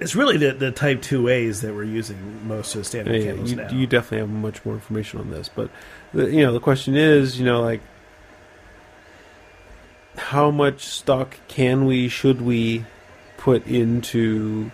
it's 0.00 0.16
really 0.16 0.36
the, 0.36 0.52
the 0.52 0.72
type 0.72 1.00
two 1.02 1.28
A's 1.28 1.60
that 1.60 1.72
we're 1.72 1.84
using 1.84 2.46
most 2.48 2.74
of 2.74 2.80
the 2.80 2.84
standard 2.84 3.14
Yeah, 3.14 3.26
candles 3.26 3.50
you, 3.50 3.56
now. 3.56 3.70
you 3.70 3.86
definitely 3.86 4.18
have 4.18 4.28
much 4.28 4.64
more 4.64 4.74
information 4.74 5.20
on 5.20 5.30
this, 5.30 5.48
but 5.48 5.70
the, 6.12 6.28
you 6.30 6.42
know 6.42 6.52
the 6.52 6.60
question 6.60 6.96
is, 6.96 7.38
you 7.38 7.46
know, 7.46 7.62
like 7.62 7.80
how 10.16 10.50
much 10.50 10.84
stock 10.84 11.36
can 11.46 11.86
we, 11.86 12.08
should 12.08 12.40
we, 12.42 12.84
put 13.36 13.64
into? 13.66 14.72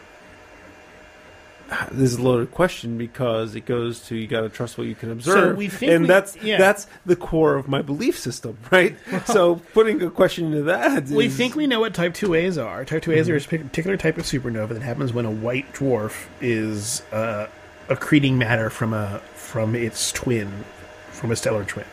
This 1.90 2.12
is 2.12 2.18
a 2.18 2.22
loaded 2.22 2.50
question 2.50 2.98
because 2.98 3.54
it 3.54 3.64
goes 3.64 4.00
to 4.08 4.16
you 4.16 4.26
got 4.26 4.42
to 4.42 4.48
trust 4.48 4.76
what 4.78 4.86
you 4.86 4.94
can 4.94 5.10
observe, 5.10 5.56
we 5.56 5.68
think 5.68 5.92
and 5.92 6.02
we- 6.02 6.08
that's 6.08 6.36
yeah. 6.42 6.58
that's 6.58 6.86
the 7.06 7.16
core 7.16 7.54
of 7.56 7.68
my 7.68 7.80
belief 7.82 8.18
system, 8.18 8.58
right? 8.70 8.96
so 9.26 9.56
putting 9.72 10.02
a 10.02 10.10
question 10.10 10.46
into 10.46 10.62
that, 10.64 11.04
We 11.08 11.26
is- 11.26 11.36
think 11.36 11.54
we 11.56 11.66
know 11.66 11.80
what 11.80 11.94
type 11.94 12.12
2As 12.14 12.62
are. 12.62 12.84
Type 12.84 13.02
2As 13.02 13.28
are 13.28 13.36
a 13.36 13.58
particular 13.64 13.96
type 13.96 14.18
of 14.18 14.24
supernova 14.24 14.68
that 14.70 14.82
happens 14.82 15.12
when 15.12 15.24
a 15.24 15.30
white 15.30 15.72
dwarf 15.72 16.26
is 16.40 17.02
uh, 17.12 17.46
accreting 17.88 18.34
matter 18.34 18.68
from 18.70 18.92
a 18.92 19.20
from 19.34 19.74
its 19.74 20.12
twin, 20.12 20.64
from 21.12 21.30
a 21.30 21.36
stellar 21.36 21.64
twin. 21.64 21.86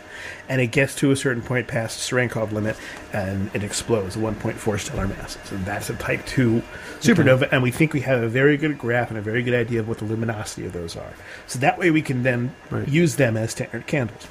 And 0.52 0.60
it 0.60 0.68
gets 0.68 0.94
to 0.96 1.12
a 1.12 1.16
certain 1.16 1.42
point 1.42 1.70
past 1.70 1.98
the 1.98 2.16
Cherenkov 2.16 2.52
limit 2.52 2.76
and 3.14 3.50
it 3.56 3.64
explodes, 3.64 4.18
1.4 4.18 4.80
stellar 4.80 5.08
masses. 5.08 5.50
And 5.50 5.64
that's 5.66 5.90
a 5.90 5.96
type 5.96 6.26
2 6.26 6.62
supernova. 7.00 7.48
And 7.54 7.64
we 7.64 7.72
think 7.72 7.94
we 7.94 8.02
have 8.02 8.22
a 8.22 8.28
very 8.28 8.58
good 8.58 8.78
graph 8.78 9.10
and 9.10 9.18
a 9.18 9.22
very 9.22 9.44
good 9.44 9.54
idea 9.54 9.80
of 9.80 9.88
what 9.88 10.00
the 10.00 10.06
luminosity 10.06 10.66
of 10.66 10.74
those 10.74 10.98
are. 10.98 11.14
So 11.48 11.58
that 11.60 11.80
way 11.80 11.90
we 11.90 12.02
can 12.02 12.24
then 12.24 12.54
Right. 12.70 12.86
use 12.86 13.16
them 13.16 13.38
as 13.38 13.52
standard 13.52 13.88
candles. 13.88 14.28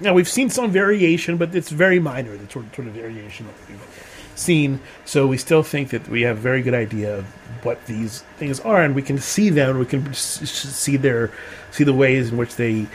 Now 0.00 0.12
we've 0.12 0.28
seen 0.28 0.50
some 0.50 0.70
variation, 0.70 1.38
but 1.38 1.54
it's 1.54 1.70
very 1.70 1.98
minor. 1.98 2.36
The 2.36 2.50
sort 2.52 2.74
sort 2.74 2.86
of 2.86 2.92
variation 2.94 3.46
that 3.46 3.54
we've 3.66 3.80
seen. 4.34 4.80
So 5.06 5.26
we 5.26 5.38
still 5.38 5.62
think 5.62 5.90
that 5.90 6.08
we 6.08 6.22
have 6.22 6.36
a 6.36 6.40
very 6.40 6.60
good 6.60 6.74
idea 6.74 7.16
of 7.16 7.24
what 7.64 7.86
these 7.86 8.22
things 8.36 8.60
are, 8.60 8.82
and 8.82 8.94
we 8.94 9.02
can 9.02 9.18
see 9.18 9.48
them. 9.48 9.78
We 9.78 9.86
can 9.86 10.12
see 10.12 10.96
their 10.96 11.30
see 11.70 11.84
the 11.84 11.94
ways 11.94 12.30
in 12.30 12.36
which 12.36 12.56
they, 12.56 12.86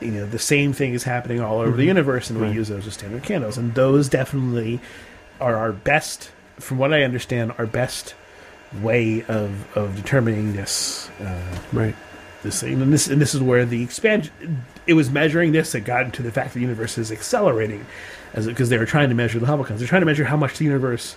you 0.00 0.10
know, 0.10 0.26
the 0.26 0.38
same 0.38 0.72
thing 0.72 0.94
is 0.94 1.04
happening 1.04 1.40
all 1.40 1.60
over 1.60 1.76
the 1.76 1.84
Mhm. 1.84 1.88
universe, 1.88 2.30
and 2.30 2.40
we 2.40 2.48
use 2.50 2.68
those 2.68 2.86
as 2.86 2.94
standard 2.94 3.22
candles. 3.22 3.56
And 3.56 3.74
those 3.74 4.08
definitely 4.08 4.80
are 5.40 5.56
our 5.56 5.72
best, 5.72 6.30
from 6.58 6.78
what 6.78 6.92
I 6.92 7.02
understand, 7.02 7.52
our 7.58 7.66
best 7.66 8.14
way 8.82 9.24
of 9.28 9.66
of 9.76 9.96
determining 9.96 10.54
this. 10.54 11.08
Uh, 11.20 11.34
right. 11.72 11.94
this 12.42 12.60
thing, 12.60 12.80
and 12.80 12.92
this 12.92 13.08
and 13.08 13.20
this 13.20 13.34
is 13.34 13.40
where 13.40 13.64
the 13.64 13.82
expansion. 13.82 14.62
It 14.86 14.92
was 14.94 15.10
measuring 15.10 15.50
this 15.52 15.72
that 15.72 15.80
got 15.80 16.04
into 16.04 16.22
the 16.22 16.30
fact 16.30 16.48
that 16.48 16.54
the 16.54 16.60
universe 16.60 16.96
is 16.96 17.10
accelerating, 17.10 17.86
as 18.34 18.46
because 18.46 18.68
they 18.68 18.78
were 18.78 18.86
trying 18.86 19.08
to 19.08 19.14
measure 19.16 19.38
the 19.40 19.46
Hubble 19.46 19.64
cones. 19.64 19.80
They're 19.80 19.88
trying 19.88 20.02
to 20.02 20.06
measure 20.06 20.24
how 20.26 20.36
much 20.36 20.58
the 20.58 20.64
universe 20.64 21.16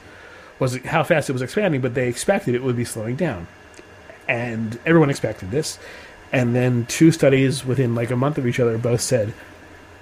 was, 0.57 0.77
how 0.86 1.03
fast 1.03 1.30
it 1.30 1.34
was 1.34 1.41
expanding, 1.43 1.82
but 1.82 1.93
they 1.93 2.07
expected 2.07 2.55
it 2.55 2.63
would 2.63 2.75
be 2.77 2.86
slowing 2.86 3.15
down, 3.15 3.45
and 4.27 4.80
everyone 4.88 5.09
expected 5.11 5.51
this. 5.51 5.77
And 6.32 6.55
then 6.55 6.86
two 6.86 7.11
studies 7.11 7.65
within 7.65 7.95
like 7.95 8.11
a 8.11 8.15
month 8.15 8.38
of 8.38 8.45
each 8.45 8.59
other 8.59 8.77
both 8.77 9.01
said, 9.01 9.34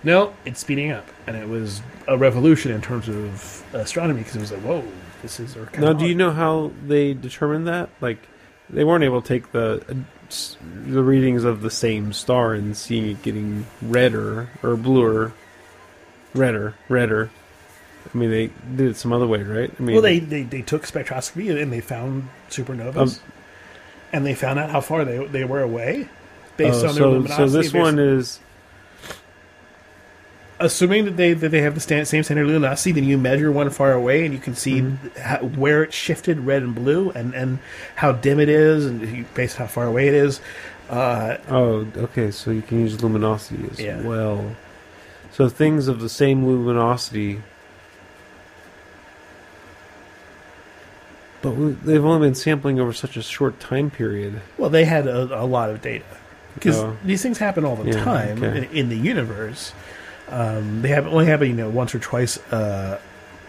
"No, 0.04 0.34
it's 0.46 0.60
speeding 0.60 0.92
up," 0.92 1.08
and 1.26 1.38
it 1.38 1.48
was 1.48 1.82
a 2.08 2.18
revolution 2.18 2.72
in 2.72 2.82
terms 2.82 3.08
of 3.08 3.64
astronomy 3.74 4.20
because 4.20 4.36
it 4.36 4.42
was 4.42 4.52
like, 4.52 4.62
"Whoa, 4.62 4.84
this 5.22 5.40
is 5.40 5.56
our 5.56 5.70
Now, 5.80 5.94
do 5.94 6.06
you 6.06 6.16
know 6.16 6.32
how 6.32 6.72
they 6.86 7.14
determined 7.14 7.68
that? 7.68 7.90
Like, 8.02 8.20
they 8.70 8.84
weren't 8.84 9.04
able 9.06 9.22
to 9.22 9.28
take 9.28 9.52
the 9.54 9.84
uh, 9.90 9.94
the 10.86 11.02
readings 11.02 11.46
of 11.46 11.62
the 11.62 11.72
same 11.72 12.12
star 12.12 12.54
and 12.54 12.76
seeing 12.76 13.06
it 13.12 13.22
getting 13.22 13.66
redder 13.82 14.50
or 14.62 14.76
bluer, 14.76 15.32
redder, 16.34 16.76
redder. 16.90 17.30
I 18.14 18.18
mean, 18.18 18.32
they 18.32 18.48
did 18.76 18.92
it 18.92 18.98
some 18.98 19.14
other 19.14 19.28
way, 19.28 19.44
right? 19.44 19.72
I 19.78 19.82
mean, 19.82 19.96
well, 19.96 20.02
they, 20.02 20.20
they 20.20 20.44
they 20.44 20.62
took 20.62 20.84
spectroscopy 20.84 21.62
and 21.62 21.72
they 21.72 21.82
found 21.82 22.28
supernovas, 22.50 22.98
Um, 22.98 23.32
and 24.12 24.26
they 24.26 24.36
found 24.36 24.60
out 24.60 24.70
how 24.70 24.82
far 24.82 25.06
they 25.06 25.26
they 25.26 25.46
were 25.46 25.62
away 25.62 26.10
based 26.58 26.84
oh, 26.84 26.90
on 26.90 26.94
so 26.96 27.12
luminosity. 27.12 27.50
so 27.50 27.58
this 27.58 27.74
one 27.74 28.00
is 28.00 28.40
assuming 30.60 31.06
that 31.06 31.16
they 31.18 31.34
that 31.34 31.50
they 31.50 31.62
have 31.62 31.76
the 31.76 31.80
stand, 31.82 32.08
same 32.08 32.24
standard 32.24 32.48
luminosity, 32.48 32.92
then 32.92 33.04
you 33.04 33.18
measure 33.18 33.52
one 33.52 33.70
far 33.70 33.94
away 33.94 34.26
and 34.26 34.34
you 34.34 34.40
can 34.40 34.56
see 34.56 34.82
Mm-hmm. 34.82 35.20
how, 35.20 35.38
where 35.40 35.84
it 35.84 35.94
shifted 35.94 36.40
red 36.42 36.64
and 36.64 36.74
blue, 36.74 37.12
and 37.12 37.34
and 37.36 37.60
how 37.96 38.12
dim 38.12 38.40
it 38.40 38.50
is, 38.50 38.86
and 38.86 39.02
you, 39.02 39.26
based 39.36 39.60
on 39.60 39.68
how 39.68 39.72
far 39.72 39.86
away 39.86 40.08
it 40.08 40.14
is. 40.16 40.42
Uh, 40.90 41.38
oh 41.50 41.86
okay. 41.98 42.32
So 42.32 42.50
you 42.52 42.62
can 42.62 42.80
use 42.80 43.02
luminosity 43.04 43.68
as 43.72 43.80
Yeah. 43.80 44.02
well. 44.02 44.56
So 45.32 45.48
things 45.50 45.88
of 45.88 46.00
the 46.00 46.10
same 46.10 46.46
luminosity. 46.48 47.42
But 51.42 51.52
we- 51.52 51.72
they've 51.74 52.04
only 52.04 52.28
been 52.28 52.36
sampling 52.36 52.80
over 52.80 52.94
such 52.94 53.16
a 53.16 53.22
short 53.22 53.60
time 53.60 53.92
period. 53.92 54.42
well, 54.58 54.70
they 54.72 54.86
had 54.86 55.08
a, 55.08 55.42
a 55.42 55.46
lot 55.46 55.70
of 55.70 55.82
data 55.82 56.06
because 56.58 56.78
Oh. 56.78 56.98
these 57.06 57.22
things 57.22 57.38
happen 57.38 57.64
all 57.66 57.76
the 57.76 57.92
Yeah, 57.92 58.04
time 58.04 58.44
okay. 58.44 58.58
in, 58.72 58.78
in 58.78 58.90
the 58.90 58.98
universe. 58.98 59.74
Um, 60.30 60.82
they 60.82 60.90
have 60.90 61.08
only 61.08 61.26
happen, 61.26 61.48
you 61.48 61.54
know, 61.56 61.70
once 61.70 61.96
or 61.96 62.00
twice 62.00 62.38
uh, 62.52 63.00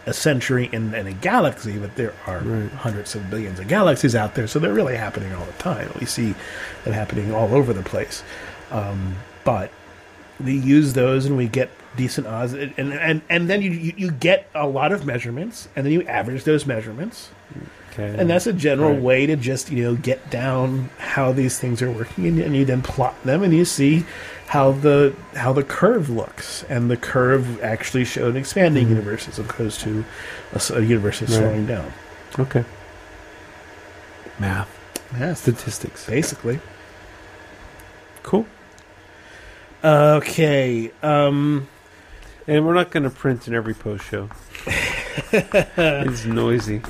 a 0.07 0.13
century 0.13 0.69
in, 0.73 0.95
in 0.95 1.07
a 1.07 1.13
galaxy, 1.13 1.77
but 1.79 1.97
there 1.97 2.13
are 2.27 2.39
Right. 2.41 2.71
hundreds 2.73 3.15
of 3.15 3.29
billions 3.31 3.59
of 3.61 3.69
galaxies 3.69 4.15
out 4.15 4.35
there, 4.35 4.47
so 4.47 4.59
they're 4.59 4.73
really 4.73 4.97
happening 4.97 5.33
all 5.35 5.45
the 5.45 5.53
time. 5.63 5.91
We 6.01 6.07
see 6.07 6.35
them 6.85 6.93
happening 6.95 7.35
all 7.35 7.55
over 7.55 7.73
the 7.73 7.83
place. 7.83 8.23
Um, 8.71 9.17
but 9.45 9.71
we 10.43 10.57
use 10.57 10.93
those 10.93 11.27
and 11.27 11.37
we 11.37 11.47
get 11.49 11.69
decent 11.97 12.27
odds, 12.29 12.53
and 12.53 12.73
and, 12.79 13.23
and 13.29 13.51
then 13.51 13.61
you, 13.61 13.71
you 13.71 13.93
you 13.97 14.11
get 14.13 14.49
a 14.55 14.67
lot 14.69 14.93
of 14.93 15.05
measurements, 15.05 15.69
and 15.75 15.85
then 15.85 15.93
you 15.93 16.03
average 16.05 16.45
those 16.45 16.65
measurements, 16.65 17.31
Okay. 17.93 18.15
and 18.19 18.29
that's 18.31 18.47
a 18.47 18.53
general 18.53 18.93
Right. 18.93 19.03
way 19.03 19.27
to 19.27 19.37
just 19.37 19.71
you 19.71 19.83
know 19.85 19.95
get 19.95 20.31
down 20.31 20.91
how 20.99 21.33
these 21.33 21.59
things 21.59 21.81
are 21.83 21.91
working, 21.91 22.27
and, 22.27 22.39
and 22.41 22.55
you 22.57 22.65
then 22.65 22.83
plot 22.83 23.15
them, 23.25 23.43
and 23.43 23.53
you 23.55 23.65
see 23.65 24.05
how 24.49 24.73
the 24.73 25.15
how 25.35 25.53
the 25.53 25.63
curve 25.63 26.09
looks, 26.11 26.65
and 26.69 26.91
the 26.91 26.97
curve 26.97 27.63
actually 27.63 28.05
showed 28.05 28.31
an 28.31 28.37
expanding 28.37 28.87
Mhm. 28.87 28.91
universe 28.91 29.29
as 29.29 29.39
opposed 29.39 29.81
to 29.81 30.05
a 30.55 30.81
universe 30.81 31.21
that's 31.21 31.33
Right. 31.33 31.39
slowing 31.41 31.67
down. 31.67 31.93
okay. 32.39 32.65
Math, 34.39 34.69
Yes, 35.19 35.41
statistics. 35.41 36.07
basically. 36.07 36.61
Cool. 38.23 38.47
Okay. 39.85 40.91
Um, 41.03 41.69
And 42.47 42.65
we're 42.67 42.75
not 42.75 42.91
going 42.91 43.03
to 43.03 43.11
print 43.11 43.47
in 43.47 43.55
every 43.55 43.75
post 43.75 44.05
show. 44.07 44.31
it's 45.33 46.25
noisy. 46.25 46.81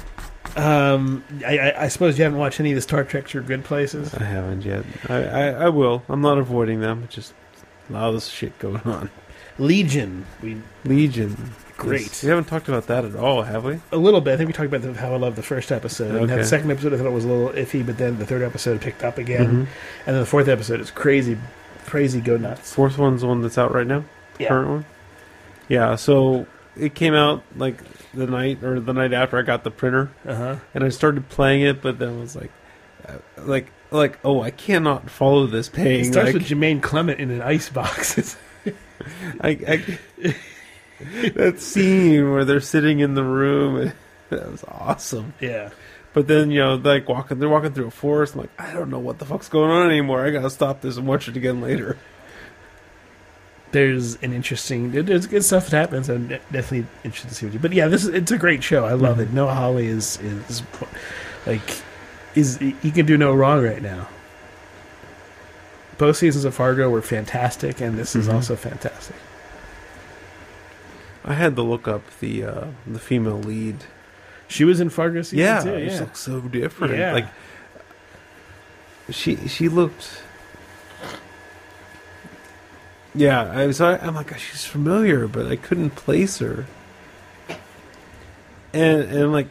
Um, 0.56 1.24
I, 1.46 1.58
I, 1.58 1.84
I 1.84 1.88
suppose 1.88 2.18
you 2.18 2.24
haven't 2.24 2.38
watched 2.38 2.60
any 2.60 2.70
of 2.72 2.76
the 2.76 2.82
Star 2.82 3.04
Treks 3.04 3.34
or 3.34 3.40
Good 3.42 3.64
Places. 3.64 4.14
I 4.14 4.24
haven't 4.24 4.64
yet. 4.64 4.84
I, 5.08 5.14
I, 5.24 5.46
I 5.50 5.68
will. 5.68 6.02
I'm 6.08 6.20
not 6.20 6.38
avoiding 6.38 6.80
them. 6.80 7.02
It's 7.04 7.14
just 7.14 7.34
a 7.88 7.92
lot 7.92 8.08
of 8.08 8.14
this 8.14 8.28
shit 8.28 8.58
going 8.58 8.80
on. 8.82 9.10
Legion. 9.58 10.24
We 10.42 10.60
Legion. 10.84 11.52
Great. 11.76 12.02
Yes. 12.02 12.22
We 12.24 12.28
haven't 12.30 12.46
talked 12.46 12.68
about 12.68 12.88
that 12.88 13.04
at 13.04 13.14
all, 13.14 13.42
have 13.42 13.64
we? 13.64 13.80
a 13.92 13.96
little 13.96 14.20
bit. 14.20 14.34
I 14.34 14.36
think 14.36 14.48
we 14.48 14.52
talked 14.52 14.66
about 14.72 14.82
the, 14.82 14.94
how 15.00 15.12
I 15.12 15.16
loved 15.16 15.36
the 15.36 15.42
first 15.42 15.70
episode. 15.70 16.10
And 16.14 16.24
Okay. 16.30 16.36
the 16.36 16.44
second 16.44 16.70
episode 16.72 16.92
I 16.92 16.96
thought 16.96 17.06
it 17.06 17.12
was 17.12 17.24
a 17.24 17.28
little 17.28 17.50
iffy, 17.50 17.84
but 17.86 17.98
then 17.98 18.18
the 18.18 18.26
third 18.26 18.42
episode 18.42 18.80
picked 18.80 19.04
up 19.04 19.16
again, 19.18 19.46
Mhm. 19.46 19.52
and 19.58 19.66
then 20.06 20.18
the 20.20 20.26
fourth 20.26 20.48
episode 20.48 20.80
is 20.80 20.90
crazy, 20.90 21.38
crazy 21.86 22.20
go 22.20 22.36
nuts. 22.36 22.72
Fourth 22.72 22.98
one's 22.98 23.20
the 23.20 23.28
one 23.28 23.42
that's 23.42 23.58
out 23.58 23.72
right 23.72 23.86
now. 23.86 24.04
Yeah. 24.40 24.48
Current 24.48 24.68
one. 24.70 24.84
Yeah. 25.68 25.94
So 25.94 26.46
it 26.76 26.94
came 26.96 27.14
out 27.14 27.42
like 27.56 27.80
the 28.14 28.26
night 28.26 28.62
or 28.64 28.80
the 28.80 28.92
night 28.92 29.12
after 29.12 29.38
I 29.38 29.42
got 29.42 29.64
the 29.64 29.70
printer, 29.70 30.10
Uh 30.26 30.34
huh. 30.34 30.56
and 30.74 30.84
I 30.84 30.88
started 30.88 31.28
playing 31.28 31.62
it, 31.62 31.82
but 31.82 31.98
then 31.98 32.20
was 32.20 32.34
like, 32.36 32.50
uh, 33.06 33.14
like, 33.38 33.70
like, 33.90 34.18
oh, 34.24 34.42
I 34.42 34.50
cannot 34.50 35.08
follow 35.10 35.46
this 35.46 35.68
It 35.74 36.04
starts 36.06 36.26
like, 36.26 36.34
with 36.34 36.44
Jermaine 36.48 36.82
Clement 36.82 37.20
in 37.20 37.30
an 37.30 37.40
ice 37.42 37.68
box. 37.70 38.36
I, 39.40 39.48
I 39.48 40.34
that 41.34 41.60
scene 41.60 42.30
where 42.32 42.44
they're 42.44 42.60
sitting 42.60 43.00
in 43.00 43.14
the 43.14 43.22
room, 43.24 43.92
that 44.30 44.50
was 44.50 44.64
awesome. 44.68 45.34
yeah. 45.40 45.70
But 46.14 46.26
then 46.26 46.50
you 46.50 46.60
know, 46.60 46.74
like 46.74 47.08
walking, 47.08 47.38
they're 47.38 47.48
walking 47.48 47.72
through 47.72 47.86
a 47.86 47.90
forest. 47.90 48.34
I'm 48.34 48.40
like, 48.40 48.50
I 48.58 48.72
don't 48.72 48.90
know 48.90 48.98
what 48.98 49.18
the 49.18 49.24
fuck's 49.26 49.48
going 49.48 49.70
on 49.70 49.88
anymore. 49.90 50.24
I 50.24 50.30
gotta 50.30 50.50
stop 50.50 50.80
this 50.80 50.96
and 50.96 51.06
watch 51.06 51.28
it 51.28 51.36
again 51.36 51.60
later. 51.60 51.96
There's 53.72 54.14
an 54.22 54.32
interesting. 54.32 54.92
there- 54.92 55.02
There's 55.02 55.26
good 55.26 55.44
stuff 55.44 55.68
that 55.68 55.76
happens. 55.76 56.08
I'm 56.08 56.28
definitely 56.28 56.86
interested 57.04 57.28
to 57.28 57.34
see 57.34 57.46
what 57.46 57.52
you. 57.52 57.58
But 57.58 57.72
yeah, 57.74 57.86
this 57.88 58.02
is 58.04 58.08
it's 58.10 58.32
a 58.32 58.38
great 58.38 58.62
show. 58.62 58.84
I 58.86 58.92
love 58.94 59.20
it. 59.20 59.32
Noah 59.32 59.54
Hawley 59.54 59.86
is 59.86 60.18
is 60.22 60.62
like 61.46 61.82
is 62.34 62.56
he 62.58 62.90
can 62.90 63.04
do 63.04 63.16
no 63.18 63.34
wrong 63.34 63.62
right 63.62 63.82
now. 63.82 64.08
Both 65.98 66.16
seasons 66.18 66.44
of 66.44 66.54
Fargo 66.54 66.88
were 66.88 67.02
fantastic, 67.02 67.80
and 67.80 67.98
this 67.98 68.14
is 68.16 68.28
Mhm. 68.28 68.34
also 68.34 68.54
fantastic. 68.56 69.16
I 71.24 71.34
had 71.34 71.56
to 71.56 71.62
look 71.62 71.86
up 71.88 72.02
the 72.20 72.44
uh, 72.44 72.64
the 72.86 72.98
female 73.00 73.38
lead. 73.40 73.84
She 74.46 74.64
was 74.64 74.80
in 74.80 74.88
Fargo 74.88 75.20
season 75.22 75.40
yeah, 75.40 75.60
two. 75.62 75.78
she 75.78 75.94
Yeah, 75.94 76.00
looks 76.00 76.20
so 76.20 76.40
different. 76.40 76.96
Yeah. 76.96 77.12
Like 77.12 77.26
she 79.10 79.36
she 79.48 79.68
looked. 79.68 80.22
Yeah, 83.14 83.42
I 83.50 83.66
was. 83.66 83.80
I'm 83.80 84.14
like, 84.14 84.36
she's 84.38 84.64
familiar, 84.64 85.26
but 85.26 85.46
I 85.46 85.56
couldn't 85.56 85.90
place 85.90 86.38
her. 86.38 86.66
And 88.72 89.02
and 89.02 89.32
like, 89.32 89.48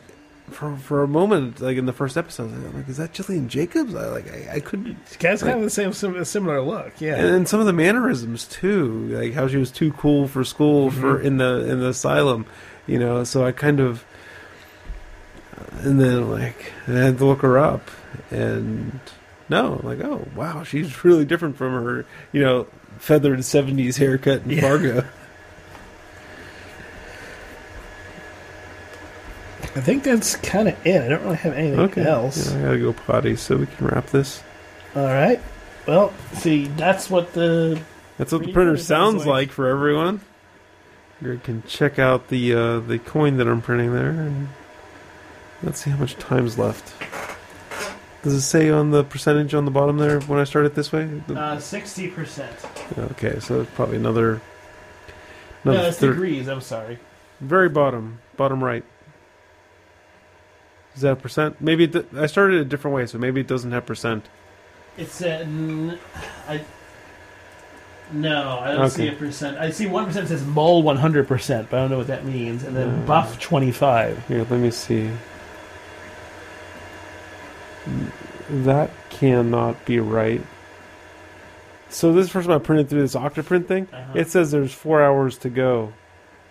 for 0.52 0.76
for 0.78 1.04
a 1.04 1.08
moment, 1.08 1.60
like 1.60 1.76
in 1.78 1.86
the 1.86 1.94
first 1.94 2.18
episode, 2.18 2.54
I'm 2.54 2.76
like, 2.78 2.88
is 2.88 2.98
that 2.98 3.14
Gillian 3.14 3.50
Jacobs? 3.50 3.96
I 3.96 4.06
like, 4.08 4.32
I, 4.32 4.56
I 4.56 4.60
couldn't. 4.60 4.98
She 5.20 5.28
has 5.28 5.42
kind 5.42 5.58
of 5.58 5.64
the 5.64 5.70
same 5.70 5.92
sim- 5.92 6.24
similar 6.24 6.62
look. 6.62 6.94
Yeah, 7.02 7.16
And 7.16 7.26
then 7.26 7.46
some 7.46 7.60
of 7.60 7.66
the 7.66 7.74
mannerisms 7.74 8.46
too, 8.46 9.08
like 9.10 9.34
how 9.34 9.48
she 9.48 9.58
was 9.58 9.72
too 9.72 9.92
cool 9.94 10.28
for 10.28 10.44
school 10.44 10.92
for 10.92 11.18
Mhm. 11.20 11.24
in 11.26 11.38
the 11.38 11.70
in 11.72 11.80
the 11.80 11.88
asylum, 11.90 12.46
you 12.86 13.00
know. 13.00 13.24
So 13.24 13.44
I 13.44 13.52
kind 13.52 13.80
of, 13.80 14.06
and 15.82 16.00
then 16.00 16.30
like 16.30 16.72
I 16.88 16.92
had 16.92 17.18
to 17.18 17.26
look 17.26 17.42
her 17.42 17.58
up, 17.58 17.90
and 18.30 19.00
no, 19.50 19.80
I'm 19.82 19.86
like 19.88 20.06
oh 20.06 20.28
wow, 20.36 20.64
she's 20.64 21.04
really 21.04 21.26
different 21.26 21.58
from 21.58 21.74
her, 21.74 22.06
you 22.32 22.42
know, 22.42 22.68
feathered 23.00 23.40
'70s 23.40 23.98
haircut 23.98 24.44
in 24.44 24.52
Yeah. 24.52 24.62
Fargo. 24.62 25.06
I 29.76 29.82
think 29.82 30.04
that's 30.04 30.36
kind 30.38 30.68
of 30.70 30.88
it. 30.88 31.02
I 31.04 31.08
don't 31.08 31.24
really 31.24 31.36
have 31.38 31.54
anything 31.54 31.80
Okay, 31.80 32.04
else. 32.06 32.52
Yeah, 32.52 32.60
I 32.60 32.62
gotta 32.64 32.80
go 32.80 32.94
potty, 32.94 33.36
so 33.36 33.58
we 33.58 33.68
can 33.68 33.88
wrap 33.88 34.08
this. 34.08 34.42
All 34.96 35.06
right. 35.06 35.40
Well, 35.88 36.14
see, 36.34 36.66
that's 36.68 37.10
what 37.10 37.34
the 37.34 37.80
That's 38.18 38.32
what 38.32 38.44
the 38.44 38.52
printer 38.52 38.78
sounds 38.78 39.18
like. 39.20 39.28
like 39.28 39.52
for 39.52 39.68
everyone. 39.68 40.22
You 41.22 41.40
can 41.44 41.64
check 41.68 42.00
out 42.00 42.30
the 42.30 42.54
uh, 42.54 42.80
the 42.80 43.00
coin 43.00 43.38
that 43.38 43.48
I'm 43.48 43.62
printing 43.62 43.94
there, 43.94 44.10
and 44.10 44.50
let's 45.64 45.84
see 45.84 45.92
how 45.92 45.98
much 45.98 46.16
time's 46.16 46.58
left. 46.58 46.94
Does 48.28 48.34
it 48.36 48.42
say 48.42 48.70
on 48.70 48.92
the 48.92 49.06
percentage 49.06 49.54
on 49.54 49.64
the 49.64 49.72
bottom 49.72 49.96
there 50.00 50.20
when 50.20 50.38
I 50.38 50.44
start 50.44 50.66
it 50.66 50.76
this 50.76 50.92
way? 50.92 51.10
Uh, 51.34 51.58
sixty 51.60 52.10
percent. 52.10 52.52
okay, 53.12 53.40
so 53.40 53.62
it's 53.62 53.72
probably 53.72 53.96
another. 53.96 54.42
No, 55.64 55.72
it's 55.72 55.98
thir- 55.98 56.10
degrees. 56.10 56.50
I'm 56.50 56.60
sorry. 56.60 57.00
very 57.40 57.70
bottom, 57.70 58.20
bottom 58.36 58.62
right. 58.62 58.84
Is 60.94 61.04
that 61.04 61.14
a 61.14 61.16
percent? 61.16 61.62
Maybe 61.62 61.86
it, 61.86 62.06
I 62.18 62.26
started 62.26 62.58
it 62.58 62.62
a 62.64 62.66
different 62.66 62.96
way, 62.96 63.06
so 63.06 63.18
maybe 63.18 63.40
it 63.40 63.48
doesn't 63.48 63.72
have 63.72 63.86
percent. 63.86 64.26
It's 64.98 65.22
uh, 65.22 65.28
n- 65.46 65.98
I. 66.50 66.60
No, 68.12 68.60
I 68.60 68.72
don't 68.74 68.82
Okay. 68.88 68.90
see 68.90 69.08
a 69.08 69.14
percent. 69.14 69.58
I 69.58 69.72
see 69.72 69.88
one 69.88 70.04
percent 70.06 70.28
says 70.28 70.44
mole 70.46 70.84
one 70.84 70.98
hundred 70.98 71.30
percent, 71.30 71.70
but 71.70 71.78
I 71.78 71.80
don't 71.80 71.92
know 71.92 71.98
what 72.00 72.08
that 72.08 72.26
means. 72.26 72.64
And 72.66 72.76
then 72.76 73.06
buff 73.06 73.40
twenty 73.40 73.72
five. 73.72 74.22
Here, 74.28 74.40
let 74.40 74.60
me 74.60 74.72
see. 74.72 75.12
That 78.50 78.92
cannot 79.10 79.86
be 79.86 80.00
right. 80.00 80.42
So 81.90 82.14
this 82.14 82.24
is 82.24 82.28
the 82.28 82.34
first 82.34 82.48
time 82.48 82.56
I 82.56 82.64
printed 82.64 82.90
through 82.90 83.02
this 83.02 83.16
Octoprint 83.16 83.68
thing. 83.68 83.88
Uh-huh. 83.92 84.14
It 84.16 84.30
says 84.30 84.52
there's 84.52 84.74
four 84.74 85.02
hours 85.02 85.38
to 85.40 85.50
go, 85.50 85.94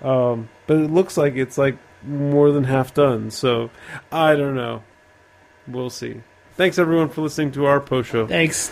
um, 0.03 0.49
but 0.67 0.79
it 0.79 0.91
looks 0.91 1.17
like 1.17 1.37
it's 1.37 1.59
like 1.59 1.77
more 2.03 2.53
than 2.53 2.65
half 2.65 2.95
done. 2.95 3.31
So 3.31 3.71
I 4.11 4.35
don't 4.35 4.55
know. 4.55 4.83
We'll 5.69 5.91
see. 5.91 6.23
Thanks 6.55 6.79
everyone 6.79 7.11
for 7.11 7.21
listening 7.21 7.53
to 7.53 7.67
our 7.67 7.81
post 7.81 8.11
show. 8.11 8.27
Thanks. 8.27 8.71